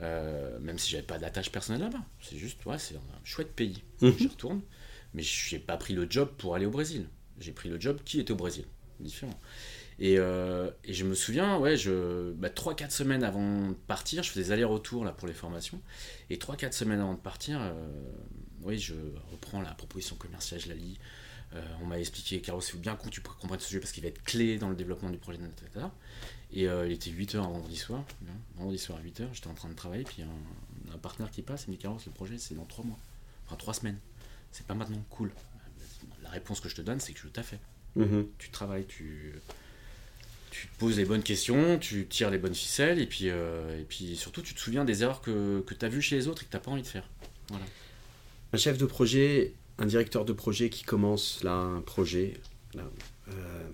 Euh, 0.00 0.58
même 0.60 0.78
si 0.78 0.90
j'avais 0.90 1.02
pas 1.02 1.18
d'attache 1.18 1.50
personnelle 1.50 1.82
là-bas. 1.82 2.04
C'est 2.20 2.36
juste, 2.36 2.64
ouais, 2.66 2.78
c'est 2.78 2.94
un 2.94 3.24
chouette 3.24 3.52
pays. 3.52 3.82
Mhm. 4.00 4.14
J'y 4.18 4.28
retourne. 4.28 4.60
Mais 5.14 5.22
j'ai 5.22 5.58
pas 5.58 5.76
pris 5.76 5.94
le 5.94 6.06
job 6.08 6.28
pour 6.38 6.54
aller 6.54 6.66
au 6.66 6.70
Brésil. 6.70 7.06
J'ai 7.40 7.52
pris 7.52 7.68
le 7.68 7.80
job 7.80 7.98
qui 8.04 8.20
était 8.20 8.32
au 8.32 8.36
Brésil. 8.36 8.64
Différent. 9.00 9.38
Et, 10.00 10.16
euh, 10.18 10.70
et 10.84 10.94
je 10.94 11.04
me 11.04 11.14
souviens, 11.14 11.58
ouais, 11.58 11.76
je, 11.76 12.30
bah, 12.32 12.50
3-4 12.50 12.90
semaines 12.90 13.24
avant 13.24 13.68
de 13.70 13.74
partir, 13.74 14.22
je 14.22 14.30
faisais 14.30 14.44
des 14.44 14.52
allers-retours 14.52 15.04
là, 15.04 15.12
pour 15.12 15.26
les 15.26 15.34
formations. 15.34 15.80
Et 16.30 16.36
3-4 16.36 16.72
semaines 16.72 17.00
avant 17.00 17.14
de 17.14 17.18
partir, 17.18 17.58
euh, 17.60 17.72
oui, 18.62 18.78
je 18.78 18.94
reprends 19.32 19.60
la 19.60 19.74
proposition 19.74 20.14
commerciale, 20.16 20.60
je 20.60 20.68
la 20.68 20.74
lis. 20.76 20.98
Euh, 21.54 21.62
on 21.82 21.86
m'a 21.86 21.98
expliqué, 21.98 22.40
Caro, 22.40 22.60
c'est 22.60 22.78
bien 22.80 22.94
que 22.94 23.08
tu 23.08 23.20
comprennes 23.22 23.58
ce 23.58 23.66
sujet 23.66 23.80
parce 23.80 23.90
qu'il 23.92 24.02
va 24.02 24.08
être 24.10 24.22
clé 24.22 24.58
dans 24.58 24.68
le 24.68 24.76
développement 24.76 25.10
du 25.10 25.18
projet, 25.18 25.38
etc. 25.38 25.86
Et 26.52 26.62
il 26.64 26.92
était 26.92 27.10
8h 27.10 27.38
un 27.38 27.42
vendredi 27.48 27.76
soir. 27.76 28.04
hein, 28.28 28.32
Vendredi 28.56 28.78
soir 28.78 28.98
à 28.98 29.02
8h, 29.02 29.28
j'étais 29.32 29.48
en 29.48 29.54
train 29.54 29.68
de 29.68 29.74
travailler. 29.74 30.04
Puis 30.04 30.22
un, 30.22 30.94
un 30.94 30.98
partenaire 30.98 31.30
qui 31.30 31.42
passe, 31.42 31.64
il 31.66 31.70
me 31.70 31.76
dit 31.76 31.82
Carlos, 31.82 31.98
le 32.06 32.12
projet, 32.12 32.38
c'est 32.38 32.54
dans 32.54 32.64
3 32.66 32.84
mois. 32.84 32.98
Enfin, 33.46 33.56
3 33.56 33.74
semaines. 33.74 33.98
C'est 34.52 34.66
pas 34.66 34.74
maintenant, 34.74 35.02
cool. 35.10 35.32
La 36.22 36.30
réponse 36.30 36.60
que 36.60 36.68
je 36.68 36.76
te 36.76 36.82
donne, 36.82 37.00
c'est 37.00 37.12
que 37.12 37.20
je 37.20 37.28
t'ai 37.28 37.42
fait. 37.42 37.58
mhm. 37.96 38.26
Tu 38.38 38.50
travailles, 38.50 38.86
tu, 38.86 39.34
tu 40.60 40.66
te 40.68 40.78
poses 40.78 40.96
les 40.96 41.04
bonnes 41.04 41.22
questions, 41.22 41.78
tu 41.78 42.06
tires 42.06 42.30
les 42.30 42.38
bonnes 42.38 42.54
ficelles. 42.54 42.98
Et 43.00 43.06
puis, 43.06 43.28
euh, 43.30 43.80
et 43.80 43.84
puis 43.84 44.16
surtout, 44.16 44.42
tu 44.42 44.54
te 44.54 44.60
souviens 44.60 44.84
des 44.84 45.02
erreurs 45.02 45.20
que, 45.20 45.60
que 45.60 45.74
tu 45.74 45.84
as 45.84 45.88
vues 45.88 46.02
chez 46.02 46.16
les 46.16 46.28
autres 46.28 46.42
et 46.42 46.46
que 46.46 46.50
tu 46.56 46.58
pas 46.62 46.70
envie 46.70 46.82
de 46.82 46.86
faire. 46.86 47.08
Voilà. 47.48 47.64
Un 48.52 48.56
chef 48.56 48.78
de 48.78 48.86
projet, 48.86 49.52
un 49.78 49.86
directeur 49.86 50.24
de 50.24 50.32
projet 50.32 50.70
qui 50.70 50.84
commence 50.84 51.42
là 51.44 51.52
un 51.54 51.80
projet, 51.80 52.34
là, 52.74 52.82
euh, 53.30 53.68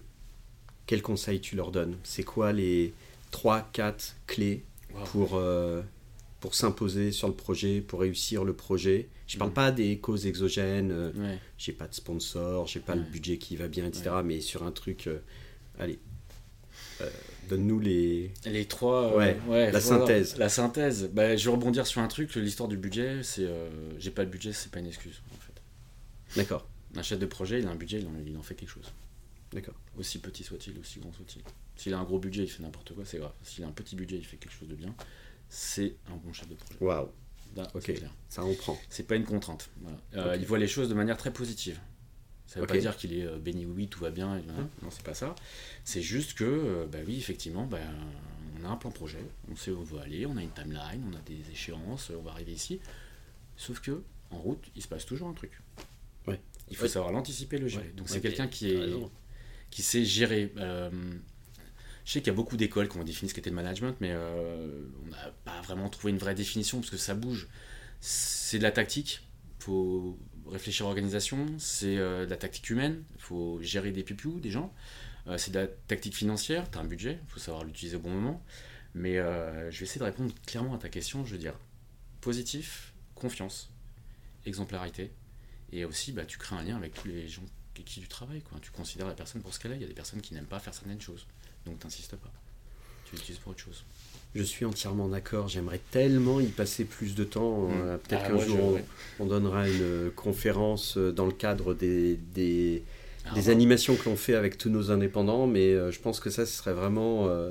quel 0.87 1.01
conseil 1.03 1.41
tu 1.41 1.57
leur 1.57 1.71
donnes? 1.71 1.97
C'est 2.05 2.25
quoi 2.25 2.53
les 2.53 2.93
3-4 3.33 4.17
clés 4.27 4.65
Wow. 4.95 5.05
pour, 5.07 5.35
euh, 5.35 5.83
pour 6.41 6.55
s'imposer 6.55 7.11
sur 7.11 7.27
le 7.27 7.35
projet, 7.35 7.81
pour 7.81 8.01
réussir 8.01 8.45
le 8.45 8.53
projet? 8.53 9.09
Je 9.27 9.39
parle 9.39 9.51
Mhm. 9.51 9.55
pas 9.55 9.73
des 9.73 9.99
causes 9.99 10.27
exogènes, 10.27 10.93
euh, 10.93 11.11
Ouais. 11.17 11.39
j'ai 11.59 11.73
pas 11.73 11.89
de 11.89 11.95
sponsor, 11.95 12.67
j'ai 12.69 12.79
pas 12.81 12.95
le 12.95 13.03
budget 13.03 13.39
qui 13.39 13.57
va 13.57 13.67
bien, 13.67 13.87
etc. 13.87 14.11
Mais 14.25 14.41
sur 14.41 14.63
un 14.63 14.71
truc, 14.71 15.09
allez, 15.79 15.99
donne-nous 17.49 17.81
les. 17.81 18.31
Les 18.45 18.65
trois. 18.67 19.13
euh, 19.19 19.35
Ouais, 19.49 19.71
la 19.73 19.81
synthèse. 19.81 20.37
La 20.37 20.49
synthèse. 20.49 21.11
Bah, 21.13 21.37
je 21.37 21.45
vais 21.45 21.51
rebondir 21.51 21.87
sur 21.87 22.01
un 22.01 22.09
truc. 22.09 22.35
L'histoire 22.35 22.69
du 22.69 22.77
budget, 22.77 23.23
c'est. 23.23 23.45
euh, 23.45 23.69
j'ai 23.99 24.11
pas 24.11 24.25
de 24.25 24.31
budget, 24.31 24.53
c'est 24.53 24.71
pas 24.71 24.79
une 24.81 24.87
excuse, 24.87 25.23
en 25.35 25.39
fait. 25.41 25.61
D'accord, 26.37 26.67
Un 26.97 27.03
chef 27.03 27.19
de 27.19 27.27
projet, 27.27 27.61
il 27.61 27.67
a 27.67 27.71
un 27.71 27.75
budget, 27.77 28.01
il 28.01 28.07
en, 28.07 28.13
il 28.27 28.37
en 28.37 28.43
fait 28.43 28.55
quelque 28.55 28.69
chose. 28.71 28.93
d'accord. 29.53 29.75
Aussi 29.97 30.19
petit 30.19 30.43
soit-il, 30.43 30.77
aussi 30.79 30.99
grand 30.99 31.13
soit-il. 31.13 31.43
S'il 31.77 31.95
a 31.95 31.99
un 31.99 32.05
gros 32.05 32.19
budget, 32.19 32.43
il 32.45 32.49
fait 32.51 32.63
n'importe 32.63 32.93
quoi, 32.95 33.05
c'est 33.05 33.19
grave. 33.19 33.33
S'il 33.45 33.63
a 33.65 33.69
un 33.69 33.73
petit 33.73 33.95
budget, 33.97 34.17
il 34.17 34.25
fait 34.25 34.37
quelque 34.37 34.53
chose 34.53 34.69
de 34.69 34.75
bien. 34.75 34.95
C'est 35.49 35.95
un 36.13 36.17
bon 36.17 36.33
chef 36.33 36.49
de 36.49 36.55
projet. 36.55 36.79
Waouh, 36.81 37.09
Ok. 37.75 37.85
clair. 37.95 38.11
ça 38.29 38.45
on 38.45 38.55
prend. 38.55 38.77
C'est 38.89 39.07
pas 39.07 39.15
une 39.15 39.25
contrainte. 39.25 39.71
Voilà. 39.81 39.99
Euh. 40.33 40.37
Il 40.41 40.47
voit 40.47 40.59
les 40.59 40.67
choses 40.67 40.89
de 40.89 40.95
manière 40.95 41.17
très 41.17 41.33
positive. 41.33 41.79
Ça 42.47 42.57
veut 42.61 42.65
Ok. 42.65 42.69
pas 42.73 42.79
dire 42.79 42.97
qu'il 42.97 43.13
est 43.19 43.25
euh, 43.27 43.39
béni 43.39 43.65
oui, 43.67 43.89
tout 43.89 44.01
va 44.01 44.11
bien. 44.11 44.39
voilà. 44.47 44.69
Non, 44.83 44.91
c'est 44.91 45.03
pas 45.03 45.15
ça. 45.15 45.35
C'est 45.85 46.03
juste 46.03 46.35
que, 46.35 46.45
euh, 46.45 46.87
bah 46.87 46.99
oui, 47.07 47.17
effectivement, 47.17 47.67
bah, 47.67 47.79
on 48.61 48.65
a 48.65 48.69
un 48.69 48.77
plan 48.77 48.91
projet, 48.91 49.25
on 49.51 49.57
sait 49.57 49.71
où 49.71 49.81
on 49.81 49.83
veut 49.85 49.99
aller, 50.01 50.27
on 50.27 50.37
a 50.37 50.43
une 50.43 50.53
timeline, 50.53 51.03
on 51.11 51.17
a 51.17 51.21
des 51.27 51.41
échéances, 51.51 52.11
on 52.17 52.23
va 52.23 52.33
arriver 52.33 52.53
ici. 52.53 52.81
Sauf 53.57 53.81
que, 53.81 54.03
en 54.31 54.39
route, 54.39 54.63
il 54.77 54.83
se 54.83 54.89
passe 54.89 55.07
toujours 55.07 55.29
un 55.29 55.33
truc. 55.33 55.53
Ouais. 56.27 56.41
Il 56.71 56.77
faut 56.77 56.85
Ouais. 56.85 56.89
savoir 56.89 57.13
l'anticiper, 57.13 57.59
le 57.59 57.69
gérer. 57.69 57.85
Ouais. 57.87 57.93
Donc 57.93 58.09
c'est 58.09 58.21
quelqu'un 58.21 58.47
qui 58.49 58.71
est 58.71 58.93
qui 59.71 59.83
sait 59.83 60.05
gérer. 60.05 60.53
Euh, 60.59 60.91
je 62.05 62.13
sais 62.13 62.21
qu'il 62.21 62.29
y 62.29 62.31
a 62.31 62.35
beaucoup 62.35 62.57
d'écoles 62.57 62.89
qui 62.89 62.97
ont 62.99 63.03
défini 63.05 63.29
ce 63.29 63.35
qu'était 63.35 63.51
le 63.51 63.57
management, 63.57 63.97
mais 64.01 64.11
euh, 64.13 64.87
on 65.05 65.09
n'a 65.11 65.31
pas 65.45 65.61
vraiment 65.63 65.89
trouvé 65.89 66.13
une 66.13 66.19
vraie 66.19 66.35
définition 66.35 66.79
parce 66.79 66.91
que 66.91 66.97
ça 66.97 67.15
bouge. 67.15 67.49
C'est 68.01 68.59
de 68.59 68.63
la 68.63 68.71
tactique, 68.71 69.23
faut 69.65 70.19
réfléchir 70.47 70.87
à 70.87 70.89
l'organisation, 70.89 71.47
c'est 71.59 71.97
euh, 71.97 72.27
de 72.27 72.31
la 72.31 72.37
tactique 72.37 72.69
humaine, 72.71 73.03
il 73.17 73.21
faut 73.23 73.59
gérer 73.63 73.91
des 73.93 74.03
pipious, 74.03 74.41
des 74.41 74.51
gens, 74.51 74.73
Euh, 75.27 75.39
c'est 75.39 75.51
de 75.53 75.59
la 75.59 75.67
tactique 75.67 76.15
financière, 76.15 76.71
tu 76.71 76.79
as 76.79 76.83
un 76.83 76.85
budget, 76.85 77.19
il 77.23 77.31
faut 77.31 77.41
savoir 77.41 77.65
l'utiliser 77.65 77.97
au 77.97 78.01
bon 78.01 78.11
moment. 78.11 78.43
Mais 78.95 79.19
euh, 79.19 79.71
je 79.71 79.79
vais 79.79 79.85
essayer 79.85 79.99
de 79.99 80.05
répondre 80.05 80.33
clairement 80.47 80.75
à 80.75 80.79
ta 80.79 80.89
question, 80.89 81.25
je 81.25 81.33
veux 81.33 81.39
dire 81.39 81.59
positif, 82.21 82.93
confiance, 83.15 83.71
exemplarité 84.47 85.13
Et 85.73 85.85
aussi, 85.85 86.13
bah, 86.13 86.25
tu 86.25 86.39
crées 86.39 86.57
un 86.57 86.63
lien 86.63 86.77
avec 86.77 86.95
tous 86.95 87.09
les 87.09 87.27
gens 87.29 87.43
qui 87.75 88.01
tu 88.01 88.07
travailles. 88.07 88.43
Quoi. 88.43 88.59
Tu 88.61 88.71
considères 88.71 89.09
la 89.09 89.15
personne 89.15 89.43
pour 89.43 89.53
ce 89.53 89.59
qu'elle 89.59 89.73
est. 89.73 89.77
Il 89.77 89.83
y 89.83 89.85
a 89.85 89.89
des 89.89 89.95
personnes 89.95 90.21
qui 90.21 90.35
n'aiment 90.35 90.47
pas 90.47 90.61
faire 90.61 90.75
certaines 90.75 91.01
choses. 91.01 91.27
Donc, 91.67 91.79
tu 91.81 91.87
n'insistes 91.87 92.17
pas. 92.17 92.33
Tu 93.07 93.17
l'utilises 93.17 93.39
pour 93.39 93.53
autre 93.53 93.61
chose. 93.61 93.85
Je 94.35 94.43
suis 94.43 94.65
entièrement 94.65 95.09
d'accord. 95.09 95.49
J'aimerais 95.49 95.81
tellement 95.91 96.41
y 96.41 96.47
passer 96.47 96.85
plus 96.85 97.15
de 97.15 97.25
temps. 97.25 97.69
Mm. 97.69 97.73
Euh, 97.73 97.97
Peut-être 97.99 98.23
Ah, 98.25 98.29
qu'un 98.29 98.37
ouais, 98.37 98.47
jour, 98.47 98.79
on, 99.21 99.27
donnera 99.27 99.69
une 99.69 100.11
conférence 100.17 100.97
euh, 100.97 101.13
dans 101.13 101.27
le 101.27 101.33
cadre 101.33 101.73
des, 101.75 102.17
des, 102.35 102.83
Ah, 103.27 103.35
des 103.35 103.47
ouais. 103.47 103.53
animations 103.53 103.95
que 103.97 104.05
l'on 104.09 104.17
fait 104.17 104.35
avec 104.35 104.59
tous 104.59 104.71
nos 104.71 104.91
indépendants. 104.91 105.47
Mais 105.47 105.73
euh, 105.73 105.91
je 105.93 106.01
pense 106.01 106.19
que 106.21 106.31
ça, 106.31 106.47
ce 106.47 106.53
serait 106.57 106.73
vraiment. 106.75 107.29
euh, 107.29 107.51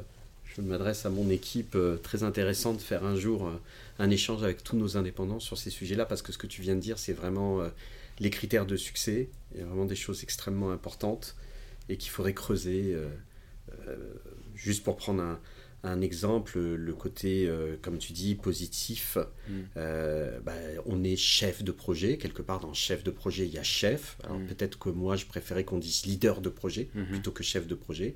je 0.55 0.61
m'adresse 0.61 1.05
à 1.07 1.09
mon 1.09 1.29
équipe, 1.31 1.73
euh, 1.75 1.97
très 1.97 2.21
intéressant 2.21 2.73
de 2.73 2.81
faire 2.81 3.03
un 3.05 3.15
jour 3.15 3.47
euh, 3.47 3.53
un 3.97 4.11
échange 4.11 4.43
avec 4.43 4.63
tous 4.63 4.75
nos 4.77 4.97
indépendants 4.97 5.39
sur 5.39 5.57
ces 5.57 5.71
sujets-là, 5.71 6.05
parce 6.05 6.21
que 6.21 6.31
ce 6.31 6.37
que 6.37 6.45
tu 6.47 6.61
viens 6.61 6.75
de 6.75 6.79
dire, 6.79 6.99
c'est 6.99 7.13
vraiment 7.13 7.61
euh, 7.61 7.69
les 8.19 8.29
critères 8.29 8.65
de 8.67 8.75
succès. 8.75 9.29
Il 9.55 9.61
y 9.61 9.63
a 9.63 9.65
vraiment 9.65 9.85
des 9.85 9.95
choses 9.95 10.21
extrêmement 10.21 10.71
importantes 10.71 11.35
et 11.89 11.97
qu'il 11.97 12.11
faudrait 12.11 12.33
creuser. 12.35 12.93
euh, 12.93 13.07
euh, 13.87 13.95
juste 14.55 14.83
pour 14.83 14.97
prendre 14.97 15.23
un, 15.23 15.39
un 15.83 15.99
exemple, 16.01 16.59
le 16.59 16.93
côté, 16.93 17.45
euh, 17.47 17.75
comme 17.81 17.97
tu 17.97 18.13
dis, 18.13 18.35
positif, 18.35 19.17
Mm. 19.49 19.51
euh, 19.77 20.39
bah, 20.39 20.53
on 20.85 21.03
est 21.03 21.15
chef 21.17 21.61
de 21.63 21.71
projet. 21.71 22.17
Quelque 22.17 22.41
part, 22.41 22.59
dans 22.61 22.73
chef 22.73 23.03
de 23.03 23.11
projet, 23.11 23.45
il 23.45 23.53
y 23.53 23.57
a 23.57 23.63
chef. 23.63 24.17
Alors 24.23 24.39
Mm. 24.39 24.45
peut-être 24.47 24.79
que 24.79 24.89
moi, 24.89 25.15
je 25.17 25.25
préférais 25.25 25.63
qu'on 25.65 25.79
dise 25.79 26.05
leader 26.05 26.39
de 26.41 26.49
projet 26.49 26.89
Mhm. 26.95 27.05
plutôt 27.07 27.31
que 27.31 27.43
chef 27.43 27.67
de 27.67 27.75
projet. 27.75 28.15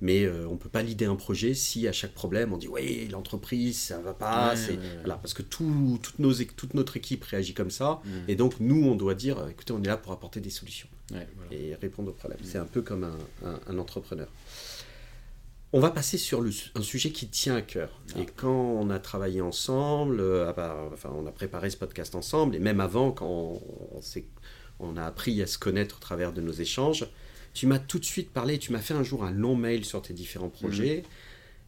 Mais 0.00 0.24
euh, 0.24 0.48
on 0.48 0.56
peut 0.56 0.68
pas 0.70 0.82
leader 0.82 1.12
un 1.12 1.16
projet 1.16 1.54
si 1.54 1.86
à 1.86 1.92
chaque 1.92 2.12
problème 2.12 2.52
on 2.52 2.56
dit 2.56 2.66
oui 2.66 3.06
l'entreprise 3.08 3.78
ça 3.78 4.00
va 4.00 4.14
pas, 4.14 4.50
Ouais, 4.50 4.56
c'est 4.56 4.72
ouais, 4.72 4.78
ouais. 4.78 4.96
voilà 5.02 5.14
parce 5.14 5.32
que 5.32 5.42
tout, 5.42 6.00
toute, 6.02 6.18
nos, 6.18 6.32
équ- 6.32 6.56
toute 6.56 6.74
notre 6.74 6.96
équipe 6.96 7.22
réagit 7.22 7.54
comme 7.54 7.70
ça 7.70 8.00
Mm. 8.04 8.08
et 8.26 8.34
donc 8.34 8.54
nous 8.58 8.82
on 8.84 8.96
doit 8.96 9.14
dire 9.14 9.46
écoutez 9.48 9.72
on 9.72 9.80
est 9.80 9.86
là 9.86 9.96
pour 9.96 10.10
apporter 10.10 10.40
des 10.40 10.50
solutions 10.50 10.88
voilà. 11.08 11.24
et 11.52 11.76
répondre 11.76 12.08
aux 12.08 12.14
problèmes. 12.14 12.40
C'est 12.42 12.58
un 12.58 12.64
peu 12.64 12.82
comme 12.82 13.04
un, 13.04 13.16
un- 13.44 13.60
un 13.68 13.78
entrepreneur. 13.78 14.26
On 15.74 15.80
va 15.80 15.90
passer 15.90 16.18
sur 16.18 16.40
le 16.42 16.50
un 16.74 16.82
sujet 16.82 17.10
qui 17.10 17.28
tient 17.28 17.56
à 17.56 17.62
cœur. 17.62 18.00
Ah. 18.14 18.20
Et 18.20 18.26
quand 18.26 18.50
on 18.52 18.90
a 18.90 18.98
travaillé 18.98 19.40
ensemble, 19.40 20.20
euh, 20.20 20.50
enfin, 20.92 21.10
on 21.14 21.26
a 21.26 21.32
préparé 21.32 21.70
ce 21.70 21.76
podcast 21.78 22.14
ensemble, 22.14 22.56
et 22.56 22.58
même 22.58 22.80
avant, 22.80 23.10
quand 23.10 23.26
on, 23.26 23.62
on 23.96 24.00
s'est- 24.02 24.26
on 24.80 24.96
a 24.96 25.04
appris 25.04 25.40
à 25.40 25.46
se 25.46 25.58
connaître 25.58 25.96
au 25.96 26.00
travers 26.00 26.32
de 26.32 26.40
nos 26.42 26.52
échanges, 26.52 27.06
tu 27.54 27.66
m'as 27.66 27.78
tout 27.78 27.98
de 27.98 28.04
suite 28.04 28.30
parlé, 28.30 28.58
tu 28.58 28.72
m'as 28.72 28.80
fait 28.80 28.94
un 28.94 29.02
jour 29.02 29.24
un 29.24 29.30
long 29.30 29.54
mail 29.56 29.84
sur 29.84 30.02
tes 30.02 30.12
différents 30.14 30.48
projets. 30.50 31.04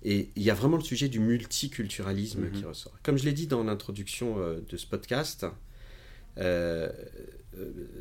Et 0.02 0.28
il 0.36 0.42
y 0.42 0.50
a 0.50 0.54
vraiment 0.54 0.76
le 0.76 0.82
sujet 0.82 1.08
du 1.08 1.18
multiculturalisme 1.18 2.42
Mhm. 2.42 2.52
qui 2.52 2.64
ressort. 2.64 2.92
Comme 3.02 3.16
je 3.16 3.24
l'ai 3.24 3.32
dit 3.32 3.46
dans 3.46 3.64
l'introduction 3.64 4.38
euh, 4.38 4.60
de 4.68 4.76
ce 4.76 4.86
podcast, 4.86 5.46
euh, 6.36 6.90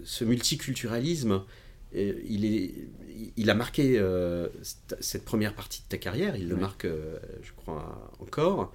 ce 0.03 0.25
multiculturalisme, 0.25 1.43
il, 1.95 2.45
est, 2.45 2.73
il 3.37 3.49
a 3.49 3.53
marqué 3.55 3.97
euh, 3.99 4.47
cette- 4.99 5.23
première 5.25 5.53
partie 5.55 5.81
de 5.81 5.87
ta 5.87 5.97
carrière, 5.97 6.35
il 6.35 6.47
le 6.47 6.55
Oui. 6.55 6.61
marque, 6.61 6.85
euh, 6.85 7.17
je 7.41 7.51
crois, 7.53 8.11
encore. 8.19 8.73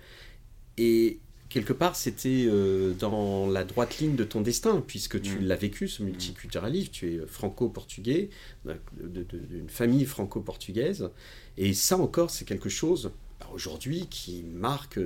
Et 0.76 1.18
quelque 1.48 1.72
part, 1.72 1.96
c'était 1.96 2.44
euh, 2.46 2.92
dans 2.94 3.48
la 3.48 3.64
droite 3.64 3.98
ligne 3.98 4.14
de 4.16 4.24
ton 4.24 4.40
destin, 4.42 4.82
puisque 4.86 5.20
tu 5.20 5.36
Mm. 5.38 5.44
l'as 5.46 5.56
vécu, 5.56 5.88
ce 5.88 6.02
multiculturalisme. 6.02 6.90
Tu 6.92 7.14
es 7.14 7.26
franco-portugais, 7.26 8.30
d'une 9.02 9.68
famille 9.68 10.04
franco-portugaise. 10.04 11.10
Et 11.56 11.74
ça 11.74 11.96
encore, 11.98 12.30
c'est 12.30 12.44
quelque 12.44 12.68
chose, 12.68 13.10
aujourd'hui, 13.52 14.06
qui 14.08 14.42
marque 14.42 14.98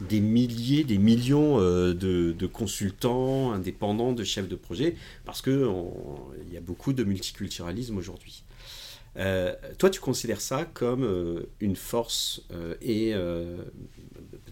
des 0.00 0.20
milliers, 0.20 0.84
des 0.84 0.98
millions 0.98 1.60
euh, 1.60 1.94
de, 1.94 2.46
consultants 2.46 3.52
indépendants, 3.52 4.12
de 4.12 4.24
chefs 4.24 4.48
de 4.48 4.56
projet, 4.56 4.96
parce 5.24 5.42
qu'il 5.42 5.68
y 6.52 6.56
a 6.56 6.60
beaucoup 6.60 6.92
de 6.92 7.04
multiculturalisme 7.04 7.96
aujourd'hui. 7.96 8.42
Euh, 9.16 9.54
toi, 9.78 9.88
tu 9.90 10.00
considères 10.00 10.40
ça 10.40 10.64
comme 10.64 11.04
euh, 11.04 11.48
une 11.60 11.76
force 11.76 12.42
et 12.82 13.14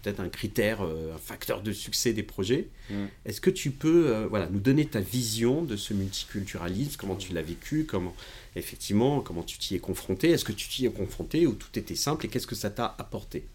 peut-être 0.05 0.19
un 0.19 0.29
critère, 0.29 0.83
euh, 0.83 1.15
un 1.15 1.17
facteur 1.17 1.61
de 1.61 1.71
succès 1.71 2.13
des 2.13 2.21
projets. 2.23 2.69
Mm. 2.89 3.05
Est-ce 3.25 3.41
que 3.41 3.49
tu 3.49 3.71
peux 3.71 4.13
euh, 4.13 4.27
voilà, 4.27 4.47
nous 4.49 4.59
donner 4.59 4.85
ta 4.85 4.99
vision 4.99 5.63
de 5.63 5.75
ce 5.75 5.93
multiculturalisme, 5.93 6.95
comment 6.97 7.15
tu 7.15 7.33
l'as 7.33 7.41
vécu, 7.41 7.85
comment 7.85 8.15
effectivement, 8.55 9.21
comment 9.21 9.43
tu 9.43 9.57
t'y 9.57 9.75
es 9.75 9.79
confronté, 9.79 10.29
est-ce 10.29 10.45
que 10.45 10.51
tu 10.51 10.69
t'y 10.69 10.85
es 10.85 10.91
confronté 10.91 11.47
ou 11.47 11.53
tout 11.53 11.77
était 11.77 11.95
simple 11.95 12.25
et 12.25 12.29
qu'est-ce 12.29 12.47
que 12.47 12.55
ça 12.55 12.69
t'a 12.69 12.95
apporté? 12.99 13.47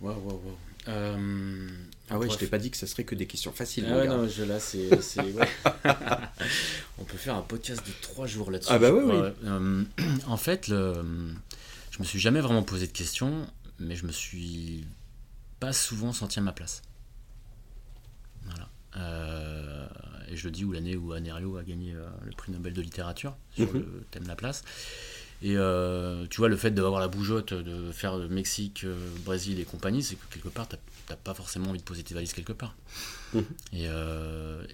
Waouh, 0.00 0.14
waouh, 0.14 0.28
waouh. 0.28 0.56
Euh, 0.86 1.68
Ah 2.08 2.18
ouais, 2.18 2.26
bref. 2.26 2.38
je 2.38 2.44
t'ai 2.44 2.46
pas 2.46 2.58
dit 2.58 2.70
que 2.70 2.76
ça 2.76 2.86
serait 2.86 3.04
que 3.04 3.14
des 3.14 3.26
questions 3.26 3.52
faciles. 3.52 3.86
Ah 3.90 3.98
ouais, 3.98 4.06
non, 4.06 4.26
je, 4.28 4.44
là, 4.44 4.60
c'est. 4.60 4.88
ouais. 4.88 5.48
On 6.98 7.04
peut 7.04 7.18
faire 7.18 7.34
un 7.34 7.42
podcast 7.42 7.84
de 7.86 7.92
trois 8.00 8.26
jours 8.26 8.50
là-dessus. 8.50 8.70
Ah 8.72 8.78
bah 8.78 8.92
oui, 8.92 9.02
oui. 9.04 9.28
Euh, 9.44 9.84
en 10.26 10.36
fait, 10.36 10.68
le, 10.68 10.94
je 11.90 11.98
me 11.98 12.04
suis 12.04 12.20
jamais 12.20 12.40
vraiment 12.40 12.62
posé 12.62 12.86
de 12.86 12.92
questions, 12.92 13.46
mais 13.80 13.96
je 13.96 14.06
me 14.06 14.12
suis 14.12 14.86
pas 15.60 15.72
souvent 15.72 16.12
senti 16.12 16.38
à 16.38 16.42
ma 16.42 16.52
place. 16.52 16.82
Voilà. 18.44 18.68
Euh, 18.96 19.86
et 20.28 20.36
je 20.36 20.44
le 20.46 20.50
dis 20.50 20.64
où 20.64 20.72
l'année 20.72 20.96
où 20.96 21.12
Anerio 21.12 21.56
a 21.56 21.62
gagné 21.62 21.94
euh, 21.94 22.06
le 22.24 22.32
prix 22.32 22.52
Nobel 22.52 22.72
de 22.72 22.80
littérature 22.82 23.36
sur 23.54 23.66
Mhm. 23.72 23.80
le 23.80 24.06
thème 24.10 24.22
de 24.24 24.28
la 24.28 24.36
place. 24.36 24.64
Et 25.40 25.56
euh, 25.56 26.26
tu 26.28 26.38
vois, 26.38 26.48
le 26.48 26.56
fait 26.56 26.72
d'avoir 26.72 27.00
la 27.00 27.06
bougeotte, 27.08 27.54
de 27.54 27.92
faire 27.92 28.16
le 28.16 28.28
Mexique, 28.28 28.84
Brésil 29.24 29.60
et 29.60 29.64
compagnie, 29.64 30.02
c'est 30.02 30.16
que 30.16 30.34
quelque 30.34 30.48
part, 30.48 30.66
t'as 30.68 31.16
pas 31.16 31.32
forcément 31.34 31.70
envie 31.70 31.78
de 31.78 31.84
poser 31.84 32.02
tes 32.02 32.12
valises 32.14 32.32
quelque 32.32 32.52
part. 32.52 32.74
Mhm. 33.34 33.44
Et, 33.72 33.84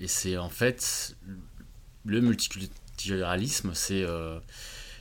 et 0.02 0.08
c'est 0.08 0.38
en 0.38 0.48
fait 0.48 1.16
le 2.06 2.20
multiculturalisme, 2.22 3.74
c'est 3.74 4.06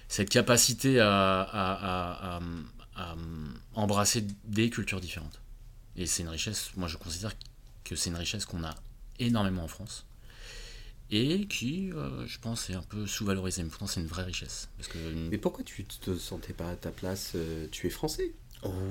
cette 0.09 0.29
capacité 0.29 0.99
à, 0.99 1.41
à- 1.41 2.33
à- 2.33 2.37
à- 2.37 2.41
à 2.95 3.15
embrasser 3.75 4.25
des 4.43 4.69
cultures 4.69 4.99
différentes. 5.01 5.39
Et 5.97 6.05
c'est 6.05 6.23
une 6.23 6.29
richesse, 6.29 6.71
moi 6.75 6.87
je 6.87 6.97
considère 6.97 7.33
que 7.83 7.95
c'est 7.95 8.09
une 8.09 8.15
richesse 8.15 8.45
qu'on 8.45 8.63
a 8.63 8.73
énormément 9.19 9.63
en 9.63 9.67
France 9.67 10.05
et 11.11 11.45
qui, 11.47 11.91
euh, 11.91 12.25
je 12.25 12.39
pense, 12.39 12.69
est 12.71 12.73
un 12.73 12.81
peu 12.81 13.05
sous-valorisée. 13.05 13.61
Mais 13.61 13.69
pourtant, 13.69 13.85
c'est 13.85 13.99
une 13.99 14.07
vraie 14.07 14.23
richesse. 14.23 14.69
Parce 14.77 14.87
que, 14.87 14.97
Mais 15.29 15.37
pourquoi 15.37 15.63
tu 15.63 15.83
te 15.85 16.17
sentais 16.17 16.53
pas 16.53 16.69
à 16.71 16.75
ta 16.75 16.89
place 16.89 17.33
euh, 17.35 17.67
Tu 17.71 17.85
es 17.87 17.89
français? 17.91 18.31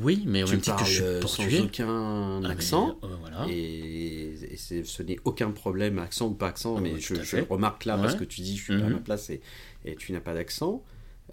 oui, 0.03 0.23
mais 0.27 0.43
au 0.43 0.47
tu 0.47 0.53
même 0.53 0.61
titre 0.61 0.77
que 0.77 0.85
je 0.85 0.91
suis 0.93 1.03
euh, 1.03 1.21
portugais. 1.21 1.57
sans 1.59 1.65
aucun 1.65 1.89
Ah, 1.89 2.41
mais, 2.43 2.51
accent. 2.51 2.99
euh, 3.03 3.17
voilà. 3.21 3.47
Et, 3.49 4.35
et 4.53 4.57
ce 4.57 5.03
n'est 5.03 5.19
aucun 5.25 5.51
problème, 5.51 5.99
accent 5.99 6.29
ou 6.29 6.35
pas 6.35 6.49
accent, 6.49 6.77
Ah 6.77 6.81
mais 6.81 7.01
je, 7.01 7.15
le 7.39 7.43
remarque 7.45 7.87
là 7.87 7.97
parce 7.97 8.15
que 8.15 8.25
tu 8.25 8.43
dis 8.43 8.57
je 8.59 8.65
suis 8.65 8.73
pas 8.75 8.85
à 8.85 8.89
Mhm. 8.89 8.93
ma 8.93 9.01
place 9.01 9.31
et, 9.31 9.41
et 9.87 9.97
tu 9.97 10.13
n'as 10.13 10.21
pas 10.21 10.35
d'accent. 10.35 10.85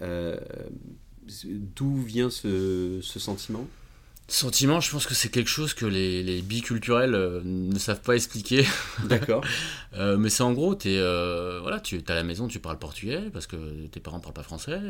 Euh, 0.02 0.40
D'où 1.44 2.02
vient 2.02 2.30
ce, 2.30 2.98
ce 3.02 3.18
sentiment? 3.20 3.66
Sentiment, 4.30 4.78
je 4.78 4.92
pense 4.92 5.08
que 5.08 5.14
c'est 5.14 5.28
quelque 5.28 5.50
chose 5.50 5.74
que 5.74 5.84
les, 5.84 6.22
les 6.22 6.40
biculturels 6.40 7.16
euh, 7.16 7.40
ne 7.44 7.76
savent 7.80 8.00
pas 8.00 8.14
expliquer. 8.14 8.64
D'accord. 9.06 9.44
Euh, 9.94 10.16
mais 10.18 10.30
c'est 10.30 10.44
en 10.44 10.52
gros, 10.52 10.74
es, 10.74 10.98
euh, 10.98 11.58
voilà, 11.60 11.80
tu 11.80 11.96
es 11.96 12.10
à 12.12 12.14
la 12.14 12.22
maison, 12.22 12.46
tu 12.46 12.60
parles 12.60 12.78
portugais 12.78 13.22
parce 13.32 13.48
que 13.48 13.86
tes 13.88 13.98
parents 13.98 14.20
parlent 14.20 14.32
pas 14.32 14.44
français. 14.44 14.80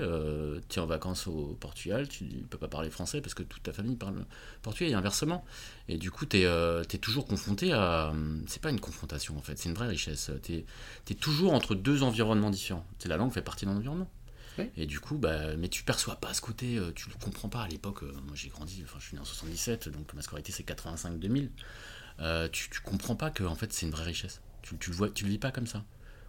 Tu 0.68 0.79
es 0.79 0.83
en 0.83 0.85
vacances 0.85 1.26
au 1.26 1.57
Portugal, 1.59 2.07
tu 2.07 2.24
peux 2.50 2.59
pas 2.59 2.68
parler 2.68 2.90
français 2.90 3.22
parce 3.22 3.33
que 3.33 3.42
toute 3.42 3.62
ta 3.62 3.72
famille 3.72 3.96
parle 3.96 4.26
portugais 4.61 4.90
et 4.90 4.94
inversement. 4.94 5.42
Et 5.88 5.96
du 5.96 6.11
coup, 6.11 6.26
tu 6.26 6.42
es, 6.42 6.98
toujours 7.00 7.24
confronté 7.24 7.72
à. 7.72 8.12
C'est 8.46 8.61
pas 8.61 8.70
une 8.70 8.81
confrontation 8.81 9.38
en 9.38 9.42
fait, 9.42 9.57
c'est 9.57 9.70
une 9.70 9.74
vraie 9.74 9.88
richesse. 9.88 10.31
Tu 10.42 10.64
es, 11.09 11.14
toujours 11.14 11.55
entre 11.55 11.74
deux 11.74 12.03
environnements 12.03 12.50
différents. 12.50 12.85
La 13.07 13.16
langue 13.16 13.33
fait 13.33 13.40
partie 13.40 13.64
d'un 13.64 13.76
environnement. 13.76 14.11
Et 14.77 14.87
du 14.87 15.01
coup, 15.01 15.16
bah, 15.18 15.57
mais 15.57 15.68
tu 15.68 15.83
perçois 15.85 16.16
pas 16.16 16.33
ce 16.35 16.40
côté, 16.40 16.77
euh, 16.79 16.92
tu 16.94 17.09
le 17.09 17.14
comprends 17.23 17.49
pas 17.49 17.62
à 17.62 17.68
l'époque. 17.68 18.03
euh, 18.03 18.12
moi 18.27 18.35
j'ai 18.35 18.49
grandi, 18.49 18.83
enfin 18.85 18.99
je 19.01 19.07
suis 19.07 19.14
né 19.16 19.20
en 19.20 19.25
77, 19.25 19.88
donc 19.88 20.12
ma 20.14 20.23
scolarité 20.23 20.53
c'est 20.53 20.64
85-2000. 20.68 21.49
Euh, 22.20 22.49
tu, 22.53 22.68
tu 22.70 22.81
comprends 22.81 23.16
pas 23.16 23.31
que 23.31 23.44
en 23.44 23.55
fait 23.55 23.73
c'est 23.73 23.87
une 23.87 23.92
vraie 23.92 24.05
richesse. 24.05 24.40
Tu, 24.62 24.77
tu 24.79 24.90
le 24.90 24.96
vois, 24.96 25.09
tu 25.11 25.25
le 25.25 25.31
vis 25.31 25.38
pas 25.38 25.51
comme 25.53 25.66
ça. 25.66 25.85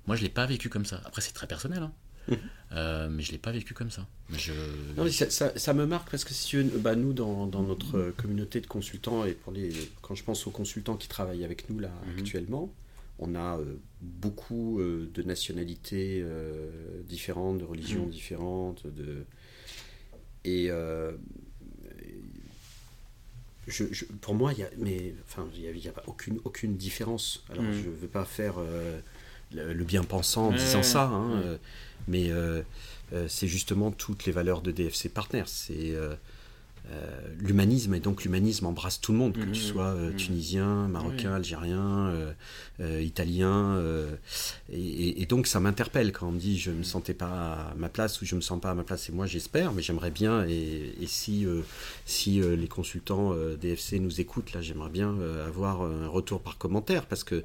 Moi 0.07 0.15
je 0.15 0.23
l'ai 0.23 0.29
pas 0.29 0.45
vécu 0.45 0.69
comme 0.69 0.85
ça. 0.85 1.01
Après 1.05 1.21
c'est 1.21 1.33
très 1.33 1.47
personnel, 1.47 1.83
hein. 1.83 1.93
Mhm. 2.27 2.37
Euh, 2.73 3.09
mais 3.09 3.23
je 3.23 3.31
l'ai 3.31 3.39
pas 3.39 3.51
vécu 3.51 3.73
comme 3.73 3.89
ça. 3.89 4.07
Je... 4.31 4.53
Non, 4.95 5.03
mais 5.05 5.11
ça, 5.11 5.29
ça- 5.31 5.57
ça 5.57 5.73
me 5.73 5.85
marque 5.87 6.09
parce 6.11 6.23
que 6.23 6.33
si 6.33 6.47
tu 6.47 6.63
bah, 6.63 6.95
nous, 6.95 7.13
dans, 7.13 7.47
dans 7.47 7.63
notre 7.63 8.11
communauté 8.11 8.61
de 8.61 8.67
consultants, 8.67 9.25
et 9.25 9.31
pour 9.33 9.51
les, 9.51 9.71
quand 10.03 10.13
je 10.15 10.23
pense 10.23 10.45
aux 10.45 10.51
consultants 10.51 10.95
qui 10.97 11.07
travaillent 11.07 11.43
avec 11.43 11.69
nous 11.69 11.79
là 11.79 11.89
Mhm. 12.05 12.19
actuellement, 12.19 12.71
on 13.21 13.35
a 13.35 13.57
euh, 13.59 13.77
beaucoup 14.01 14.79
euh, 14.79 15.09
de 15.13 15.23
nationalités 15.23 16.21
euh, 16.23 16.69
différentes, 17.07 17.59
de 17.59 17.65
religions 17.65 18.05
Mhm. 18.05 18.11
différentes, 18.11 18.87
de 18.87 19.25
et 20.43 20.69
je, 23.67 23.83
je- 23.91 24.05
pour 24.05 24.33
moi, 24.33 24.53
il 24.53 24.59
y 24.59 24.63
a, 24.63 24.69
mais 24.77 25.13
enfin, 25.27 25.47
il 25.55 25.77
y 25.77 25.87
a, 25.87 25.91
pas 25.91 26.03
aucune 26.07 26.39
aucune 26.45 26.75
différence. 26.77 27.43
Alors, 27.51 27.63
Mhm. 27.63 27.83
je 27.83 27.89
veux 27.89 28.07
pas 28.07 28.25
faire 28.25 28.55
euh, 28.57 28.99
le, 29.53 29.73
le 29.73 29.83
bien-pensant 29.83 30.47
en 30.47 30.51
disant 30.51 30.83
ça, 30.83 31.03
hein, 31.03 31.39
euh, 31.43 31.57
mais 32.07 32.31
euh, 32.31 32.63
c'est 33.27 33.47
justement 33.47 33.91
toutes 33.91 34.25
les 34.25 34.31
valeurs 34.31 34.61
de 34.61 34.71
DFC 34.71 35.09
Partners. 35.09 35.43
C'est 35.47 35.93
l'humanisme, 37.39 37.93
et 37.95 37.99
donc 37.99 38.23
l'humanisme 38.23 38.65
embrasse 38.65 39.01
tout 39.01 39.11
le 39.11 39.17
monde, 39.17 39.33
que 39.33 39.45
tu 39.45 39.61
sois 39.61 39.87
euh, 39.87 40.11
mhm. 40.11 40.15
tunisien, 40.15 40.87
marocain, 40.87 41.33
algérien, 41.33 42.07
euh, 42.07 42.31
euh, 42.79 43.01
italien. 43.01 43.75
euh, 43.75 44.15
et, 44.71 45.25
donc 45.25 45.47
ça 45.47 45.59
m'interpelle 45.59 46.11
quand 46.11 46.27
on 46.27 46.31
me 46.31 46.39
dit 46.39 46.59
je 46.59 46.71
ne 46.71 46.77
me 46.77 46.83
sentais 46.83 47.13
pas 47.13 47.71
à 47.71 47.75
ma 47.75 47.89
place 47.89 48.21
ou 48.21 48.25
je 48.25 48.35
ne 48.35 48.37
me 48.37 48.41
sens 48.41 48.59
pas 48.59 48.71
à 48.71 48.75
ma 48.75 48.83
place. 48.83 49.09
Et 49.09 49.11
moi 49.11 49.25
j'espère, 49.25 49.73
mais 49.73 49.81
j'aimerais 49.81 50.11
bien. 50.11 50.45
Et, 50.47 50.93
et 51.01 51.07
si, 51.07 51.45
euh, 51.45 51.61
si 52.05 52.41
euh, 52.41 52.55
les 52.55 52.67
consultants 52.67 53.33
euh, 53.33 53.55
DFC 53.55 53.99
nous 53.99 54.19
écoutent, 54.19 54.53
là 54.53 54.61
j'aimerais 54.61 54.89
bien 54.89 55.13
euh, 55.19 55.47
avoir 55.47 55.81
un 55.81 56.07
retour 56.07 56.41
par 56.41 56.57
commentaire, 56.57 57.05
parce 57.05 57.23
que 57.23 57.43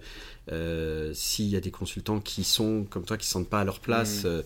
euh, 0.53 1.13
s'il 1.15 1.47
y 1.49 1.57
a 1.57 1.61
des 1.61 1.71
consultants 1.71 2.21
qui 2.21 2.45
sont 2.45 2.85
comme 2.89 3.05
toi, 3.05 3.17
qui 3.17 3.23
ne 3.23 3.27
se 3.27 3.31
sentent 3.33 3.49
pas 3.51 3.61
à 3.61 3.65
leur 3.65 3.81
place, 3.81 4.25
Mhm. 4.25 4.43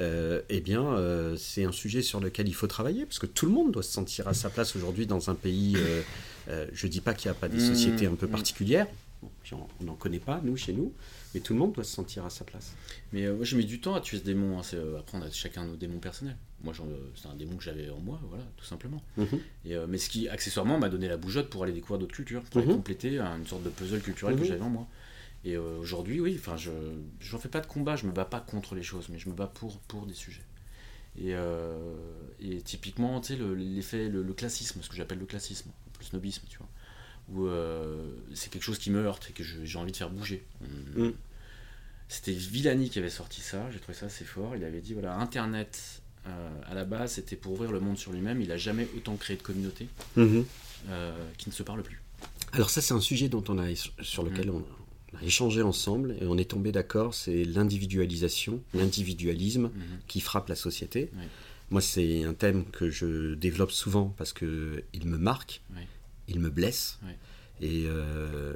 euh, 0.00 0.42
eh 0.48 0.60
bien, 0.60 0.84
euh, 0.94 1.36
c'est 1.36 1.64
un 1.64 1.72
sujet 1.72 2.02
sur 2.02 2.20
lequel 2.20 2.48
il 2.48 2.54
faut 2.54 2.66
travailler, 2.66 3.06
parce 3.06 3.18
que 3.18 3.26
tout 3.26 3.46
le 3.46 3.52
monde 3.52 3.70
doit 3.72 3.82
se 3.82 3.92
sentir 3.92 4.26
à 4.28 4.34
sa 4.34 4.50
place 4.50 4.74
aujourd'hui 4.76 5.06
dans 5.06 5.30
un 5.30 5.34
pays. 5.34 5.76
je 6.72 6.86
dis 6.86 7.00
pas 7.00 7.14
qu'il 7.14 7.30
n'y 7.30 7.36
a 7.36 7.40
pas 7.40 7.48
des 7.48 7.56
Mhm. 7.58 7.62
sociétés 7.62 8.06
un 8.06 8.14
peu 8.16 8.26
Mhm. 8.26 8.32
particulières, 8.32 8.86
Bon, 9.22 9.30
on 9.80 9.84
n'en 9.84 9.94
connaît 9.94 10.18
pas, 10.18 10.42
nous, 10.44 10.54
chez 10.54 10.74
nous, 10.74 10.92
mais 11.32 11.40
tout 11.40 11.54
le 11.54 11.58
monde 11.58 11.72
doit 11.72 11.84
se 11.84 11.94
sentir 11.94 12.26
à 12.26 12.30
sa 12.30 12.44
place. 12.44 12.74
Mais 13.10 13.26
moi, 13.32 13.42
j'ai 13.46 13.56
mis 13.56 13.64
du 13.64 13.80
temps 13.80 13.94
à 13.94 14.02
tuer 14.02 14.18
ce 14.18 14.22
démon. 14.24 14.58
hein. 14.58 14.62
C'est, 14.62 14.76
euh, 14.76 14.98
après, 14.98 15.16
on 15.16 15.22
a 15.22 15.30
chacun 15.30 15.64
nos 15.64 15.76
démons 15.76 15.98
personnels. 15.98 16.36
Moi, 16.62 16.74
c'est 17.16 17.28
un 17.28 17.34
démon 17.34 17.56
que 17.56 17.62
j'avais 17.64 17.88
en 17.88 17.98
moi, 18.00 18.20
voilà, 18.28 18.44
tout 18.58 18.66
simplement. 18.66 19.02
Et, 19.64 19.74
mais 19.88 19.96
ce 19.96 20.10
qui, 20.10 20.28
accessoirement, 20.28 20.78
m'a 20.78 20.90
donné 20.90 21.08
la 21.08 21.16
bougeotte 21.16 21.48
pour 21.48 21.62
aller 21.64 21.72
découvrir 21.72 22.00
d'autres 22.00 22.14
cultures, 22.14 22.42
pour 22.42 22.58
aller 22.60 22.68
Mhm. 22.68 22.74
compléter 22.76 23.18
euh, 23.18 23.36
une 23.38 23.46
sorte 23.46 23.62
de 23.62 23.70
puzzle 23.70 24.00
culturel 24.02 24.36
que 24.36 24.44
j'avais 24.44 24.60
en 24.60 24.68
moi. 24.68 24.86
Et 25.44 25.56
euh, 25.56 25.78
aujourd'hui, 25.78 26.20
oui, 26.20 26.36
enfin, 26.38 26.56
je 26.56 26.70
j'en 27.20 27.38
fais 27.38 27.48
pas 27.50 27.60
de 27.60 27.66
combat, 27.66 27.96
je 27.96 28.06
me 28.06 28.12
bats 28.12 28.24
pas 28.24 28.40
contre 28.40 28.74
les 28.74 28.82
choses, 28.82 29.08
mais 29.10 29.18
je 29.18 29.28
me 29.28 29.34
bats 29.34 29.46
pour, 29.52 29.78
pour 29.80 30.06
des 30.06 30.14
sujets. 30.14 30.44
Et, 31.18 31.34
euh, 31.34 31.94
et 32.40 32.60
typiquement, 32.62 33.20
tu 33.20 33.34
sais, 33.34 33.36
le- 33.38 33.54
l'effet, 33.54 34.08
le, 34.08 34.22
le 34.22 34.32
classisme, 34.32 34.80
ce 34.82 34.88
que 34.88 34.96
j'appelle 34.96 35.18
le 35.18 35.26
classisme, 35.26 35.70
le 36.00 36.04
snobisme, 36.04 36.42
tu 36.48 36.58
vois, 36.58 36.68
où 37.28 37.46
euh, 37.46 38.10
c'est 38.34 38.50
quelque 38.50 38.62
chose 38.62 38.78
qui 38.78 38.90
me 38.90 38.98
heurte 39.04 39.28
et 39.30 39.32
que 39.32 39.42
j'ai 39.44 39.78
envie 39.78 39.92
de 39.92 39.96
faire 39.96 40.10
bouger. 40.10 40.42
Mm. 40.96 41.10
C'était 42.08 42.32
Villani 42.32 42.90
qui 42.90 42.98
avait 42.98 43.10
sorti 43.10 43.40
ça, 43.40 43.70
j'ai 43.70 43.78
trouvé 43.80 43.96
ça 43.96 44.06
assez 44.06 44.24
fort. 44.24 44.56
Il 44.56 44.64
avait 44.64 44.80
dit 44.80 44.92
voilà, 44.94 45.16
Internet, 45.18 46.02
euh, 46.26 46.50
à 46.66 46.74
la 46.74 46.84
base, 46.84 47.12
c'était 47.12 47.36
pour 47.36 47.52
ouvrir 47.52 47.70
le 47.72 47.80
monde 47.80 47.98
sur 47.98 48.12
lui-même. 48.12 48.40
Il 48.40 48.50
a 48.52 48.56
jamais 48.56 48.86
autant 48.96 49.16
créé 49.16 49.36
de 49.36 49.42
communautés 49.42 49.88
Mhm. 50.16 50.44
euh, 50.88 51.12
qui 51.38 51.48
ne 51.48 51.54
se 51.54 51.62
parlent 51.62 51.82
plus. 51.82 52.00
Alors 52.52 52.70
ça, 52.70 52.80
c'est 52.80 52.94
un 52.94 53.00
sujet 53.00 53.28
dont 53.28 53.42
on 53.48 53.58
a, 53.58 53.66
sur 54.02 54.22
lequel 54.22 54.50
on, 54.50 54.64
on 55.14 55.22
a 55.22 55.26
échangé 55.26 55.62
ensemble 55.62 56.16
et 56.20 56.26
on 56.26 56.36
est 56.38 56.50
tombé 56.50 56.72
d'accord, 56.72 57.14
c'est 57.14 57.44
l'individualisation, 57.44 58.62
l'individualisme 58.74 59.64
Mhm. 59.74 59.98
qui 60.08 60.20
frappe 60.20 60.48
la 60.48 60.56
société. 60.56 61.10
Moi, 61.70 61.80
c'est 61.80 62.24
un 62.24 62.34
thème 62.34 62.64
que 62.70 62.90
je 62.90 63.34
développe 63.34 63.72
souvent 63.72 64.14
parce 64.18 64.32
que 64.32 64.82
il 64.92 65.06
me 65.06 65.16
marque, 65.18 65.62
il 66.28 66.40
me 66.40 66.50
blesse. 66.50 66.98
Et 67.60 67.84
euh, 67.86 68.54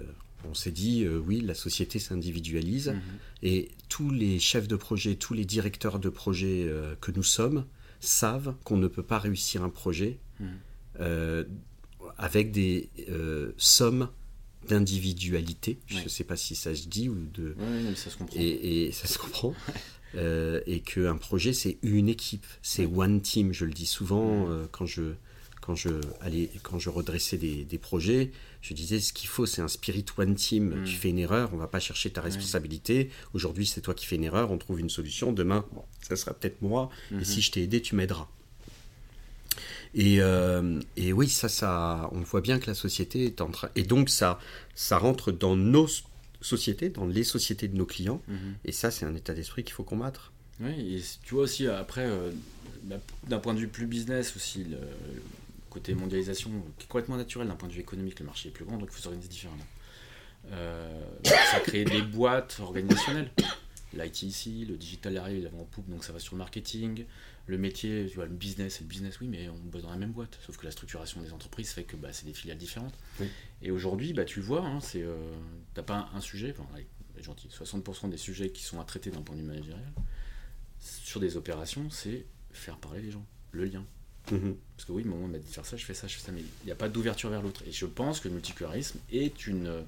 on 0.48 0.54
s'est 0.54 0.70
dit, 0.72 1.04
euh, 1.04 1.18
oui, 1.18 1.40
la 1.40 1.54
société 1.54 1.98
s'individualise. 1.98 2.88
Mhm. 2.90 3.00
Et 3.42 3.70
tous 3.88 4.10
les 4.10 4.38
chefs 4.40 4.68
de 4.68 4.76
projet, 4.76 5.14
tous 5.16 5.34
les 5.34 5.44
directeurs 5.44 5.98
de 5.98 6.08
projet 6.08 6.64
euh, 6.68 6.94
que 7.00 7.10
nous 7.12 7.22
sommes 7.22 7.64
savent 8.00 8.54
qu'on 8.64 8.76
ne 8.76 8.88
peut 8.88 9.02
pas 9.02 9.18
réussir 9.18 9.62
un 9.62 9.70
projet 9.70 10.18
Mhm. 10.40 11.46
avec 12.16 12.52
des 12.52 12.88
sommes 13.56 14.08
d'individualité. 14.68 15.78
Je 15.86 15.96
ne 15.96 16.02
Ouais. 16.02 16.08
sais 16.08 16.24
pas 16.24 16.36
si 16.36 16.54
ça 16.54 16.74
se 16.74 16.86
dit 16.88 17.08
ou 17.08 17.14
de. 17.34 17.54
Ouais, 17.58 17.94
ça 17.96 18.10
se 18.10 18.16
comprend. 18.16 18.38
Et, 18.38 18.86
et 18.86 18.92
ça 18.92 19.06
se 19.08 19.18
comprend. 19.18 19.54
Euh, 20.14 20.62
et 20.66 20.80
qu'un 20.80 21.18
projet, 21.18 21.52
c'est 21.52 21.76
une 21.82 22.08
équipe, 22.08 22.46
c'est 22.62 22.86
one 22.86 23.20
team. 23.20 23.52
Je 23.52 23.66
le 23.66 23.72
dis 23.74 23.84
souvent 23.84 24.48
euh, 24.50 24.64
quand 24.72 24.86
je 24.86 25.12
quand 25.60 25.74
je 25.74 25.90
allais, 26.22 26.48
quand 26.62 26.78
je 26.78 26.88
redressais 26.88 27.36
des, 27.36 27.66
des 27.66 27.76
projets, 27.76 28.30
je 28.62 28.72
disais 28.72 29.00
ce 29.00 29.12
qu'il 29.12 29.28
faut, 29.28 29.44
c'est 29.44 29.60
un 29.60 29.68
spirit 29.68 30.06
one 30.16 30.34
team. 30.34 30.70
Mhm. 30.76 30.84
Tu 30.84 30.94
fais 30.96 31.10
une 31.10 31.18
erreur, 31.18 31.50
on 31.52 31.58
va 31.58 31.66
pas 31.68 31.78
chercher 31.78 32.08
ta 32.08 32.22
responsabilité. 32.22 33.10
Aujourd'hui, 33.34 33.66
c'est 33.66 33.82
toi 33.82 33.92
qui 33.92 34.06
fais 34.06 34.16
une 34.16 34.24
erreur, 34.24 34.50
on 34.50 34.56
trouve 34.56 34.80
une 34.80 34.88
solution. 34.88 35.30
Demain, 35.30 35.66
bon, 35.74 35.84
ça 36.00 36.16
sera 36.16 36.32
peut-être 36.32 36.62
moi. 36.62 36.88
Et 37.20 37.24
si 37.26 37.42
je 37.42 37.50
t'ai 37.52 37.62
aidé, 37.64 37.82
tu 37.82 37.94
m'aideras. 37.94 38.28
Et, 39.94 40.20
euh, 40.20 40.80
et 40.96 41.12
oui, 41.12 41.28
ça, 41.28 41.48
ça, 41.48 42.08
on 42.12 42.20
voit 42.20 42.40
bien 42.40 42.58
que 42.58 42.66
la 42.66 42.74
société 42.74 43.24
est 43.26 43.40
en 43.40 43.50
train. 43.50 43.68
Et 43.76 43.82
donc, 43.82 44.10
ça, 44.10 44.38
ça 44.74 44.98
rentre 44.98 45.32
dans 45.32 45.56
nos 45.56 45.88
sociétés, 46.40 46.88
dans 46.90 47.06
les 47.06 47.24
sociétés 47.24 47.68
de 47.68 47.76
nos 47.76 47.86
clients. 47.86 48.22
Mhm. 48.28 48.54
Et 48.64 48.72
ça, 48.72 48.90
c'est 48.90 49.04
un 49.06 49.14
état 49.14 49.34
d'esprit 49.34 49.64
qu'il 49.64 49.72
faut 49.74 49.84
combattre. 49.84 50.32
Ouais, 50.60 50.76
et 50.78 51.02
tu 51.24 51.34
vois 51.34 51.44
aussi, 51.44 51.66
après, 51.68 52.04
euh, 52.06 52.30
d'un- 53.28 53.38
point 53.38 53.54
de 53.54 53.60
vue 53.60 53.68
plus 53.68 53.86
business 53.86 54.34
aussi, 54.36 54.64
le 54.64 54.78
côté 55.70 55.94
mondialisation 55.94 56.50
qui 56.78 56.84
est 56.84 56.88
complètement 56.88 57.16
naturel 57.16 57.48
d'un 57.48 57.54
point 57.56 57.68
de 57.68 57.74
vue 57.74 57.80
économique, 57.80 58.18
le 58.20 58.26
marché 58.26 58.48
est 58.48 58.52
plus 58.52 58.64
grand, 58.64 58.76
donc 58.78 58.88
il 58.90 58.94
faut 58.96 59.02
s'organiser 59.02 59.28
différemment. 59.28 59.64
Euh, 60.52 61.04
ça 61.24 61.56
a 61.56 61.60
créé 61.60 61.84
des 61.84 62.02
boîtes 62.02 62.58
organisationnelles. 62.60 63.30
L'IT 63.94 64.22
ici, 64.22 64.64
le 64.66 64.76
digital 64.76 65.16
arrive, 65.16 65.38
il 65.38 65.44
est 65.44 65.60
en 65.60 65.64
poupe, 65.64 65.88
donc 65.88 66.04
ça 66.04 66.12
va 66.12 66.18
sur 66.18 66.34
le 66.34 66.38
marketing. 66.38 67.04
Le 67.46 67.56
métier, 67.56 68.06
tu 68.08 68.16
vois, 68.16 68.26
le 68.26 68.34
business, 68.34 68.74
c'est 68.74 68.82
le 68.82 68.88
business, 68.88 69.20
oui, 69.20 69.28
mais 69.28 69.48
on 69.48 69.56
bosse 69.56 69.82
dans 69.82 69.90
la 69.90 69.96
même 69.96 70.12
boîte. 70.12 70.38
Sauf 70.44 70.58
que 70.58 70.66
la 70.66 70.70
structuration 70.70 71.22
des 71.22 71.32
entreprises 71.32 71.70
fait 71.70 71.84
que 71.84 71.96
bah, 71.96 72.12
c'est 72.12 72.26
des 72.26 72.34
filiales 72.34 72.58
différentes. 72.58 72.94
Oui. 73.20 73.26
Et 73.62 73.70
aujourd'hui, 73.70 74.12
bah, 74.12 74.24
tu 74.26 74.40
le 74.40 74.44
vois, 74.44 74.62
hein, 74.62 74.80
c'est, 74.80 75.02
euh, 75.02 75.16
t'as 75.72 75.82
pas 75.82 76.10
un, 76.12 76.18
un 76.18 76.20
sujet, 76.20 76.54
enfin, 76.56 76.68
allez, 76.74 76.86
gentil, 77.22 77.48
60% 77.48 78.10
des 78.10 78.16
sujets 78.16 78.50
qui 78.50 78.62
sont 78.62 78.80
à 78.80 78.84
traiter 78.84 79.10
d'un 79.10 79.22
point 79.22 79.34
de 79.34 79.40
vue 79.40 79.46
managérial, 79.46 79.92
sur 80.80 81.20
des 81.20 81.36
opérations, 81.36 81.90
c'est 81.90 82.26
faire 82.52 82.76
parler 82.76 83.02
les 83.02 83.10
gens, 83.10 83.24
le 83.52 83.64
lien. 83.64 83.84
Parce 84.26 84.84
que 84.86 84.92
oui, 84.92 85.04
m'a 85.04 85.38
dit 85.38 85.46
de 85.46 85.50
faire 85.50 85.64
ça, 85.64 85.78
je 85.78 85.84
fais 85.86 85.94
ça, 85.94 86.06
je 86.06 86.16
fais 86.16 86.26
ça, 86.26 86.32
mais 86.32 86.42
il 86.62 86.66
n'y 86.66 86.72
a 86.72 86.76
pas 86.76 86.90
d'ouverture 86.90 87.30
vers 87.30 87.40
l'autre. 87.40 87.62
Et 87.66 87.72
je 87.72 87.86
pense 87.86 88.20
que 88.20 88.28
le 88.28 88.34
multiculturalisme 88.34 88.98
est 89.10 89.46
une, 89.46 89.84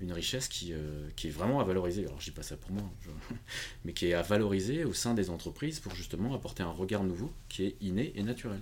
une 0.00 0.12
richesse 0.12 0.48
qui, 0.48 0.72
euh, 0.72 1.08
qui 1.16 1.28
est 1.28 1.30
vraiment 1.30 1.60
à 1.60 1.64
valoriser. 1.64 2.06
Alors 2.06 2.20
je 2.20 2.26
dis 2.26 2.30
pas 2.30 2.42
ça 2.42 2.56
pour 2.56 2.70
moi, 2.72 2.82
je- 3.02 3.10
mais 3.84 3.92
qui 3.92 4.06
est 4.06 4.14
à 4.14 4.22
valoriser 4.22 4.84
au 4.84 4.92
sein 4.94 5.14
des 5.14 5.28
entreprises 5.30 5.78
pour 5.80 5.94
justement 5.94 6.34
apporter 6.34 6.62
un 6.62 6.70
regard 6.70 7.04
nouveau 7.04 7.30
qui 7.48 7.64
est 7.66 7.76
inné 7.80 8.12
et 8.16 8.22
naturel. 8.22 8.60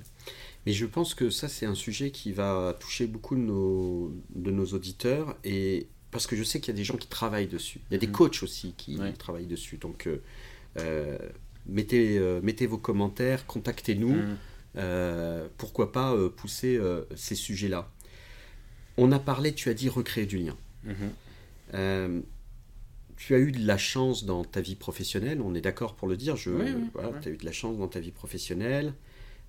Mais 0.66 0.72
je 0.72 0.84
pense 0.86 1.14
que 1.14 1.30
ça, 1.30 1.48
c'est 1.48 1.66
un 1.66 1.74
sujet 1.76 2.10
qui 2.10 2.32
va 2.32 2.76
toucher 2.80 3.06
beaucoup 3.06 3.34
de 3.36 3.40
nos, 3.40 4.12
de 4.34 4.50
nos 4.50 4.66
auditeurs. 4.66 5.36
Et 5.44 5.86
parce 6.10 6.26
que 6.26 6.34
je 6.36 6.42
sais 6.42 6.58
qu'il 6.60 6.74
y 6.74 6.76
a 6.76 6.78
des 6.78 6.84
gens 6.84 6.96
qui 6.96 7.06
travaillent 7.08 7.46
dessus. 7.48 7.80
Il 7.90 7.94
y 7.94 7.96
a 7.96 7.98
des 7.98 8.06
Mhm. 8.06 8.12
coachs 8.14 8.42
aussi 8.42 8.74
qui 8.76 8.96
Ouais. 8.96 9.12
travaillent 9.12 9.46
dessus. 9.46 9.76
Donc, 9.76 10.06
euh, 10.06 10.20
euh, 10.78 11.18
mettez, 11.66 12.18
euh, 12.18 12.40
mettez 12.42 12.66
vos 12.66 12.78
commentaires, 12.78 13.46
contactez-nous. 13.46 14.14
Mm. 14.14 14.36
Pourquoi 15.56 15.92
pas 15.92 16.14
pousser 16.36 16.78
ces 17.16 17.34
sujets-là 17.34 17.90
On 18.96 19.10
a 19.12 19.18
parlé, 19.18 19.52
tu 19.54 19.68
as 19.70 19.74
dit 19.74 19.88
recréer 19.88 20.26
du 20.26 20.38
lien. 20.38 20.56
Mhm. 20.84 21.10
Euh, 21.74 22.20
tu 23.16 23.34
as 23.34 23.38
eu 23.38 23.50
de 23.50 23.66
la 23.66 23.78
chance 23.78 24.24
dans 24.24 24.44
ta 24.44 24.60
vie 24.60 24.76
professionnelle, 24.76 25.40
on 25.40 25.54
est 25.54 25.60
d'accord 25.60 25.96
pour 25.96 26.06
le 26.08 26.16
dire. 26.16 26.36
Je, 26.36 26.50
Oui, 26.50 26.66
oui, 26.66 26.84
voilà, 26.92 27.10
ouais. 27.10 27.20
Tu 27.20 27.28
as 27.28 27.32
eu 27.32 27.36
de 27.36 27.44
la 27.44 27.52
chance 27.52 27.76
dans 27.76 27.88
ta 27.88 28.00
vie 28.00 28.12
professionnelle. 28.12 28.94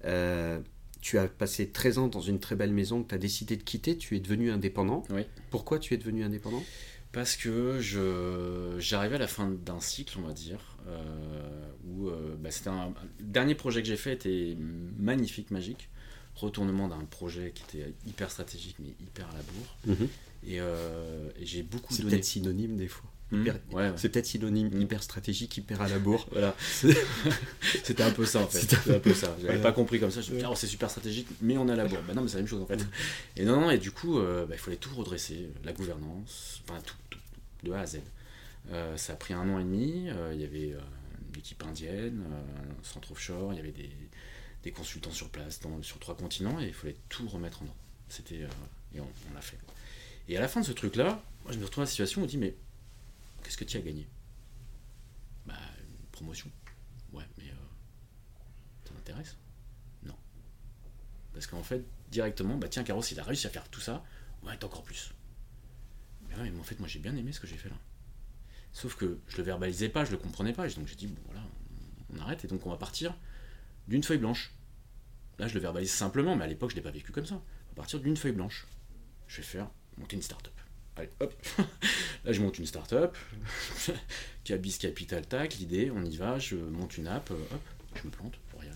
Euh, 0.05 0.59
tu 1.01 1.17
as 1.17 1.27
passé 1.27 1.69
13 1.69 1.97
ans 1.99 2.07
dans 2.07 2.19
une 2.19 2.39
très 2.39 2.55
belle 2.55 2.73
maison 2.73 3.03
que 3.03 3.09
tu 3.09 3.15
as 3.15 3.19
décidé 3.19 3.55
de 3.57 3.63
quitter. 3.63 3.97
Tu 3.97 4.15
es 4.15 4.19
devenu 4.19 4.51
indépendant. 4.51 5.03
Pourquoi 5.51 5.79
tu 5.79 5.93
es 5.93 5.97
devenu 5.97 6.23
indépendant? 6.23 6.63
Parce 7.11 7.35
que 7.35 7.79
je, 7.79 8.75
j'arrivais 8.77 9.15
à 9.15 9.19
la 9.19 9.27
fin 9.27 9.49
d'un 9.49 9.79
cycle, 9.79 10.17
on 10.19 10.27
va 10.27 10.33
dire, 10.33 10.77
euh, 10.87 11.71
où 11.87 12.07
euh, 12.07 12.35
bah, 12.39 12.51
c'était 12.51 12.69
un, 12.69 12.93
le 13.19 13.25
dernier 13.25 13.55
projet 13.55 13.81
que 13.81 13.87
j'ai 13.87 13.97
fait 13.97 14.13
était 14.13 14.57
magnifique, 14.97 15.51
magique. 15.51 15.89
Retournement 16.35 16.87
d'un 16.87 17.03
projet 17.05 17.51
qui 17.53 17.63
était 17.63 17.93
hyper 18.05 18.29
stratégique, 18.31 18.77
mais 18.79 18.89
hyper 19.01 19.27
à 19.27 19.33
la 19.33 19.41
bourre. 19.43 20.07
Et, 20.45 20.59
euh, 20.61 21.29
et 21.39 21.45
j'ai 21.45 21.63
beaucoup 21.63 21.93
C'est 21.93 22.01
donné. 22.03 22.15
peut-être 22.15 22.25
synonyme 22.25 22.77
des 22.77 22.87
fois. 22.87 23.09
Hmm, 23.31 23.41
hyper- 23.43 23.59
ouais, 23.71 23.89
ouais. 23.89 23.93
C'est 23.97 24.09
peut-être 24.09 24.25
synonyme 24.25 24.69
Mm. 24.73 24.81
hyper 24.81 25.03
stratégique, 25.03 25.57
hyper 25.57 25.81
à 25.81 25.87
la 25.87 25.99
bourre. 25.99 26.27
Voilà, 26.31 26.55
c'était 27.61 28.03
un 28.03 28.11
peu 28.11 28.25
ça 28.25 28.39
en 28.41 28.47
fait. 28.47 28.59
C'était- 28.59 28.95
un 28.95 28.99
peu 28.99 29.13
ça. 29.13 29.27
J'avais 29.37 29.47
Voilà. 29.55 29.61
pas 29.61 29.71
compris 29.71 29.99
comme 29.99 30.11
ça. 30.11 30.21
Je 30.21 30.31
me 30.33 30.39
dit, 30.39 30.45
oh, 30.49 30.55
c'est 30.55 30.67
super 30.67 30.89
stratégique, 30.89 31.27
mais 31.41 31.57
on 31.57 31.67
à 31.69 31.75
la 31.75 31.85
bourre. 31.87 31.99
Bah 32.07 32.13
non, 32.13 32.21
mais 32.23 32.27
c'est 32.27 32.35
la 32.35 32.41
même 32.41 32.47
chose 32.49 32.61
en 32.61 32.65
fait. 32.65 32.79
Et 33.35 33.45
non, 33.45 33.61
non, 33.61 33.69
et 33.69 33.77
du 33.77 33.91
coup, 33.91 34.17
euh, 34.19 34.45
bah, 34.45 34.55
il 34.55 34.59
fallait 34.59 34.77
tout 34.77 34.93
redresser, 34.95 35.49
la 35.63 35.73
gouvernance, 35.73 36.61
enfin 36.67 36.79
tout, 36.85 36.95
tout, 37.09 37.19
tout, 37.61 37.67
de 37.67 37.71
A 37.73 37.81
à 37.81 37.85
Z. 37.85 37.99
Euh, 38.71 38.97
ça 38.97 39.13
a 39.13 39.15
pris 39.15 39.33
un 39.33 39.47
an 39.49 39.59
et 39.59 39.63
demi. 39.63 40.07
Il 40.33 40.39
y 40.41 40.45
avait 40.45 40.69
une 40.69 41.37
équipe 41.39 41.63
indienne, 41.63 42.23
un 42.31 42.83
centre 42.83 43.11
offshore, 43.11 43.53
il 43.53 43.57
y 43.57 43.59
avait 43.59 43.71
des, 43.71 43.89
des 44.63 44.71
consultants 44.71 45.11
sur 45.11 45.29
place 45.29 45.59
dans- 45.59 45.81
sur 45.83 45.99
trois 45.99 46.15
continents 46.17 46.59
et 46.59 46.67
il 46.67 46.73
fallait 46.73 46.95
tout 47.09 47.27
remettre 47.27 47.61
en 47.61 47.65
ordre. 47.65 47.75
C'était, 48.09 48.39
et 48.95 48.99
on, 48.99 49.03
on 49.29 49.33
l'a 49.35 49.41
fait. 49.41 49.57
Et 50.29 50.37
à 50.37 50.41
la 50.41 50.47
fin 50.47 50.61
de 50.61 50.65
ce 50.65 50.71
truc-là, 50.71 51.23
moi 51.43 51.51
je 51.51 51.57
me 51.57 51.63
retrouve 51.63 51.77
dans 51.77 51.81
la 51.81 51.87
situation 51.87 52.21
où 52.21 52.23
on 52.23 52.27
dit 52.27 52.37
mais 52.37 52.55
qu'est-ce 53.43 53.57
que 53.57 53.63
tu 53.63 53.77
as 53.77 53.81
gagné? 53.81 54.07
Bah 55.47 55.55
une 55.81 56.05
promotion. 56.11 56.51
Ouais, 57.11 57.25
mais 57.39 57.45
euh, 57.45 58.85
ça 58.85 58.93
m'intéresse 58.93 59.35
Non. 60.03 60.15
Parce 61.33 61.47
qu'en 61.47 61.63
fait, 61.63 61.83
directement, 62.11 62.57
bah 62.57 62.67
tiens, 62.69 62.83
Caros, 62.83 63.01
il 63.11 63.19
a 63.19 63.23
réussi 63.23 63.47
à 63.47 63.49
faire 63.49 63.67
tout 63.69 63.81
ça, 63.81 64.03
ouais, 64.43 64.55
t'as 64.55 64.67
encore 64.67 64.83
plus. 64.83 65.11
Mais 66.29 66.35
ouais, 66.35 66.51
mais 66.51 66.59
en 66.59 66.63
fait, 66.63 66.79
moi 66.79 66.87
j'ai 66.87 66.99
bien 66.99 67.15
aimé 67.15 67.31
ce 67.31 67.39
que 67.39 67.47
j'ai 67.47 67.57
fait 67.57 67.69
là. 67.69 67.77
Sauf 68.71 68.95
que 68.95 69.17
je 69.27 69.37
le 69.37 69.43
verbalisais 69.43 69.89
pas, 69.89 70.05
je 70.05 70.11
le 70.11 70.17
comprenais 70.17 70.53
pas, 70.53 70.67
donc 70.69 70.85
j'ai 70.85 70.95
dit, 70.95 71.07
bon 71.07 71.21
voilà, 71.25 71.41
on, 72.11 72.17
on 72.17 72.21
arrête, 72.21 72.45
et 72.45 72.47
donc 72.47 72.63
on 72.67 72.69
va 72.69 72.77
partir 72.77 73.17
d'une 73.87 74.03
feuille 74.03 74.19
blanche. 74.19 74.53
Là, 75.39 75.47
je 75.47 75.55
le 75.55 75.59
verbalise 75.59 75.91
simplement, 75.91 76.35
mais 76.35 76.43
à 76.43 76.47
l'époque, 76.47 76.69
je 76.69 76.75
l'ai 76.75 76.83
pas 76.83 76.91
vécu 76.91 77.11
comme 77.11 77.25
ça. 77.25 77.41
À 77.71 77.75
partir 77.75 77.99
d'une 77.99 78.15
feuille 78.15 78.33
blanche, 78.33 78.67
je 79.25 79.37
vais 79.37 79.43
faire 79.43 79.71
monter 79.99 80.15
une 80.15 80.21
start-up. 80.21 80.53
Allez, 80.95 81.09
hop 81.19 81.33
Là, 82.25 82.31
je 82.33 82.41
monte 82.41 82.57
une 82.59 82.65
start-up. 82.65 83.15
Cabis 84.43 84.77
Capital 84.79 85.25
Tac, 85.25 85.55
l'idée, 85.57 85.91
on 85.91 86.03
y 86.03 86.17
va, 86.17 86.39
je 86.39 86.55
monte 86.55 86.97
une 86.97 87.07
app, 87.07 87.29
euh, 87.31 87.35
hop, 87.53 87.61
je 87.95 88.03
me 88.07 88.11
plante, 88.11 88.33
rien. 88.59 88.71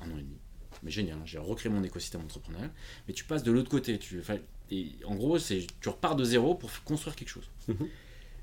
Un 0.00 0.10
an 0.10 0.18
et 0.18 0.22
demi. 0.22 0.36
Mais 0.82 0.90
génial, 0.90 1.18
hein, 1.18 1.22
j'ai 1.24 1.38
recréé 1.38 1.72
mon 1.72 1.82
écosystème 1.82 2.20
entrepreneurial. 2.20 2.70
Mais 3.08 3.14
tu 3.14 3.24
passes 3.24 3.42
de 3.42 3.50
l'autre 3.50 3.68
côté. 3.70 3.98
Tu, 3.98 4.22
et 4.70 4.92
en 5.04 5.14
gros, 5.16 5.38
c'est 5.38 5.66
tu 5.80 5.88
repars 5.88 6.14
de 6.14 6.22
zéro 6.24 6.54
pour 6.54 6.70
construire 6.84 7.16
quelque 7.16 7.30
chose. 7.30 7.48
Mhm. 7.66 7.88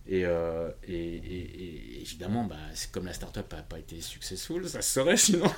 Et, 0.07 0.25
euh, 0.25 0.69
et, 0.87 0.93
et- 0.93 1.95
et 1.95 2.01
évidemment, 2.01 2.43
bah, 2.43 2.57
c'est 2.73 2.91
comme 2.91 3.05
la 3.05 3.13
startup 3.13 3.51
n'a 3.53 3.63
pas 3.63 3.79
été 3.79 4.01
successful, 4.01 4.67
ça 4.69 4.81
se 4.81 4.91
serait 4.93 5.17
sinon. 5.17 5.49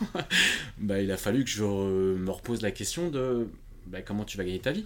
bah, 0.78 1.02
il 1.02 1.12
a 1.12 1.18
fallu 1.18 1.44
que 1.44 1.50
je 1.50 1.64
me 1.64 2.30
repose 2.32 2.62
la 2.62 2.72
question 2.72 3.10
de 3.10 3.50
bah, 3.88 4.02
comment 4.02 4.24
tu 4.24 4.38
vas 4.38 4.44
gagner 4.46 4.60
ta 4.60 4.72
vie? 4.72 4.86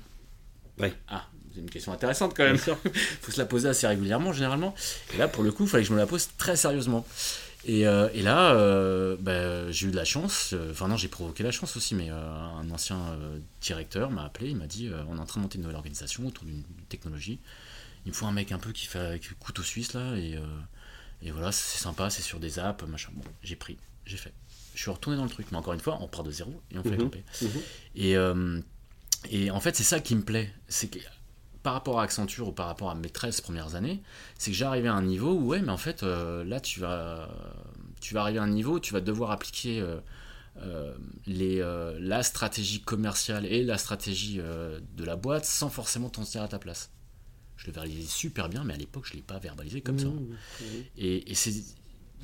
Ouais. 0.79 0.93
Ah, 1.07 1.29
c'est 1.53 1.59
une 1.61 1.69
question 1.69 1.91
intéressante 1.93 2.33
quand 2.35 2.43
même. 2.43 2.57
faut 3.21 3.31
se 3.31 3.37
la 3.39 3.45
poser 3.45 3.69
assez 3.69 3.87
régulièrement, 3.87 4.33
généralement. 4.33 4.73
Et 5.13 5.17
là, 5.17 5.27
pour 5.27 5.43
le 5.43 5.51
coup, 5.51 5.63
il 5.63 5.69
fallait 5.69 5.83
que 5.83 5.89
je 5.89 5.93
me 5.93 5.99
la 5.99 6.07
pose 6.07 6.29
très 6.37 6.55
sérieusement. 6.55 7.05
Et, 7.65 7.87
euh, 7.87 8.09
et 8.15 8.23
là, 8.23 8.55
euh, 8.55 9.15
bah, 9.19 9.69
j'ai 9.71 9.85
eu 9.87 9.91
de 9.91 9.95
la 9.95 10.03
chance, 10.05 10.49
euh, 10.53 10.71
enfin 10.71 10.87
non, 10.87 10.97
j'ai 10.97 11.07
provoqué 11.09 11.43
la 11.43 11.51
chance 11.51 11.77
aussi, 11.77 11.93
mais 11.93 12.09
euh, 12.09 12.15
un 12.59 12.69
ancien 12.71 12.97
directeur 13.61 14.09
m'a 14.09 14.23
appelé, 14.25 14.49
il 14.49 14.55
m'a 14.57 14.65
dit 14.65 14.89
on 15.09 15.17
est 15.17 15.19
en 15.19 15.25
train 15.25 15.39
de 15.41 15.43
monter 15.43 15.57
une 15.57 15.61
nouvelle 15.63 15.75
organisation 15.75 16.25
autour 16.25 16.45
d'une 16.45 16.63
technologie. 16.89 17.39
Il 18.07 18.09
me 18.09 18.15
faut 18.15 18.25
un 18.25 18.31
mec 18.31 18.51
un 18.51 18.57
peu 18.57 18.71
qui 18.71 18.87
fait 18.87 19.19
qui 19.21 19.29
couteau 19.39 19.61
suisse 19.61 19.93
là, 19.93 20.15
et, 20.15 20.39
et 21.21 21.29
voilà, 21.29 21.51
c'est 21.51 21.77
sympa, 21.77 22.09
c'est 22.09 22.23
sur 22.23 22.39
des 22.39 22.57
apps, 22.57 22.83
machin. 22.87 23.11
Bon, 23.13 23.23
j'ai 23.43 23.55
pris, 23.55 23.77
j'ai 24.07 24.17
fait. 24.17 24.33
Je 24.73 24.81
suis 24.81 24.89
retourné 24.89 25.17
dans 25.17 25.25
le 25.25 25.29
truc, 25.29 25.45
mais 25.51 25.57
encore 25.59 25.73
une 25.73 25.81
fois, 25.81 25.99
on 26.01 26.07
part 26.07 26.23
de 26.23 26.31
zéro 26.31 26.59
et 26.71 26.79
on 26.79 26.83
fait 26.83 26.89
Mhm. 26.91 26.97
camper. 26.97 27.23
Mhm. 27.43 27.61
Et, 27.95 28.15
et 29.29 29.51
en 29.51 29.59
fait, 29.59 29.75
c'est 29.75 29.83
ça 29.83 29.99
qui 29.99 30.15
me 30.15 30.23
plaît. 30.23 30.51
C'est 30.67 30.87
que 30.87 30.97
par 31.63 31.73
rapport 31.73 31.99
à 31.99 32.03
Accenture 32.03 32.47
ou 32.47 32.51
par 32.51 32.67
rapport 32.67 32.89
à 32.89 32.95
mes 32.95 33.09
13 33.09 33.41
premières 33.41 33.75
années, 33.75 34.01
c'est 34.37 34.51
que 34.51 34.57
j'arrivais 34.57 34.87
à 34.87 34.93
un 34.93 35.03
niveau 35.03 35.33
où, 35.33 35.47
ouais, 35.47 35.61
mais 35.61 35.71
en 35.71 35.77
fait, 35.77 36.03
euh, 36.03 36.43
là, 36.43 36.59
tu 36.59 36.79
vas, 36.79 37.29
tu 37.99 38.13
vas 38.13 38.21
arriver 38.21 38.39
à 38.39 38.43
un 38.43 38.49
niveau 38.49 38.75
où 38.75 38.79
tu 38.79 38.93
vas 38.93 39.01
devoir 39.01 39.31
appliquer 39.31 39.79
euh, 39.79 39.97
euh, 40.57 40.93
les, 41.27 41.59
la 41.99 42.23
stratégie 42.23 42.81
commerciale 42.81 43.45
et 43.45 43.63
la 43.63 43.77
stratégie 43.77 44.37
de 44.37 45.03
la 45.03 45.15
boîte 45.15 45.45
sans 45.45 45.69
forcément 45.69 46.09
t'en 46.09 46.23
tirer 46.23 46.43
à 46.43 46.47
ta 46.47 46.59
place. 46.59 46.91
Je 47.57 47.67
le 47.67 47.73
verbalisais 47.73 48.07
super 48.07 48.49
bien, 48.49 48.63
mais 48.63 48.73
à 48.73 48.77
l'époque, 48.77 49.05
je 49.05 49.11
ne 49.11 49.17
l'ai 49.17 49.21
pas 49.21 49.37
verbalisé 49.37 49.81
comme 49.81 49.99
ça. 49.99 50.07
Mhm. 50.07 50.35
Et, 50.97 51.31
et 51.31 51.35
c'est, 51.35 51.53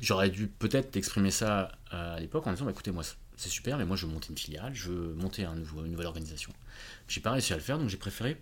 j'aurais 0.00 0.30
dû 0.30 0.48
peut-être 0.48 0.90
t'exprimer 0.90 1.30
ça 1.30 1.72
à 1.90 2.18
l'époque 2.18 2.46
en 2.46 2.52
disant 2.52 2.64
bah, 2.64 2.72
écoutez, 2.72 2.90
moi 2.90 3.04
c'est 3.36 3.50
super, 3.50 3.78
mais 3.78 3.84
moi 3.84 3.96
je 3.96 4.04
veux 4.04 4.12
monter 4.12 4.30
une 4.30 4.36
filiale, 4.36 4.74
je 4.74 4.90
veux 4.90 5.14
monter 5.14 5.44
un 5.44 5.54
nouveau, 5.54 5.84
une 5.84 5.92
nouvelle 5.92 6.08
organisation. 6.08 6.52
J'ai 7.06 7.20
pas 7.20 7.30
réussi 7.30 7.52
à 7.52 7.56
le 7.56 7.62
faire, 7.62 7.78
donc 7.78 7.88
j'ai 7.88 7.96
préféré 7.96 8.36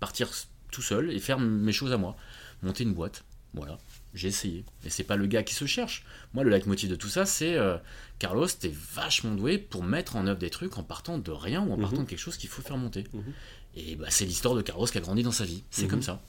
partir 0.00 0.28
tout 0.70 0.82
seul 0.82 1.10
et 1.12 1.18
faire 1.18 1.38
mes 1.38 1.72
choses 1.72 1.92
à 1.92 1.96
moi. 1.98 2.16
Monter 2.62 2.84
une 2.84 2.92
boîte, 2.94 3.24
voilà, 3.54 3.78
j'ai 4.14 4.28
essayé. 4.28 4.64
Et 4.84 4.90
c'est 4.90 5.04
pas 5.04 5.16
le 5.16 5.26
gars 5.26 5.42
qui 5.42 5.54
se 5.54 5.64
cherche. 5.66 6.04
Moi, 6.34 6.44
le 6.44 6.50
leitmotiv 6.50 6.90
de 6.90 6.96
tout 6.96 7.08
ça, 7.08 7.24
c'est 7.26 7.54
euh, 7.56 7.76
Carlos, 8.18 8.46
t'es 8.48 8.72
vachement 8.94 9.34
doué 9.34 9.58
pour 9.58 9.82
mettre 9.84 10.16
en 10.16 10.26
œuvre 10.26 10.38
des 10.40 10.50
trucs 10.50 10.76
en 10.78 10.82
partant 10.82 11.18
de 11.18 11.30
rien 11.30 11.62
ou 11.62 11.72
en 11.72 11.76
Mhm. 11.76 11.82
partant 11.82 12.02
de 12.02 12.08
quelque 12.08 12.18
chose 12.18 12.36
qu'il 12.36 12.48
faut 12.48 12.62
faire 12.62 12.76
monter. 12.76 13.04
Mhm. 13.12 13.32
Et 13.76 13.96
bah, 13.96 14.06
c'est 14.10 14.24
l'histoire 14.24 14.54
de 14.54 14.62
Carlos 14.62 14.86
qui 14.86 14.98
a 14.98 15.00
grandi 15.00 15.22
dans 15.22 15.32
sa 15.32 15.44
vie. 15.44 15.62
C'est 15.70 15.82
Mhm. 15.84 15.88
comme 15.90 16.02
ça. 16.02 16.20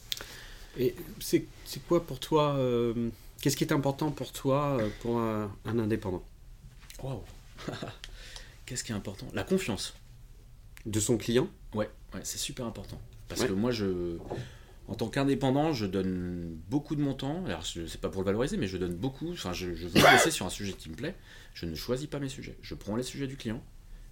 Et 0.78 0.96
c'est 1.20 1.46
c'est 1.66 1.84
quoi 1.88 2.06
pour 2.06 2.20
toi 2.20 2.56
euh, 2.58 3.10
Qu'est-ce 3.42 3.58
qui 3.58 3.64
est 3.64 3.72
important 3.74 4.12
pour 4.12 4.32
toi 4.34 4.78
euh, 4.80 4.90
pour 5.02 5.18
un, 5.20 5.52
un 5.66 5.80
indépendant? 5.80 6.24
Waouh 7.02 7.24
Qu'est-ce 8.66 8.84
qui 8.84 8.92
est 8.92 8.96
important? 8.96 9.28
La 9.34 9.44
confiance. 9.44 9.94
De 10.86 11.00
son 11.00 11.18
client? 11.18 11.50
Ouais, 11.74 11.90
ouais 12.14 12.22
c'est 12.24 12.38
super 12.38 12.66
important. 12.66 13.02
Parce 13.30 13.42
Ouais. 13.42 13.48
que 13.48 13.54
moi, 13.54 13.72
je, 13.72 14.18
en 14.90 14.96
tant 14.96 15.08
qu'indépendant, 15.08 15.72
je 15.72 15.86
donne 15.86 16.58
beaucoup 16.70 16.96
de 16.96 17.02
mon 17.02 17.14
temps. 17.14 17.46
Alors, 17.46 17.66
c'est 17.66 18.02
pas 18.02 18.10
pour 18.10 18.22
le 18.22 18.26
valoriser, 18.26 18.58
mais 18.58 18.68
je 18.68 18.76
donne 18.78 18.96
beaucoup. 18.96 19.32
Enfin, 19.32 19.54
je, 19.54 19.74
je 19.74 19.88
veux 19.88 20.02
bosser 20.02 20.32
sur 20.32 20.46
un 20.46 20.50
sujet 20.50 20.74
qui 20.74 20.90
me 20.90 20.96
plaît. 20.96 21.16
Je 21.54 21.66
ne 21.66 21.76
choisis 21.76 22.08
pas 22.08 22.20
mes 22.20 22.28
sujets. 22.30 22.58
Je 22.62 22.76
prends 22.76 22.96
les 22.98 23.04
sujets 23.04 23.28
du 23.28 23.38
client 23.38 23.64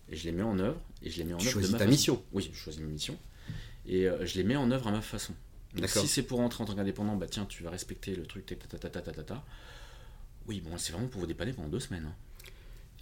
et 0.09 0.15
je 0.15 0.23
les 0.25 0.31
mets 0.31 0.43
en 0.43 0.57
œuvre. 0.59 0.79
Et 1.01 1.09
je 1.09 1.17
les 1.17 1.23
mets 1.25 1.33
en 1.33 1.37
Tu 1.37 1.45
œuvre 1.47 1.51
choisis 1.53 1.69
de 1.71 1.73
ma 1.73 1.79
ta 1.79 1.85
façon. 1.85 1.91
mission. 1.91 2.23
Oui, 2.31 2.49
je 2.53 2.57
choisis 2.57 2.79
ma 2.81 2.87
mission. 2.87 3.17
Et 3.87 4.07
euh, 4.07 4.25
je 4.25 4.35
les 4.35 4.43
mets 4.43 4.55
en 4.55 4.69
œuvre 4.71 4.87
à 4.87 4.91
ma 4.91 5.01
façon. 5.01 5.33
Donc, 5.75 5.89
si 5.89 6.07
c'est 6.07 6.23
pour 6.23 6.39
rentrer 6.39 6.63
en 6.63 6.67
tant 6.67 6.75
qu'indépendant, 6.75 7.15
bah 7.15 7.27
tiens, 7.27 7.45
tu 7.45 7.61
vas 7.63 7.69
respecter 7.69 8.15
le 8.15 8.25
truc, 8.25 8.45
ta 8.45 8.55
ta 8.55 8.77
ta 8.77 8.89
ta 8.89 9.01
ta 9.01 9.11
ta 9.11 9.23
ta. 9.23 9.45
Oui, 10.47 10.61
bon, 10.61 10.77
c'est 10.77 10.93
vraiment 10.93 11.07
pour 11.07 11.21
vous 11.21 11.27
dépanner 11.27 11.53
pendant 11.53 11.67
deux 11.67 11.79
semaines. 11.79 12.05
hein. 12.07 12.15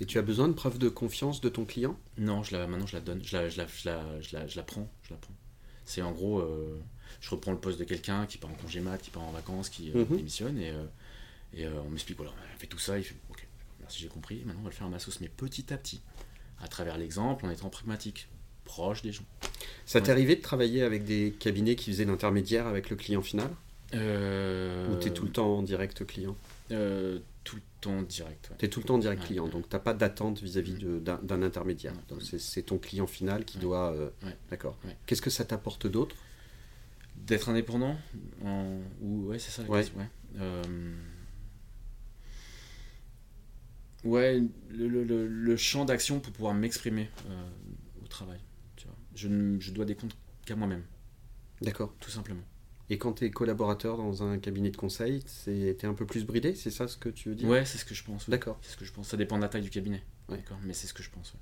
Et 0.02 0.06
tu 0.06 0.18
as 0.18 0.22
besoin 0.24 0.48
de 0.48 0.54
preuves 0.54 0.78
de 0.78 0.90
confiance 0.90 1.40
de 1.42 1.48
ton 1.50 1.64
client? 1.64 1.98
Non, 2.18 2.44
je 2.44 2.56
la, 2.56 2.68
maintenant 2.68 2.86
je 2.88 2.96
la 2.96 3.02
donne, 3.02 3.22
je 3.24 3.38
la, 3.38 3.48
je 3.50 3.58
la, 3.58 3.68
je 3.68 3.88
la, 3.88 4.22
je 4.22 4.36
la, 4.36 4.48
je 4.48 4.56
la 4.58 4.64
prends, 4.64 4.92
je 5.04 5.12
la 5.12 5.18
prends. 5.18 5.34
C'est 5.86 6.02
en 6.02 6.12
gros, 6.12 6.40
euh, 6.40 6.80
je 7.22 7.30
reprends 7.30 7.52
le 7.52 7.58
poste 7.60 7.80
de 7.80 7.84
quelqu'un 7.84 8.26
qui 8.26 8.38
part 8.38 8.50
en 8.50 8.56
congé 8.56 8.80
mat, 8.80 8.98
qui 8.98 9.12
part 9.12 9.24
en 9.24 9.32
vacances, 9.32 9.70
qui 9.70 9.92
euh, 9.92 10.00
Mhm. 10.06 10.18
démissionne, 10.18 10.58
et, 10.60 10.72
euh, 10.72 10.84
et 11.54 11.68
on 11.68 11.90
m'explique, 11.90 12.18
voilà, 12.18 12.32
on 12.56 12.60
fait 12.60 12.68
tout 12.68 12.80
ça, 12.80 12.98
il 12.98 13.04
fait, 13.04 13.16
ok, 13.30 13.46
merci, 13.80 14.00
j'ai 14.02 14.08
compris, 14.08 14.42
maintenant 14.46 14.62
on 14.62 14.64
va 14.64 14.70
le 14.70 14.76
faire 14.76 14.88
à 14.88 14.90
ma 14.90 15.00
sauce, 15.00 15.20
mais 15.22 15.30
petit 15.30 15.72
à 15.74 15.78
petit, 15.78 16.02
à 16.62 16.68
travers 16.68 16.98
l'exemple, 16.98 17.46
en 17.46 17.50
étant 17.52 17.70
pragmatique, 17.70 18.28
proche 18.64 19.02
des 19.04 19.12
gens. 19.12 19.24
Ça 19.86 20.02
t'est 20.02 20.08
Ouais. 20.08 20.12
arrivé 20.14 20.36
de 20.36 20.42
travailler 20.42 20.82
avec 20.82 21.04
des 21.06 21.36
cabinets 21.40 21.76
qui 21.76 21.92
faisaient 21.92 22.06
l'intermédiaire 22.06 22.66
avec 22.68 22.90
le 22.90 22.96
client 22.96 23.22
final? 23.22 23.50
Ou 23.94 24.96
t'es 24.96 25.12
tout 25.12 25.26
le 25.26 25.32
temps 25.32 25.58
en 25.58 25.62
direct 25.62 26.06
client? 26.06 26.36
Tout 27.46 27.56
le 27.56 27.62
temps 27.80 28.02
direct, 28.02 28.50
ouais. 28.50 28.58
T'es 28.58 28.68
tout 28.68 28.80
le 28.82 28.86
temps 28.86 28.98
direct 28.98 29.22
Ouais. 29.22 29.28
client, 29.28 29.48
donc 29.48 29.70
t'as 29.70 29.80
pas 29.80 29.94
d'attente 29.94 30.42
vis-à-vis 30.42 30.74
de- 30.74 31.00
d'un 31.00 31.42
intermédiaire. 31.42 31.94
Non. 31.94 32.02
Donc 32.10 32.22
c'est- 32.24 32.64
ton 32.64 32.78
client 32.80 33.08
final 33.08 33.46
qui 33.46 33.58
doit... 33.60 33.94
euh. 33.94 34.10
D'accord. 34.50 34.78
Qu'est-ce 35.06 35.22
que 35.22 35.30
ça 35.30 35.46
t'apporte 35.46 35.88
d'autre? 35.88 36.16
D'être 37.16 37.48
indépendant 37.50 37.96
en... 38.44 38.80
ou 39.02 39.28
ouais 39.28 39.40
c'est 39.40 39.52
ça 39.52 39.62
la 39.64 39.70
Ouais. 39.70 39.80
question, 39.82 40.00
ouais. 40.00 40.10
Euh, 40.38 40.62
ouais 44.04 44.42
le, 44.70 44.88
le- 44.88 45.04
le- 45.04 45.28
le 45.28 45.58
champ 45.58 45.86
d'action 45.86 46.20
pour 46.20 46.34
pouvoir 46.34 46.54
m'exprimer 46.54 47.10
euh, 47.30 47.50
au 48.04 48.08
travail 48.08 48.40
tu 48.76 48.86
vois. 48.88 48.96
je, 49.16 49.28
ne- 49.30 49.60
je 49.60 49.72
dois 49.72 49.86
des 49.86 49.96
comptes 49.96 50.16
qu'à 50.46 50.56
moi-même 50.56 50.84
D'accord. 51.62 51.94
tout 52.00 52.10
simplement 52.12 52.42
Et 52.90 52.98
quand 53.00 53.14
t'es 53.14 53.32
collaborateur 53.32 53.98
dans 53.98 54.22
un 54.24 54.38
cabinet 54.38 54.70
de 54.70 54.78
conseil, 54.78 55.24
t'es 55.46 55.86
un 55.88 55.94
peu 55.96 56.06
plus 56.06 56.24
bridé, 56.26 56.54
c'est 56.54 56.70
ça 56.72 56.88
ce 56.88 56.98
que 56.98 57.10
tu 57.10 57.30
veux 57.30 57.36
dire? 57.36 57.50
Ouais 57.50 57.66
c'est 57.66 57.78
ce 57.80 57.86
que 57.86 57.96
je 57.96 58.04
pense. 58.04 58.30
D'accord. 58.30 58.60
c'est 58.62 58.72
ce 58.74 58.78
que 58.78 58.86
je 58.86 58.92
pense 58.94 59.08
ça 59.10 59.18
dépend 59.18 59.38
de 59.38 59.42
la 59.42 59.50
taille 59.50 59.62
du 59.64 59.70
cabinet 59.72 60.04
Ouais. 60.30 60.38
d'accord 60.38 60.58
mais 60.64 60.74
c'est 60.74 60.88
ce 60.88 60.94
que 60.94 61.02
je 61.04 61.10
pense. 61.10 61.34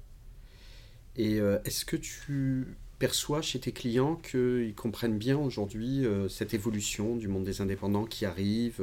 Et 1.15 1.39
euh, 1.39 1.59
est-ce 1.65 1.85
que 1.85 1.95
tu 1.95 2.65
perçois 2.99 3.41
chez 3.41 3.59
tes 3.59 3.71
clients 3.71 4.15
qu'ils 4.15 4.73
comprennent 4.75 5.17
bien 5.17 5.37
aujourd'hui 5.37 6.05
euh, 6.05 6.27
cette 6.29 6.53
évolution 6.53 7.15
du 7.17 7.27
monde 7.27 7.43
des 7.43 7.59
indépendants 7.61 8.05
qui 8.05 8.25
arrive 8.25 8.81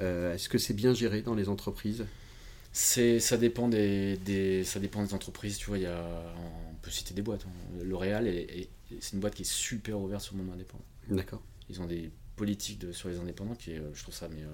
euh, 0.00 0.34
Est-ce 0.34 0.48
que 0.48 0.58
c'est 0.58 0.74
bien 0.74 0.92
géré 0.94 1.22
dans 1.22 1.34
les 1.34 1.48
entreprises? 1.48 2.04
C'est 2.72 3.20
ça 3.20 3.36
dépend 3.36 3.68
des, 3.68 4.16
des 4.18 4.64
ça 4.64 4.80
dépend 4.80 5.02
des 5.04 5.14
entreprises 5.14 5.58
tu 5.58 5.66
vois 5.66 5.78
il 5.78 5.84
y 5.84 5.86
a 5.86 6.04
on 6.72 6.74
peut 6.82 6.90
citer 6.90 7.14
des 7.14 7.22
boîtes 7.22 7.46
hein. 7.46 7.82
L'Oréal 7.84 8.26
est- 8.26 8.58
est- 8.62 8.68
c'est 9.00 9.12
une 9.14 9.20
boîte 9.20 9.34
qui 9.36 9.42
est 9.42 9.50
super 9.50 9.98
ouverte 10.00 10.22
sur 10.22 10.36
le 10.36 10.42
monde 10.42 10.54
indépendant 10.54 10.84
D'accord. 11.08 11.40
Ils 11.68 11.80
ont 11.80 11.86
des 11.86 12.10
politiques 12.36 12.78
de- 12.80 12.92
sur 12.92 13.08
les 13.08 13.18
indépendants 13.18 13.54
qui 13.54 13.76
euh, 13.76 13.92
je 13.94 14.02
trouve 14.02 14.14
ça 14.14 14.28
mais 14.28 14.42
euh, 14.42 14.48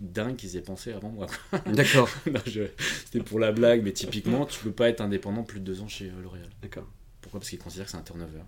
dingue 0.00 0.36
qu'ils 0.36 0.56
aient 0.56 0.62
pensé 0.62 0.92
avant 0.92 1.10
moi. 1.10 1.26
D'accord. 1.66 2.08
C'était 3.04 3.20
pour 3.24 3.38
la 3.38 3.52
blague, 3.52 3.82
mais 3.82 3.92
typiquement, 3.92 4.46
tu 4.46 4.60
peux 4.60 4.70
pas 4.72 4.88
être 4.88 5.00
indépendant 5.00 5.42
plus 5.42 5.60
de 5.60 5.64
deux 5.64 5.80
ans 5.82 5.88
chez 5.88 6.06
euh, 6.10 6.22
L'Oréal. 6.22 6.48
D'accord. 6.62 6.86
Pourquoi? 7.20 7.40
Parce 7.40 7.50
qu'ils 7.50 7.58
considèrent 7.58 7.86
que 7.86 7.90
c'est 7.92 7.96
un 7.98 8.02
turnover. 8.02 8.42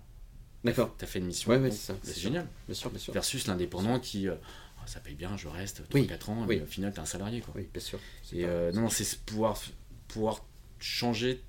D'accord. 0.63 0.95
T'as 0.97 1.07
fait 1.07 1.19
une 1.19 1.25
mission, 1.25 1.51
Ouais, 1.51 1.57
ouais, 1.57 1.71
c'est 1.71 1.91
ça, 1.91 1.95
c'est 2.03 2.17
génial. 2.19 2.47
Bien 2.67 2.75
sûr, 2.75 2.89
bien 2.89 2.99
sûr. 2.99 3.13
Versus 3.13 3.47
l'indépendant 3.47 3.99
qui, 3.99 4.27
euh, 4.29 4.35
Ah, 4.81 4.87
ça 4.87 4.99
paye 5.01 5.15
bien, 5.15 5.35
je 5.35 5.47
reste 5.47 5.83
Oui, 5.93 6.07
3-4 6.07 6.29
ans, 6.29 6.45
oui. 6.47 6.57
mais 6.57 6.61
au 6.63 6.65
final, 6.67 6.93
t'es 6.93 6.99
un 6.99 7.05
salarié. 7.05 7.41
Quoi. 7.41 7.53
Oui, 7.57 7.67
bien 7.73 7.81
sûr. 7.81 7.99
Et 8.31 8.43
pas- 8.43 8.47
euh, 8.47 8.71
non, 8.71 8.81
non, 8.81 8.89
c'est 8.89 9.19
pouvoir, 9.25 9.59
pouvoir 10.07 10.45
changer 10.79 11.43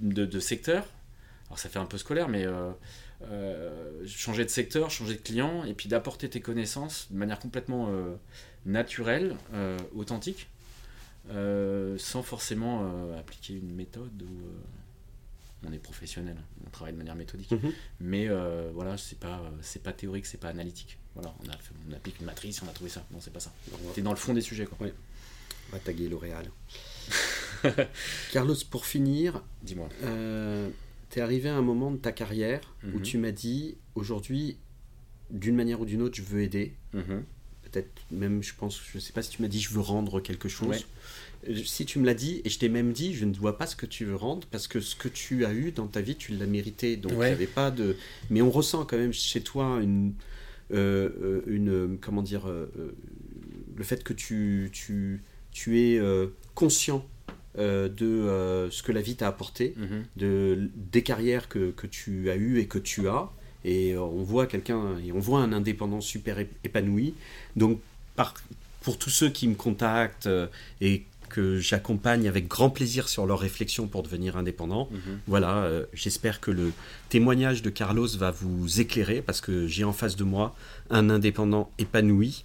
de, 0.00 0.24
de 0.24 0.38
secteur. 0.40 0.86
Alors 1.48 1.58
ça 1.58 1.68
fait 1.68 1.78
un 1.80 1.84
peu 1.86 1.98
scolaire, 1.98 2.28
mais 2.28 2.44
euh, 2.46 2.70
euh, 3.22 4.06
changer 4.06 4.44
de 4.44 4.50
secteur, 4.50 4.90
changer 4.90 5.14
de 5.14 5.20
client, 5.20 5.64
et 5.64 5.74
puis 5.74 5.88
d'apporter 5.88 6.28
tes 6.28 6.40
connaissances 6.40 7.08
de 7.10 7.16
manière 7.16 7.38
complètement 7.38 7.88
euh, 7.90 8.14
naturelle, 8.66 9.36
euh, 9.54 9.76
authentique, 9.94 10.48
sans 11.28 12.22
forcément 12.22 12.90
appliquer 13.18 13.54
une 13.54 13.72
méthode 13.74 14.22
où 14.22 15.66
on 15.68 15.72
est 15.72 15.78
professionnel, 15.78 16.36
on 16.66 16.70
travaille 16.70 16.94
de 16.94 16.98
manière 16.98 17.14
méthodique. 17.14 17.50
Mhm. 17.52 17.72
Mais 18.00 18.28
voilà, 18.72 18.96
c'est 18.96 19.18
pas, 19.18 19.40
c'est 19.62 19.82
pas 19.82 19.92
théorique, 19.92 20.26
c'est 20.26 20.40
pas 20.40 20.48
analytique. 20.48 20.98
Voilà, 21.14 21.32
on, 21.44 21.48
a 21.48 21.52
fait- 21.52 21.74
on 21.88 21.92
applique 21.92 22.18
une 22.20 22.26
matrice, 22.26 22.62
on 22.62 22.68
a 22.68 22.72
trouvé 22.72 22.90
ça. 22.90 23.04
Non, 23.12 23.18
c'est 23.20 23.32
pas 23.32 23.40
ça. 23.40 23.52
T'es 23.94 24.02
dans 24.02 24.10
le 24.10 24.16
fond 24.16 24.32
des 24.32 24.40
sujets, 24.40 24.64
quoi. 24.64 24.76
on 24.80 25.72
va 25.72 25.78
taguer 25.78 26.08
L'Oréal. 26.08 26.50
Carlos, 28.32 28.56
pour 28.70 28.86
finir, 28.86 29.42
Dis-moi. 29.62 29.88
Euh, 31.10 31.14
t'es 31.14 31.20
arrivé 31.20 31.48
à 31.48 31.56
un 31.56 31.62
moment 31.62 31.90
de 31.90 31.96
ta 31.98 32.12
carrière 32.12 32.60
où 32.84 32.98
Mhm. 32.98 33.02
tu 33.02 33.18
m'as 33.18 33.30
dit 33.32 33.76
aujourd'hui, 33.94 34.56
d'une 35.30 35.56
manière 35.56 35.80
ou 35.80 35.84
d'une 35.84 36.02
autre, 36.02 36.16
je 36.16 36.22
veux 36.22 36.42
aider. 36.42 36.74
Mhm. 36.94 37.24
peut-être 37.72 38.02
même, 38.10 38.42
je 38.42 38.52
pense, 38.58 38.80
je 38.92 38.98
sais 38.98 39.12
pas 39.12 39.22
si 39.22 39.30
tu 39.30 39.42
m'as 39.42 39.46
dit 39.48 39.60
je 39.60 39.70
veux 39.70 39.78
rendre 39.80 40.18
quelque 40.20 40.48
chose. 40.48 40.68
Ouais. 41.46 41.50
Euh, 41.50 41.62
Si 41.64 41.86
tu 41.86 42.00
me 42.00 42.04
l'as 42.06 42.14
dit, 42.14 42.40
et 42.44 42.50
je 42.50 42.58
t'ai 42.58 42.68
même 42.68 42.92
dit, 42.92 43.14
je 43.14 43.24
ne 43.24 43.32
vois 43.32 43.56
pas 43.58 43.66
ce 43.68 43.76
que 43.76 43.86
tu 43.86 44.04
veux 44.04 44.16
rendre, 44.16 44.48
parce 44.50 44.66
que 44.66 44.80
ce 44.80 44.96
que 44.96 45.06
tu 45.08 45.44
as 45.44 45.52
eu 45.54 45.70
dans 45.70 45.86
ta 45.86 46.00
vie, 46.00 46.16
tu 46.16 46.32
l'as 46.32 46.46
mérité. 46.46 46.96
Donc 46.96 47.12
il 47.12 47.18
Ouais. 47.18 47.26
n'y 47.28 47.32
avait 47.34 47.46
pas 47.46 47.70
de. 47.70 47.96
Mais 48.28 48.42
on 48.42 48.50
ressent 48.50 48.84
quand 48.86 48.96
même 48.98 49.12
chez 49.12 49.40
toi 49.42 49.78
une. 49.80 50.14
euh, 50.72 51.10
euh, 51.22 51.42
une 51.46 51.98
comment 52.00 52.22
dire. 52.22 52.48
euh, 52.48 52.66
le 53.76 53.84
fait 53.84 54.02
que 54.02 54.12
tu, 54.12 54.68
tu, 54.72 55.22
tu 55.52 55.80
es 55.80 55.98
euh, 55.98 56.26
conscient 56.56 57.06
euh, 57.58 57.88
de 57.88 58.06
euh, 58.06 58.70
ce 58.70 58.82
que 58.82 58.92
la 58.92 59.00
vie 59.00 59.16
t'a 59.16 59.28
apporté, 59.28 59.74
Mhm. 59.76 60.04
de, 60.16 60.70
des 60.92 61.02
carrières 61.02 61.48
que, 61.48 61.70
que 61.72 61.86
tu 61.86 62.30
as 62.30 62.36
eues 62.36 62.58
et 62.60 62.66
que 62.66 62.78
tu 62.78 63.08
as. 63.08 63.28
Et 63.64 63.92
euh, 63.94 64.00
on 64.00 64.22
voit 64.22 64.46
quelqu'un, 64.46 64.96
et 65.04 65.12
on 65.12 65.18
voit 65.18 65.40
un 65.40 65.52
indépendant 65.52 66.00
super 66.00 66.38
ép- 66.38 66.48
épanoui. 66.64 67.14
Donc, 67.56 67.80
par, 68.16 68.34
pour 68.82 68.98
tous 68.98 69.10
ceux 69.10 69.28
qui 69.30 69.48
me 69.48 69.54
contactent 69.54 70.28
et 70.80 71.04
que 71.28 71.60
j'accompagne 71.60 72.26
avec 72.26 72.48
grand 72.48 72.70
plaisir 72.70 73.08
sur 73.08 73.24
leur 73.24 73.38
réflexion 73.38 73.86
pour 73.86 74.02
devenir 74.02 74.36
indépendant, 74.36 74.88
Mhm. 74.90 74.98
voilà, 75.28 75.58
euh, 75.64 75.84
j'espère 75.92 76.40
que 76.40 76.50
le 76.50 76.72
témoignage 77.08 77.62
de 77.62 77.70
Carlos 77.70 78.08
va 78.18 78.30
vous 78.32 78.80
éclairer 78.80 79.22
parce 79.22 79.40
que 79.40 79.66
j'ai 79.68 79.84
en 79.84 79.92
face 79.92 80.16
de 80.16 80.24
moi 80.24 80.56
un 80.88 81.08
indépendant 81.10 81.70
épanoui. 81.78 82.44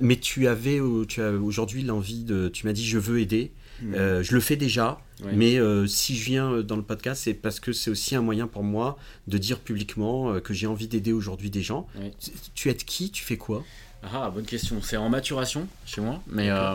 Mais 0.00 0.16
tu 0.16 0.46
avais, 0.46 0.78
tu 1.08 1.22
as 1.22 1.32
aujourd'hui 1.32 1.82
l'envie 1.82 2.22
de, 2.24 2.48
tu 2.48 2.66
m'as 2.66 2.72
dit 2.72 2.84
je 2.86 2.98
veux 2.98 3.20
aider. 3.20 3.50
Mhm. 3.84 3.94
Euh, 3.94 4.22
je 4.22 4.34
le 4.34 4.40
fais 4.40 4.56
déjà, 4.56 4.98
Ouais. 5.22 5.32
mais 5.32 5.56
euh, 5.58 5.86
si 5.86 6.16
je 6.16 6.24
viens 6.24 6.50
euh, 6.52 6.62
dans 6.62 6.76
le 6.76 6.82
podcast, 6.82 7.22
c'est 7.24 7.34
parce 7.34 7.60
que 7.60 7.72
c'est 7.72 7.90
aussi 7.90 8.16
un 8.16 8.22
moyen 8.22 8.46
pour 8.46 8.62
moi 8.64 8.98
de 9.28 9.38
dire 9.38 9.60
publiquement 9.60 10.40
que 10.40 10.52
j'ai 10.54 10.66
envie 10.66 10.88
d'aider 10.88 11.12
aujourd'hui 11.12 11.50
des 11.50 11.62
gens. 11.62 11.86
Ouais. 11.98 12.12
Tu- 12.54 12.68
aides 12.70 12.84
qui? 12.84 13.10
Tu 13.10 13.22
fais 13.22 13.36
quoi? 13.36 13.62
Ah, 14.02 14.30
bonne 14.30 14.44
question. 14.46 14.80
C'est 14.82 14.96
en 14.96 15.08
maturation 15.08 15.66
chez 15.86 16.00
moi, 16.00 16.20
mais 16.26 16.50
euh, 16.50 16.74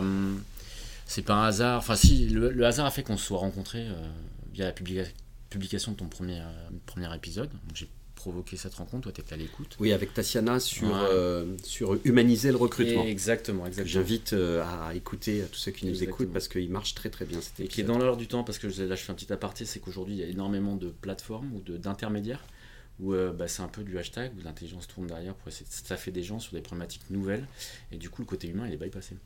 c'est 1.06 1.22
pas 1.22 1.34
un 1.34 1.44
hasard. 1.46 1.78
Enfin, 1.78 1.96
si, 1.96 2.28
le, 2.28 2.50
le 2.50 2.66
hasard 2.66 2.86
a 2.86 2.90
fait 2.90 3.02
qu'on 3.02 3.16
se 3.16 3.26
soit 3.26 3.38
rencontrés 3.38 3.86
via 4.52 4.64
la 4.66 4.72
publica- 4.72 5.10
publication 5.48 5.92
de 5.92 5.96
ton 5.96 6.06
premier, 6.06 6.40
premier 6.86 7.12
épisode. 7.14 7.50
J'ai 7.74 7.88
provoqué 8.20 8.56
cette 8.58 8.74
rencontre, 8.74 9.04
toi, 9.04 9.12
tu 9.12 9.20
étais 9.22 9.32
à 9.32 9.36
l'écoute. 9.36 9.76
Oui, 9.80 9.92
avec 9.92 10.12
Tatiana 10.12 10.60
sur, 10.60 10.88
Ouais. 10.88 10.94
euh, 11.10 11.56
sur 11.64 11.98
humaniser 12.04 12.50
le 12.50 12.56
recrutement. 12.58 13.04
Exactement, 13.04 13.66
exactement. 13.66 13.90
J'invite 13.92 14.32
euh, 14.34 14.62
à 14.62 14.94
écouter 14.94 15.42
à 15.42 15.46
tous 15.46 15.58
ceux 15.58 15.70
qui 15.72 15.86
nous 15.86 15.92
Exactement. 15.92 16.16
écoutent 16.16 16.32
parce 16.32 16.48
qu'il 16.48 16.68
marche 16.70 16.94
très 16.94 17.08
très 17.08 17.24
bien 17.24 17.38
Et 17.58 17.66
qui 17.68 17.80
est 17.80 17.84
dans 17.84 17.96
l'heure 17.98 18.16
du 18.18 18.26
temps, 18.26 18.44
parce 18.44 18.58
que 18.58 18.66
là 18.66 18.94
je 18.94 19.02
fais 19.02 19.10
un 19.10 19.14
petit 19.14 19.32
aparté, 19.32 19.64
c'est 19.64 19.80
qu'aujourd'hui 19.80 20.14
il 20.16 20.20
y 20.20 20.22
a 20.22 20.26
énormément 20.26 20.76
de 20.76 20.88
plateformes 20.90 21.50
ou 21.54 21.60
de- 21.60 21.76
d'intermédiaires 21.78 22.44
où 23.00 23.14
euh, 23.14 23.32
bah, 23.32 23.48
c'est 23.48 23.62
un 23.62 23.68
peu 23.68 23.82
du 23.82 23.96
hashtag, 23.98 24.30
où 24.38 24.42
l'intelligence 24.44 24.86
tourne 24.86 25.06
derrière 25.06 25.34
pour 25.34 25.48
essayer 25.48 25.64
de 25.66 25.72
staffer 25.72 26.10
des 26.10 26.22
gens 26.22 26.38
sur 26.38 26.52
des 26.52 26.60
problématiques 26.60 27.08
nouvelles, 27.08 27.46
et 27.92 27.96
du 27.96 28.10
coup 28.10 28.20
le 28.20 28.26
côté 28.26 28.46
humain 28.48 28.66
il 28.68 28.74
est 28.74 28.76
bypassé. 28.76 29.16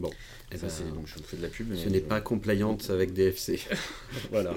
Bon, 0.00 0.10
eh 0.50 0.56
ben, 0.56 0.68
c'est- 0.68 0.82
donc 0.92 1.06
je 1.06 1.14
vous 1.14 1.22
fais 1.22 1.36
de 1.36 1.42
la 1.42 1.48
pub. 1.48 1.68
mais 1.68 1.76
ce 1.76 1.88
n'est 1.88 2.00
pas 2.00 2.20
compliante 2.20 2.90
avec 2.90 3.12
DFC. 3.12 3.60
voilà. 4.30 4.52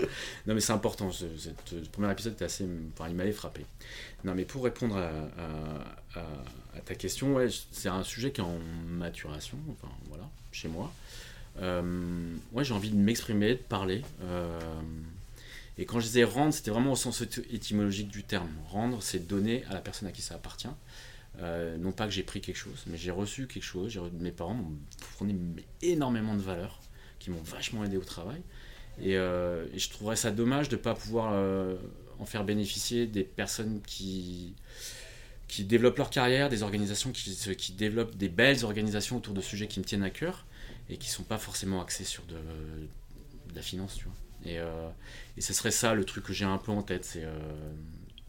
Non, 0.47 0.55
mais 0.55 0.61
c'est 0.61 0.73
important. 0.73 1.11
Ce, 1.11 1.25
premier 1.91 2.11
épisode 2.11 2.33
était 2.33 2.45
assez. 2.45 2.65
Enfin, 2.93 3.07
il 3.09 3.15
m'avait 3.15 3.31
frappé. 3.31 3.65
Non, 4.23 4.33
mais 4.33 4.45
pour 4.45 4.63
répondre 4.63 4.97
à, 4.97 5.09
à- 5.09 6.19
à- 6.19 6.77
à 6.77 6.79
ta 6.83 6.95
question, 6.95 7.35
ouais, 7.35 7.47
c'est 7.71 7.89
un 7.89 8.03
sujet 8.03 8.31
qui 8.31 8.41
est 8.41 8.43
en 8.43 8.57
maturation, 8.89 9.57
enfin, 9.71 9.93
voilà, 10.09 10.27
chez 10.51 10.67
moi. 10.67 10.91
Euh, 11.61 12.35
ouais, 12.53 12.63
j'ai 12.63 12.73
envie 12.73 12.89
de 12.89 12.95
m'exprimer, 12.97 13.53
de 13.53 13.59
parler. 13.59 14.03
euh, 14.23 14.59
et 15.79 15.85
quand 15.85 15.99
je 15.99 16.05
disais 16.07 16.23
rendre, 16.23 16.53
c'était 16.53 16.71
vraiment 16.71 16.91
au 16.93 16.95
sens 16.95 17.21
éty- 17.21 17.45
étymologique 17.53 18.07
du 18.09 18.23
terme. 18.23 18.49
Rendre, 18.69 19.01
c'est 19.03 19.27
donner 19.27 19.63
à 19.69 19.73
la 19.73 19.81
personne 19.81 20.07
à 20.07 20.11
qui 20.11 20.23
ça 20.23 20.33
appartient. 20.35 20.67
Euh, 21.39 21.77
non 21.77 21.91
pas 21.91 22.05
que 22.05 22.11
j'ai 22.11 22.23
pris 22.23 22.41
quelque 22.41 22.57
chose, 22.57 22.83
mais 22.87 22.97
j'ai 22.97 23.11
reçu 23.11 23.47
quelque 23.47 23.63
chose. 23.63 23.99
Mes 24.19 24.31
parents 24.31 24.55
m'ont 24.55 24.77
fourni 24.99 25.37
énormément 25.81 26.35
de 26.35 26.41
valeurs 26.41 26.81
qui 27.19 27.29
m'ont 27.29 27.41
vachement 27.43 27.83
aidé 27.83 27.97
au 27.97 28.03
travail. 28.03 28.41
Et, 28.99 29.15
euh, 29.17 29.65
je 29.77 29.89
trouverais 29.89 30.15
ça 30.15 30.31
dommage 30.31 30.69
de 30.69 30.75
ne 30.75 30.81
pas 30.81 30.95
pouvoir 30.95 31.33
euh, 31.33 31.75
en 32.17 32.25
faire 32.25 32.43
bénéficier 32.43 33.05
des 33.05 33.23
personnes 33.23 33.81
qui, 33.85 34.55
qui 35.47 35.63
développent 35.63 35.99
leur 35.99 36.09
carrière, 36.09 36.49
des 36.49 36.63
organisations 36.63 37.11
qui, 37.11 37.35
qui 37.55 37.71
développent 37.73 38.15
des 38.15 38.29
belles 38.29 38.65
organisations 38.65 39.17
autour 39.17 39.35
de 39.35 39.41
sujets 39.41 39.67
qui 39.67 39.79
me 39.79 39.85
tiennent 39.85 40.03
à 40.03 40.09
cœur 40.09 40.47
et 40.89 40.97
qui 40.97 41.09
ne 41.09 41.13
sont 41.13 41.23
pas 41.23 41.37
forcément 41.37 41.81
axés 41.81 42.05
sur 42.05 42.23
de, 42.23 42.35
de 42.35 43.55
la 43.55 43.61
finance. 43.61 43.95
Tu 43.95 44.05
vois. 44.05 44.13
Et, 44.45 44.57
et 45.35 45.41
ce 45.41 45.53
serait 45.53 45.71
ça 45.71 45.93
le 45.93 46.05
truc 46.05 46.23
que 46.23 46.33
j'ai 46.33 46.45
un 46.45 46.57
peu 46.57 46.71
en 46.71 46.81
tête, 46.81 47.03
c'est 47.03 47.25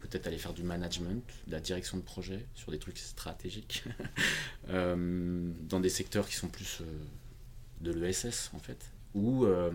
peut-être 0.09 0.27
aller 0.27 0.37
faire 0.37 0.53
du 0.53 0.63
management, 0.63 1.23
de 1.47 1.51
la 1.51 1.59
direction 1.59 1.97
de 1.97 2.01
projet 2.03 2.45
sur 2.55 2.71
des 2.71 2.79
trucs 2.79 2.97
stratégiques, 2.97 3.83
euh, 4.69 5.51
dans 5.61 5.79
des 5.79 5.89
secteurs 5.89 6.27
qui 6.27 6.35
sont 6.35 6.47
plus 6.47 6.79
euh, 6.81 6.85
de 7.81 7.91
l'ESS 7.91 8.51
en 8.53 8.59
fait, 8.59 8.91
ou 9.13 9.45
euh, 9.45 9.71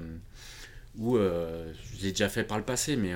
ou 0.96 1.16
je 1.16 2.02
l'ai 2.02 2.10
déjà 2.10 2.28
fait 2.28 2.44
par 2.44 2.56
le 2.56 2.64
passé, 2.64 2.94
mais 2.94 3.12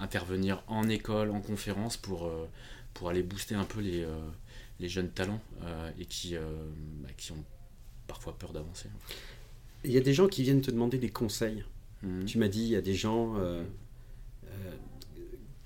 intervenir 0.00 0.62
en 0.66 0.86
école, 0.90 1.30
en 1.30 1.40
conférence 1.40 1.96
pour, 1.96 2.30
pour 2.92 3.08
aller 3.08 3.22
booster 3.22 3.54
un 3.54 3.64
peu 3.64 3.80
les, 3.80 4.06
les 4.80 4.88
jeunes 4.90 5.08
talents 5.08 5.40
et 5.98 6.04
qui, 6.04 6.34
bah, 6.34 7.08
qui 7.16 7.32
ont 7.32 7.42
parfois 8.06 8.36
peur 8.38 8.52
d'avancer. 8.52 8.90
Il 9.84 9.92
y 9.92 9.96
a 9.96 10.02
des 10.02 10.12
gens 10.12 10.28
qui 10.28 10.42
viennent 10.42 10.60
te 10.60 10.70
demander 10.70 10.98
des 10.98 11.08
conseils. 11.08 11.64
Mhm. 12.02 12.26
Tu 12.26 12.36
m'as 12.36 12.48
dit, 12.48 12.64
il 12.64 12.68
y 12.68 12.76
a 12.76 12.82
des 12.82 12.92
gens. 12.92 13.34
euh, 14.50 14.76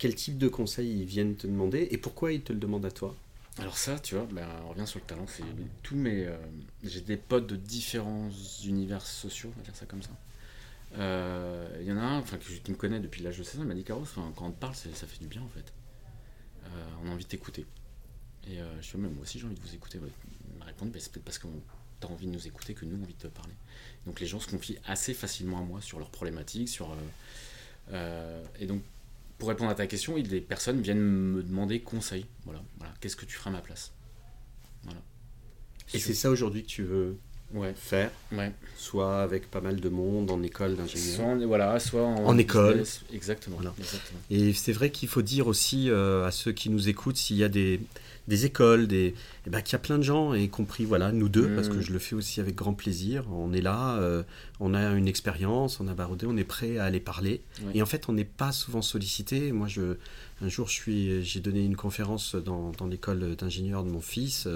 quel 0.05 0.15
type 0.15 0.37
de 0.37 0.49
conseils 0.49 1.01
ils 1.01 1.07
viennent 1.07 1.35
te 1.35 1.47
demander 1.47 1.89
et 1.91 1.97
pourquoi 1.97 2.31
ils 2.31 2.43
te 2.43 2.53
le 2.53 2.59
demandent 2.59 2.85
à 2.85 2.91
toi 2.91 3.17
Alors 3.57 3.79
ça, 3.79 3.99
tu 3.99 4.17
vois, 4.17 4.27
ben, 4.31 4.47
on 4.67 4.69
revient 4.69 4.87
sur 4.87 5.01
le 5.01 5.07
talent. 5.07 5.25
C'est 5.27 5.43
tous 5.83 5.97
mes, 5.97 6.27
euh, 6.27 6.37
j'ai 6.83 7.01
des 7.01 7.17
potes 7.17 7.47
de 7.47 7.57
différents 7.57 8.29
univers 8.67 9.01
sociaux, 9.01 9.51
on 9.55 9.61
va 9.61 9.65
dire 9.65 9.75
ça 9.75 9.87
comme 9.87 10.03
ça. 10.03 10.11
Euh, 10.99 11.79
Il 11.81 11.87
y 11.87 11.93
en 11.93 11.97
a 11.97 12.03
un, 12.03 12.19
enfin, 12.19 12.37
que 12.37 12.45
qui 12.45 12.71
me 12.71 12.77
connaît 12.77 13.01
depuis 13.01 13.23
l'âge 13.23 13.39
de 13.39 13.45
16 13.45 13.61
ans, 13.61 13.63
il 13.63 13.69
m'a 13.69 13.73
dit 13.73 13.83
Carlos, 13.83 14.05
quand 14.15 14.35
on 14.43 14.51
te 14.51 14.61
parle, 14.61 14.75
ça 14.75 15.07
fait 15.07 15.21
du 15.21 15.27
bien 15.27 15.41
en 15.41 15.49
fait. 15.49 15.73
Euh, 16.67 16.69
on 17.03 17.09
a 17.09 17.11
envie 17.11 17.25
de 17.25 17.31
t'écouter. 17.31 17.65
Et 18.47 18.59
je 18.83 18.87
suis 18.87 18.99
même 18.99 19.15
moi 19.15 19.23
aussi 19.23 19.39
j'ai 19.39 19.47
envie 19.47 19.55
de 19.55 19.61
vous 19.63 19.75
écouter. 19.75 19.99
Il 20.53 20.59
m'a 20.59 20.67
répondu, 20.67 20.91
Ben, 20.91 21.01
c'est 21.01 21.13
peut-être 21.13 21.25
parce 21.25 21.39
qu'on 21.39 21.49
t'as 22.01 22.09
envie 22.09 22.27
de 22.27 22.33
nous 22.33 22.47
écouter 22.47 22.75
que 22.75 22.85
nous 22.85 22.97
on 22.99 23.01
a 23.01 23.05
envie 23.05 23.15
de 23.15 23.23
te 23.23 23.29
parler. 23.29 23.55
Donc 24.05 24.21
les 24.21 24.27
gens 24.27 24.39
se 24.39 24.49
confient 24.49 24.77
assez 24.85 25.15
facilement 25.15 25.61
à 25.61 25.63
moi 25.63 25.81
sur 25.81 25.99
leurs 25.99 26.11
problématiques, 26.11 26.69
sur 26.69 26.95
et 28.61 28.67
donc 28.67 28.83
pour 29.39 29.49
répondre 29.49 29.71
à 29.71 29.75
ta 29.75 29.87
question, 29.87 30.17
les 30.17 30.41
personnes 30.41 30.81
viennent 30.81 31.01
me 31.01 31.43
demander 31.43 31.81
conseil. 31.81 32.27
Voilà, 32.45 32.63
voilà. 32.79 32.95
qu'est-ce 33.01 33.17
que 33.17 33.25
tu 33.27 33.37
feras 33.37 33.51
à 33.51 33.53
ma 33.55 33.61
place? 33.61 33.93
Voilà. 34.85 35.01
Et 35.93 35.99
c'est 35.99 36.15
ça 36.15 36.31
aujourd'hui 36.31 36.63
que 36.63 36.69
tu 36.69 36.83
veux 36.83 37.17
Ouais, 37.53 37.73
faire, 37.77 38.11
ouais. 38.33 38.51
soit 38.77 39.23
avec 39.23 39.49
pas 39.49 39.61
mal 39.61 39.79
de 39.79 39.89
monde 39.89 40.31
en 40.33 40.43
école 40.43 40.75
Soit, 40.75 40.83
d'ingénieur. 40.85 41.21
en, 41.29 41.47
voilà, 41.47 41.79
soit 41.79 42.03
en, 42.03 42.25
En 42.25 42.37
école. 42.39 42.79
business. 42.79 43.03
Exactement. 43.13 43.57
Voilà. 43.57 43.73
exactement. 43.79 44.19
Et 44.31 44.53
c'est 44.55 44.73
vrai 44.73 44.91
qu'il 44.91 45.09
faut 45.09 45.23
dire 45.23 45.47
aussi 45.47 45.89
euh, 45.89 46.25
à 46.27 46.33
ceux 46.33 46.51
qui 46.53 46.69
nous 46.69 46.89
écoutent 46.89 47.17
s'il 47.19 47.37
y 47.37 47.45
a 47.45 47.49
des, 47.49 47.81
des 48.27 48.47
écoles, 48.47 48.87
des, 48.87 49.15
eh 49.47 49.51
ben, 49.51 49.61
qu'il 49.61 49.73
y 49.75 49.77
a 49.77 49.81
plein 49.81 49.99
de 49.99 50.03
gens, 50.03 50.33
y 50.35 50.49
compris 50.49 50.85
voilà, 50.85 51.13
nous 51.13 51.29
deux, 51.29 51.49
Mm. 51.49 51.55
parce 51.55 51.69
que 51.69 51.81
je 51.81 51.93
le 51.93 51.99
fais 51.99 52.15
aussi 52.15 52.41
avec 52.41 52.55
grand 52.55 52.73
plaisir. 52.75 53.25
On 53.31 53.53
est 53.53 53.61
là, 53.61 53.97
euh, 53.99 54.23
on 54.61 54.73
a 54.75 54.91
une 54.93 55.09
expérience, 55.09 55.79
on 55.81 55.89
a 55.89 55.95
baroudé, 55.95 56.27
on 56.27 56.37
est 56.37 56.45
prêt 56.45 56.79
à 56.79 56.85
aller 56.85 57.01
parler. 57.01 57.43
Et 57.75 57.83
en 57.83 57.87
fait, 57.87 58.09
on 58.09 58.13
n'est 58.13 58.25
pas 58.25 58.53
souvent 58.53 58.83
sollicité. 58.83 59.53
Moi, 59.53 59.69
je, 59.69 59.97
un 60.41 60.49
jour, 60.49 60.69
j'ai 60.69 61.41
donné 61.41 61.65
une 61.65 61.77
conférence 61.77 62.35
dans, 62.35 62.73
dans 62.73 62.87
l'école 62.87 63.37
d'ingénieur 63.37 63.85
de 63.85 63.91
mon 63.91 64.01
fils. 64.01 64.49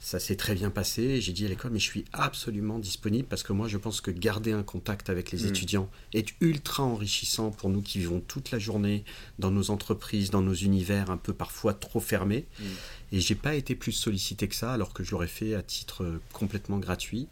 Ça 0.00 0.20
s'est 0.20 0.36
très 0.36 0.54
bien 0.54 0.70
passé. 0.70 1.20
J'ai 1.20 1.32
dit 1.32 1.44
à 1.44 1.48
l'école, 1.48 1.72
mais 1.72 1.80
je 1.80 1.84
suis 1.90 2.04
absolument 2.12 2.78
disponible 2.78 3.26
parce 3.26 3.42
que 3.42 3.52
moi, 3.52 3.66
je 3.66 3.78
pense 3.78 4.00
que 4.00 4.12
garder 4.12 4.52
un 4.52 4.62
contact 4.62 5.10
avec 5.10 5.32
les 5.32 5.42
Mm. 5.42 5.48
étudiants 5.48 5.90
est 6.14 6.28
ultra 6.40 6.84
enrichissant 6.84 7.50
pour 7.50 7.68
nous 7.68 7.82
qui 7.82 7.98
vivons 7.98 8.20
toute 8.20 8.52
la 8.52 8.60
journée 8.60 9.02
dans 9.40 9.50
nos 9.50 9.70
entreprises, 9.72 10.30
dans 10.30 10.40
nos 10.40 10.54
univers 10.54 11.10
un 11.10 11.16
peu 11.16 11.32
parfois 11.32 11.74
trop 11.74 11.98
fermés. 11.98 12.46
Mm. 12.60 12.64
Et 13.12 13.20
j'ai 13.20 13.34
pas 13.34 13.54
été 13.54 13.74
plus 13.74 13.92
sollicité 13.92 14.48
que 14.48 14.54
ça, 14.54 14.72
alors 14.72 14.92
que 14.92 15.02
je 15.02 15.12
l'aurais 15.12 15.28
fait 15.28 15.54
à 15.54 15.62
titre 15.62 16.04
euh, 16.04 16.20
complètement 16.32 16.78
gratuit. 16.78 17.26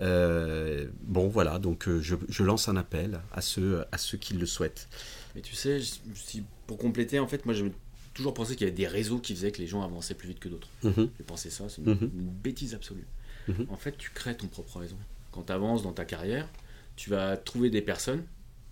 Euh, 0.00 0.88
bon, 1.02 1.28
voilà, 1.28 1.58
donc 1.58 1.88
euh, 1.88 2.00
je, 2.02 2.16
je 2.28 2.42
lance 2.42 2.68
un 2.68 2.76
appel 2.76 3.20
à 3.32 3.40
ceux, 3.40 3.84
à 3.92 3.98
ceux 3.98 4.18
qui 4.18 4.34
le 4.34 4.44
souhaitent. 4.46 4.88
Mais 5.34 5.40
tu 5.40 5.54
sais, 5.54 5.80
si- 6.14 6.42
pour 6.66 6.78
compléter, 6.78 7.18
en 7.18 7.26
fait, 7.28 7.44
moi 7.46 7.54
j'ai 7.54 7.72
toujours 8.12 8.34
pensé 8.34 8.54
qu'il 8.56 8.66
y 8.66 8.68
avait 8.68 8.76
des 8.76 8.86
réseaux 8.88 9.18
qui 9.18 9.34
faisaient 9.34 9.52
que 9.52 9.60
les 9.60 9.66
gens 9.66 9.82
avançaient 9.82 10.14
plus 10.14 10.28
vite 10.28 10.40
que 10.40 10.48
d'autres. 10.48 10.68
Mhm. 10.82 11.08
J'ai 11.16 11.24
pensé 11.24 11.50
ça, 11.50 11.68
c'est 11.68 11.80
une, 11.82 11.90
Mhm. 11.92 12.10
une 12.14 12.28
bêtise 12.28 12.74
absolue. 12.74 13.06
Mhm. 13.48 13.66
En 13.70 13.76
fait, 13.76 13.96
tu 13.96 14.10
crées 14.10 14.36
ton 14.36 14.46
propre 14.48 14.78
réseau. 14.78 14.96
Quand 15.32 15.42
tu 15.44 15.52
avances 15.52 15.82
dans 15.82 15.92
ta 15.92 16.04
carrière, 16.04 16.48
tu 16.96 17.10
vas 17.10 17.36
trouver 17.36 17.70
des 17.70 17.82
personnes 17.82 18.24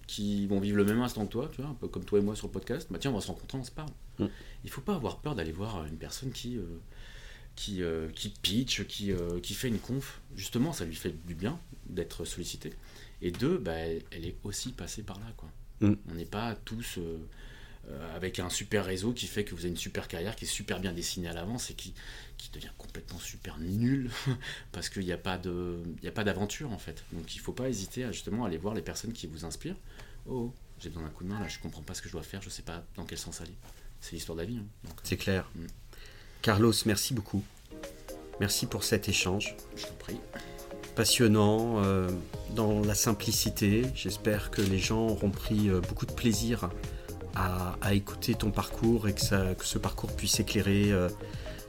qui 0.06 0.46
vont 0.46 0.60
vivre 0.60 0.76
le 0.76 0.84
même 0.84 1.00
instant 1.00 1.24
que 1.26 1.32
toi, 1.32 1.48
tu 1.54 1.60
vois, 1.62 1.70
un 1.70 1.74
peu 1.74 1.88
comme 1.88 2.04
toi 2.04 2.18
et 2.18 2.22
moi 2.22 2.34
sur 2.36 2.48
le 2.48 2.52
podcast. 2.52 2.88
Bah 2.90 2.98
tiens, 3.00 3.10
on 3.10 3.14
va 3.14 3.20
se 3.20 3.28
rencontrer, 3.28 3.58
on 3.58 3.64
se 3.64 3.70
parle. 3.70 3.88
Mhm. 4.18 4.30
Il 4.64 4.70
faut 4.70 4.80
pas 4.80 4.94
avoir 4.94 5.20
peur 5.20 5.34
d'aller 5.34 5.52
voir 5.52 5.84
une 5.86 5.96
personne 5.96 6.32
qui, 6.32 6.56
euh, 6.56 6.64
qui, 7.56 7.82
euh, 7.82 8.08
qui 8.10 8.28
pitch, 8.30 8.84
qui, 8.84 9.12
euh, 9.12 9.40
qui 9.40 9.54
fait 9.54 9.68
une 9.68 9.78
conf. 9.78 10.20
Justement, 10.36 10.72
ça 10.72 10.84
lui 10.84 10.94
fait 10.94 11.14
du 11.26 11.34
bien 11.34 11.58
d'être 11.86 12.24
sollicité. 12.24 12.72
Et 13.20 13.30
deux, 13.30 13.58
bah, 13.58 13.72
elle, 13.72 14.02
elle 14.10 14.26
est 14.26 14.36
aussi 14.44 14.72
passée 14.72 15.02
par 15.02 15.18
là. 15.20 15.26
Quoi. 15.36 15.50
Mhm. 15.80 15.96
On 16.10 16.14
n'est 16.14 16.24
pas 16.24 16.54
tous 16.64 16.98
avec 18.14 18.38
un 18.38 18.48
super 18.48 18.84
réseau 18.84 19.12
qui 19.12 19.26
fait 19.26 19.44
que 19.44 19.56
vous 19.56 19.62
avez 19.62 19.70
une 19.70 19.76
super 19.76 20.06
carrière 20.06 20.36
qui 20.36 20.44
est 20.44 20.48
super 20.48 20.78
bien 20.78 20.92
dessinée 20.92 21.26
à 21.26 21.32
l'avance 21.32 21.70
et 21.70 21.74
qui, 21.74 21.92
qui 22.38 22.48
devient 22.52 22.70
complètement 22.78 23.18
super 23.18 23.58
nul 23.58 24.08
parce 24.72 24.88
qu'il 24.88 25.04
n'y 25.04 25.12
a 25.12 25.18
pas 25.18 25.36
d'aventure 25.36 26.70
en 26.70 26.78
fait 26.78 27.04
donc 27.12 27.34
il 27.34 27.40
faut 27.40 27.52
pas 27.52 27.68
hésiter 27.68 28.04
à 28.04 28.12
justement 28.12 28.44
aller 28.44 28.56
voir 28.56 28.74
les 28.74 28.82
personnes 28.82 29.12
qui 29.12 29.26
vous 29.26 29.44
inspirent 29.44 29.74
oh 30.26 30.54
j'ai 30.78 30.90
besoin 30.90 31.02
d'un 31.02 31.10
coup 31.10 31.24
de 31.24 31.28
main 31.28 31.40
là 31.40 31.48
je 31.48 31.58
comprends 31.58 31.82
pas 31.82 31.94
ce 31.94 32.02
que 32.02 32.08
je 32.08 32.12
dois 32.12 32.22
faire 32.22 32.40
je 32.40 32.50
sais 32.50 32.62
pas 32.62 32.84
dans 32.94 33.04
quel 33.04 33.18
sens 33.18 33.40
aller 33.40 33.56
c'est 34.02 34.12
l'histoire 34.12 34.36
de 34.36 34.42
la 34.42 34.48
vie 34.48 34.58
hein, 34.58 34.90
c'est 35.02 35.16
clair. 35.16 35.50
Mm. 35.54 35.66
Carlos 36.42 36.74
merci 36.84 37.14
beaucoup. 37.14 37.42
Merci 38.40 38.66
pour 38.66 38.84
cet 38.84 39.08
échange. 39.08 39.56
Je 39.76 39.86
t'en 39.86 39.94
prie. 39.94 40.20
Passionnant 40.96 41.82
euh, 41.84 42.10
dans 42.54 42.80
la 42.80 42.94
simplicité. 42.94 43.86
J'espère 43.94 44.50
que 44.50 44.60
les 44.60 44.78
gens 44.78 45.06
auront 45.06 45.30
pris 45.30 45.70
euh, 45.70 45.80
beaucoup 45.80 46.06
de 46.06 46.12
plaisir 46.12 46.68
à, 47.34 47.94
écouter 47.94 48.34
ton 48.34 48.50
parcours 48.50 49.08
et 49.08 49.14
que, 49.14 49.20
ça, 49.20 49.54
que 49.54 49.64
ce 49.64 49.78
parcours 49.78 50.12
puisse 50.12 50.38
éclairer 50.40 50.92
euh, 50.92 51.08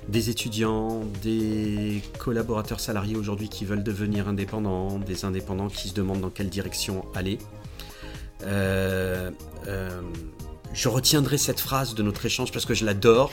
des 0.07 0.29
étudiants, 0.29 1.01
des 1.21 2.01
collaborateurs 2.19 2.79
salariés 2.79 3.15
aujourd'hui 3.15 3.49
qui 3.49 3.65
veulent 3.65 3.83
devenir 3.83 4.27
indépendants, 4.27 4.99
des 4.99 5.25
indépendants 5.25 5.69
qui 5.69 5.89
se 5.89 5.93
demandent 5.93 6.21
dans 6.21 6.29
quelle 6.29 6.49
direction 6.49 7.05
aller. 7.15 7.37
Euh, 8.43 9.31
euh, 9.67 10.01
je 10.73 10.89
retiendrai 10.89 11.37
cette 11.37 11.59
phrase 11.59 11.95
de 11.95 12.03
notre 12.03 12.25
échange 12.25 12.51
parce 12.51 12.65
que 12.65 12.73
je 12.73 12.85
l'adore. 12.85 13.31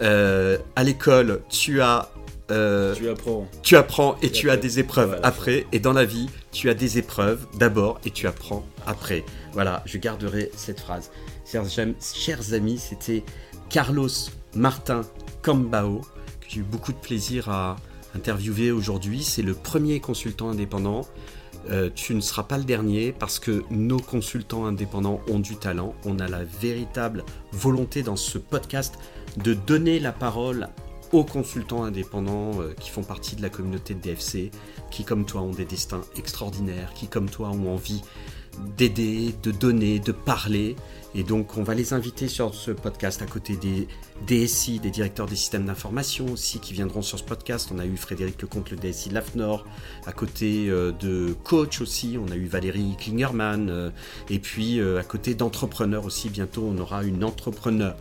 à 0.00 0.84
l'école, 0.84 1.42
tu 1.48 1.80
as 1.80 2.10
tu 2.48 3.08
apprends. 3.08 3.48
Tu 3.62 3.76
apprends 3.76 4.16
et 4.22 4.30
tu, 4.30 4.50
as 4.50 4.56
des 4.56 4.78
épreuves 4.78 5.18
après. 5.22 5.66
Et 5.72 5.80
dans 5.80 5.92
la 5.92 6.04
vie, 6.04 6.28
tu 6.52 6.70
as 6.70 6.74
des 6.74 6.98
épreuves 6.98 7.46
d'abord 7.58 8.00
et 8.04 8.10
tu 8.10 8.26
apprends 8.26 8.64
après. 8.86 9.24
Voilà, 9.52 9.82
je 9.84 9.98
garderai 9.98 10.50
cette 10.56 10.80
phrase. 10.80 11.10
Chers, 11.44 12.52
amis, 12.52 12.78
c'était 12.78 13.24
Carlos 13.68 14.08
Martin 14.54 15.02
Cambao, 15.42 16.00
que 16.40 16.46
j'ai 16.48 16.60
eu 16.60 16.62
beaucoup 16.62 16.92
de 16.92 16.98
plaisir 16.98 17.48
à 17.48 17.76
interviewer 18.14 18.70
aujourd'hui. 18.70 19.22
C'est 19.22 19.42
le 19.42 19.54
premier 19.54 20.00
consultant 20.00 20.50
indépendant. 20.50 21.06
Euh, 21.70 21.90
tu 21.94 22.14
ne 22.14 22.20
seras 22.20 22.44
pas 22.44 22.58
le 22.58 22.64
dernier 22.64 23.12
parce 23.12 23.38
que 23.38 23.64
nos 23.70 23.98
consultants 23.98 24.66
indépendants 24.66 25.20
ont 25.28 25.40
du 25.40 25.56
talent. 25.56 25.94
On 26.04 26.18
a 26.18 26.28
la 26.28 26.44
véritable 26.44 27.24
volonté 27.52 28.02
dans 28.02 28.16
ce 28.16 28.38
podcast 28.38 28.94
de 29.36 29.54
donner 29.54 29.98
la 29.98 30.12
parole 30.12 30.68
aux 31.12 31.24
consultants 31.24 31.84
indépendants 31.84 32.60
euh, 32.60 32.74
qui 32.78 32.90
font 32.90 33.02
partie 33.02 33.36
de 33.36 33.42
la 33.42 33.48
communauté 33.48 33.94
de 33.94 34.00
DFC, 34.00 34.50
qui 34.90 35.04
comme 35.04 35.24
toi 35.24 35.42
ont 35.42 35.50
des 35.50 35.64
destins 35.64 36.02
extraordinaires, 36.16 36.92
qui 36.94 37.08
comme 37.08 37.28
toi 37.28 37.50
ont 37.50 37.74
envie 37.74 38.02
d'aider, 38.76 39.34
de 39.42 39.50
donner, 39.50 39.98
de 39.98 40.12
parler. 40.12 40.76
Et 41.18 41.22
donc 41.22 41.56
on 41.56 41.62
va 41.62 41.74
les 41.74 41.94
inviter 41.94 42.28
sur 42.28 42.54
ce 42.54 42.70
podcast 42.70 43.22
à 43.22 43.26
côté 43.26 43.56
des 43.56 43.88
DSI, 44.26 44.80
des 44.80 44.90
directeurs 44.90 45.26
des 45.26 45.34
systèmes 45.34 45.64
d'information 45.64 46.26
aussi 46.30 46.60
qui 46.60 46.74
viendront 46.74 47.00
sur 47.00 47.18
ce 47.18 47.24
podcast. 47.24 47.70
On 47.74 47.78
a 47.78 47.86
eu 47.86 47.96
Frédéric 47.96 48.42
Lecomte, 48.42 48.70
le 48.70 48.76
DSI 48.76 49.08
de 49.08 49.14
l'AFNOR, 49.14 49.64
à 50.04 50.12
côté 50.12 50.68
euh, 50.68 50.92
de 50.92 51.34
coach 51.42 51.80
aussi, 51.80 52.18
on 52.22 52.30
a 52.30 52.36
eu 52.36 52.44
Valérie 52.44 52.96
Klingerman, 53.00 53.70
euh, 53.70 53.90
et 54.28 54.38
puis 54.38 54.78
euh, 54.78 55.00
à 55.00 55.04
côté 55.04 55.34
d'entrepreneurs 55.34 56.04
aussi, 56.04 56.28
bientôt 56.28 56.68
on 56.70 56.76
aura 56.76 57.02
une 57.02 57.24
entrepreneur 57.24 57.96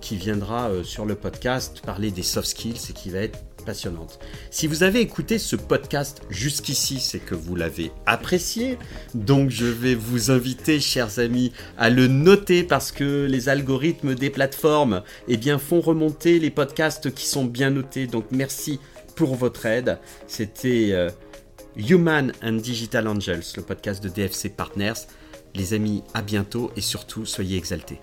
qui 0.00 0.16
viendra 0.16 0.70
sur 0.84 1.04
le 1.06 1.16
podcast 1.16 1.82
parler 1.84 2.12
des 2.12 2.22
soft 2.22 2.46
skills 2.46 2.90
et 2.90 2.92
qui 2.92 3.10
va 3.10 3.18
être 3.18 3.40
passionnante. 3.64 4.18
Si 4.50 4.66
vous 4.66 4.82
avez 4.82 5.00
écouté 5.00 5.38
ce 5.38 5.56
podcast 5.56 6.22
jusqu'ici, 6.30 7.00
c'est 7.00 7.18
que 7.18 7.34
vous 7.34 7.56
l'avez 7.56 7.92
apprécié. 8.06 8.78
Donc 9.14 9.50
je 9.50 9.66
vais 9.66 9.94
vous 9.94 10.30
inviter, 10.30 10.80
chers 10.80 11.18
amis, 11.18 11.52
à 11.78 11.90
le 11.90 12.06
noter 12.06 12.62
parce 12.62 12.92
que 12.92 13.26
les 13.26 13.48
algorithmes 13.48 14.14
des 14.14 14.30
plateformes 14.30 15.02
eh 15.28 15.36
bien, 15.36 15.58
font 15.58 15.80
remonter 15.80 16.38
les 16.38 16.50
podcasts 16.50 17.12
qui 17.12 17.26
sont 17.26 17.44
bien 17.44 17.70
notés. 17.70 18.06
Donc 18.06 18.26
merci 18.30 18.80
pour 19.14 19.34
votre 19.34 19.66
aide. 19.66 19.98
C'était 20.26 20.90
euh, 20.92 21.10
Human 21.76 22.32
and 22.42 22.54
Digital 22.54 23.08
Angels, 23.08 23.44
le 23.56 23.62
podcast 23.62 24.02
de 24.02 24.08
DFC 24.08 24.50
Partners. 24.50 25.06
Les 25.54 25.74
amis, 25.74 26.02
à 26.14 26.22
bientôt 26.22 26.70
et 26.76 26.80
surtout, 26.80 27.26
soyez 27.26 27.56
exaltés. 27.56 28.00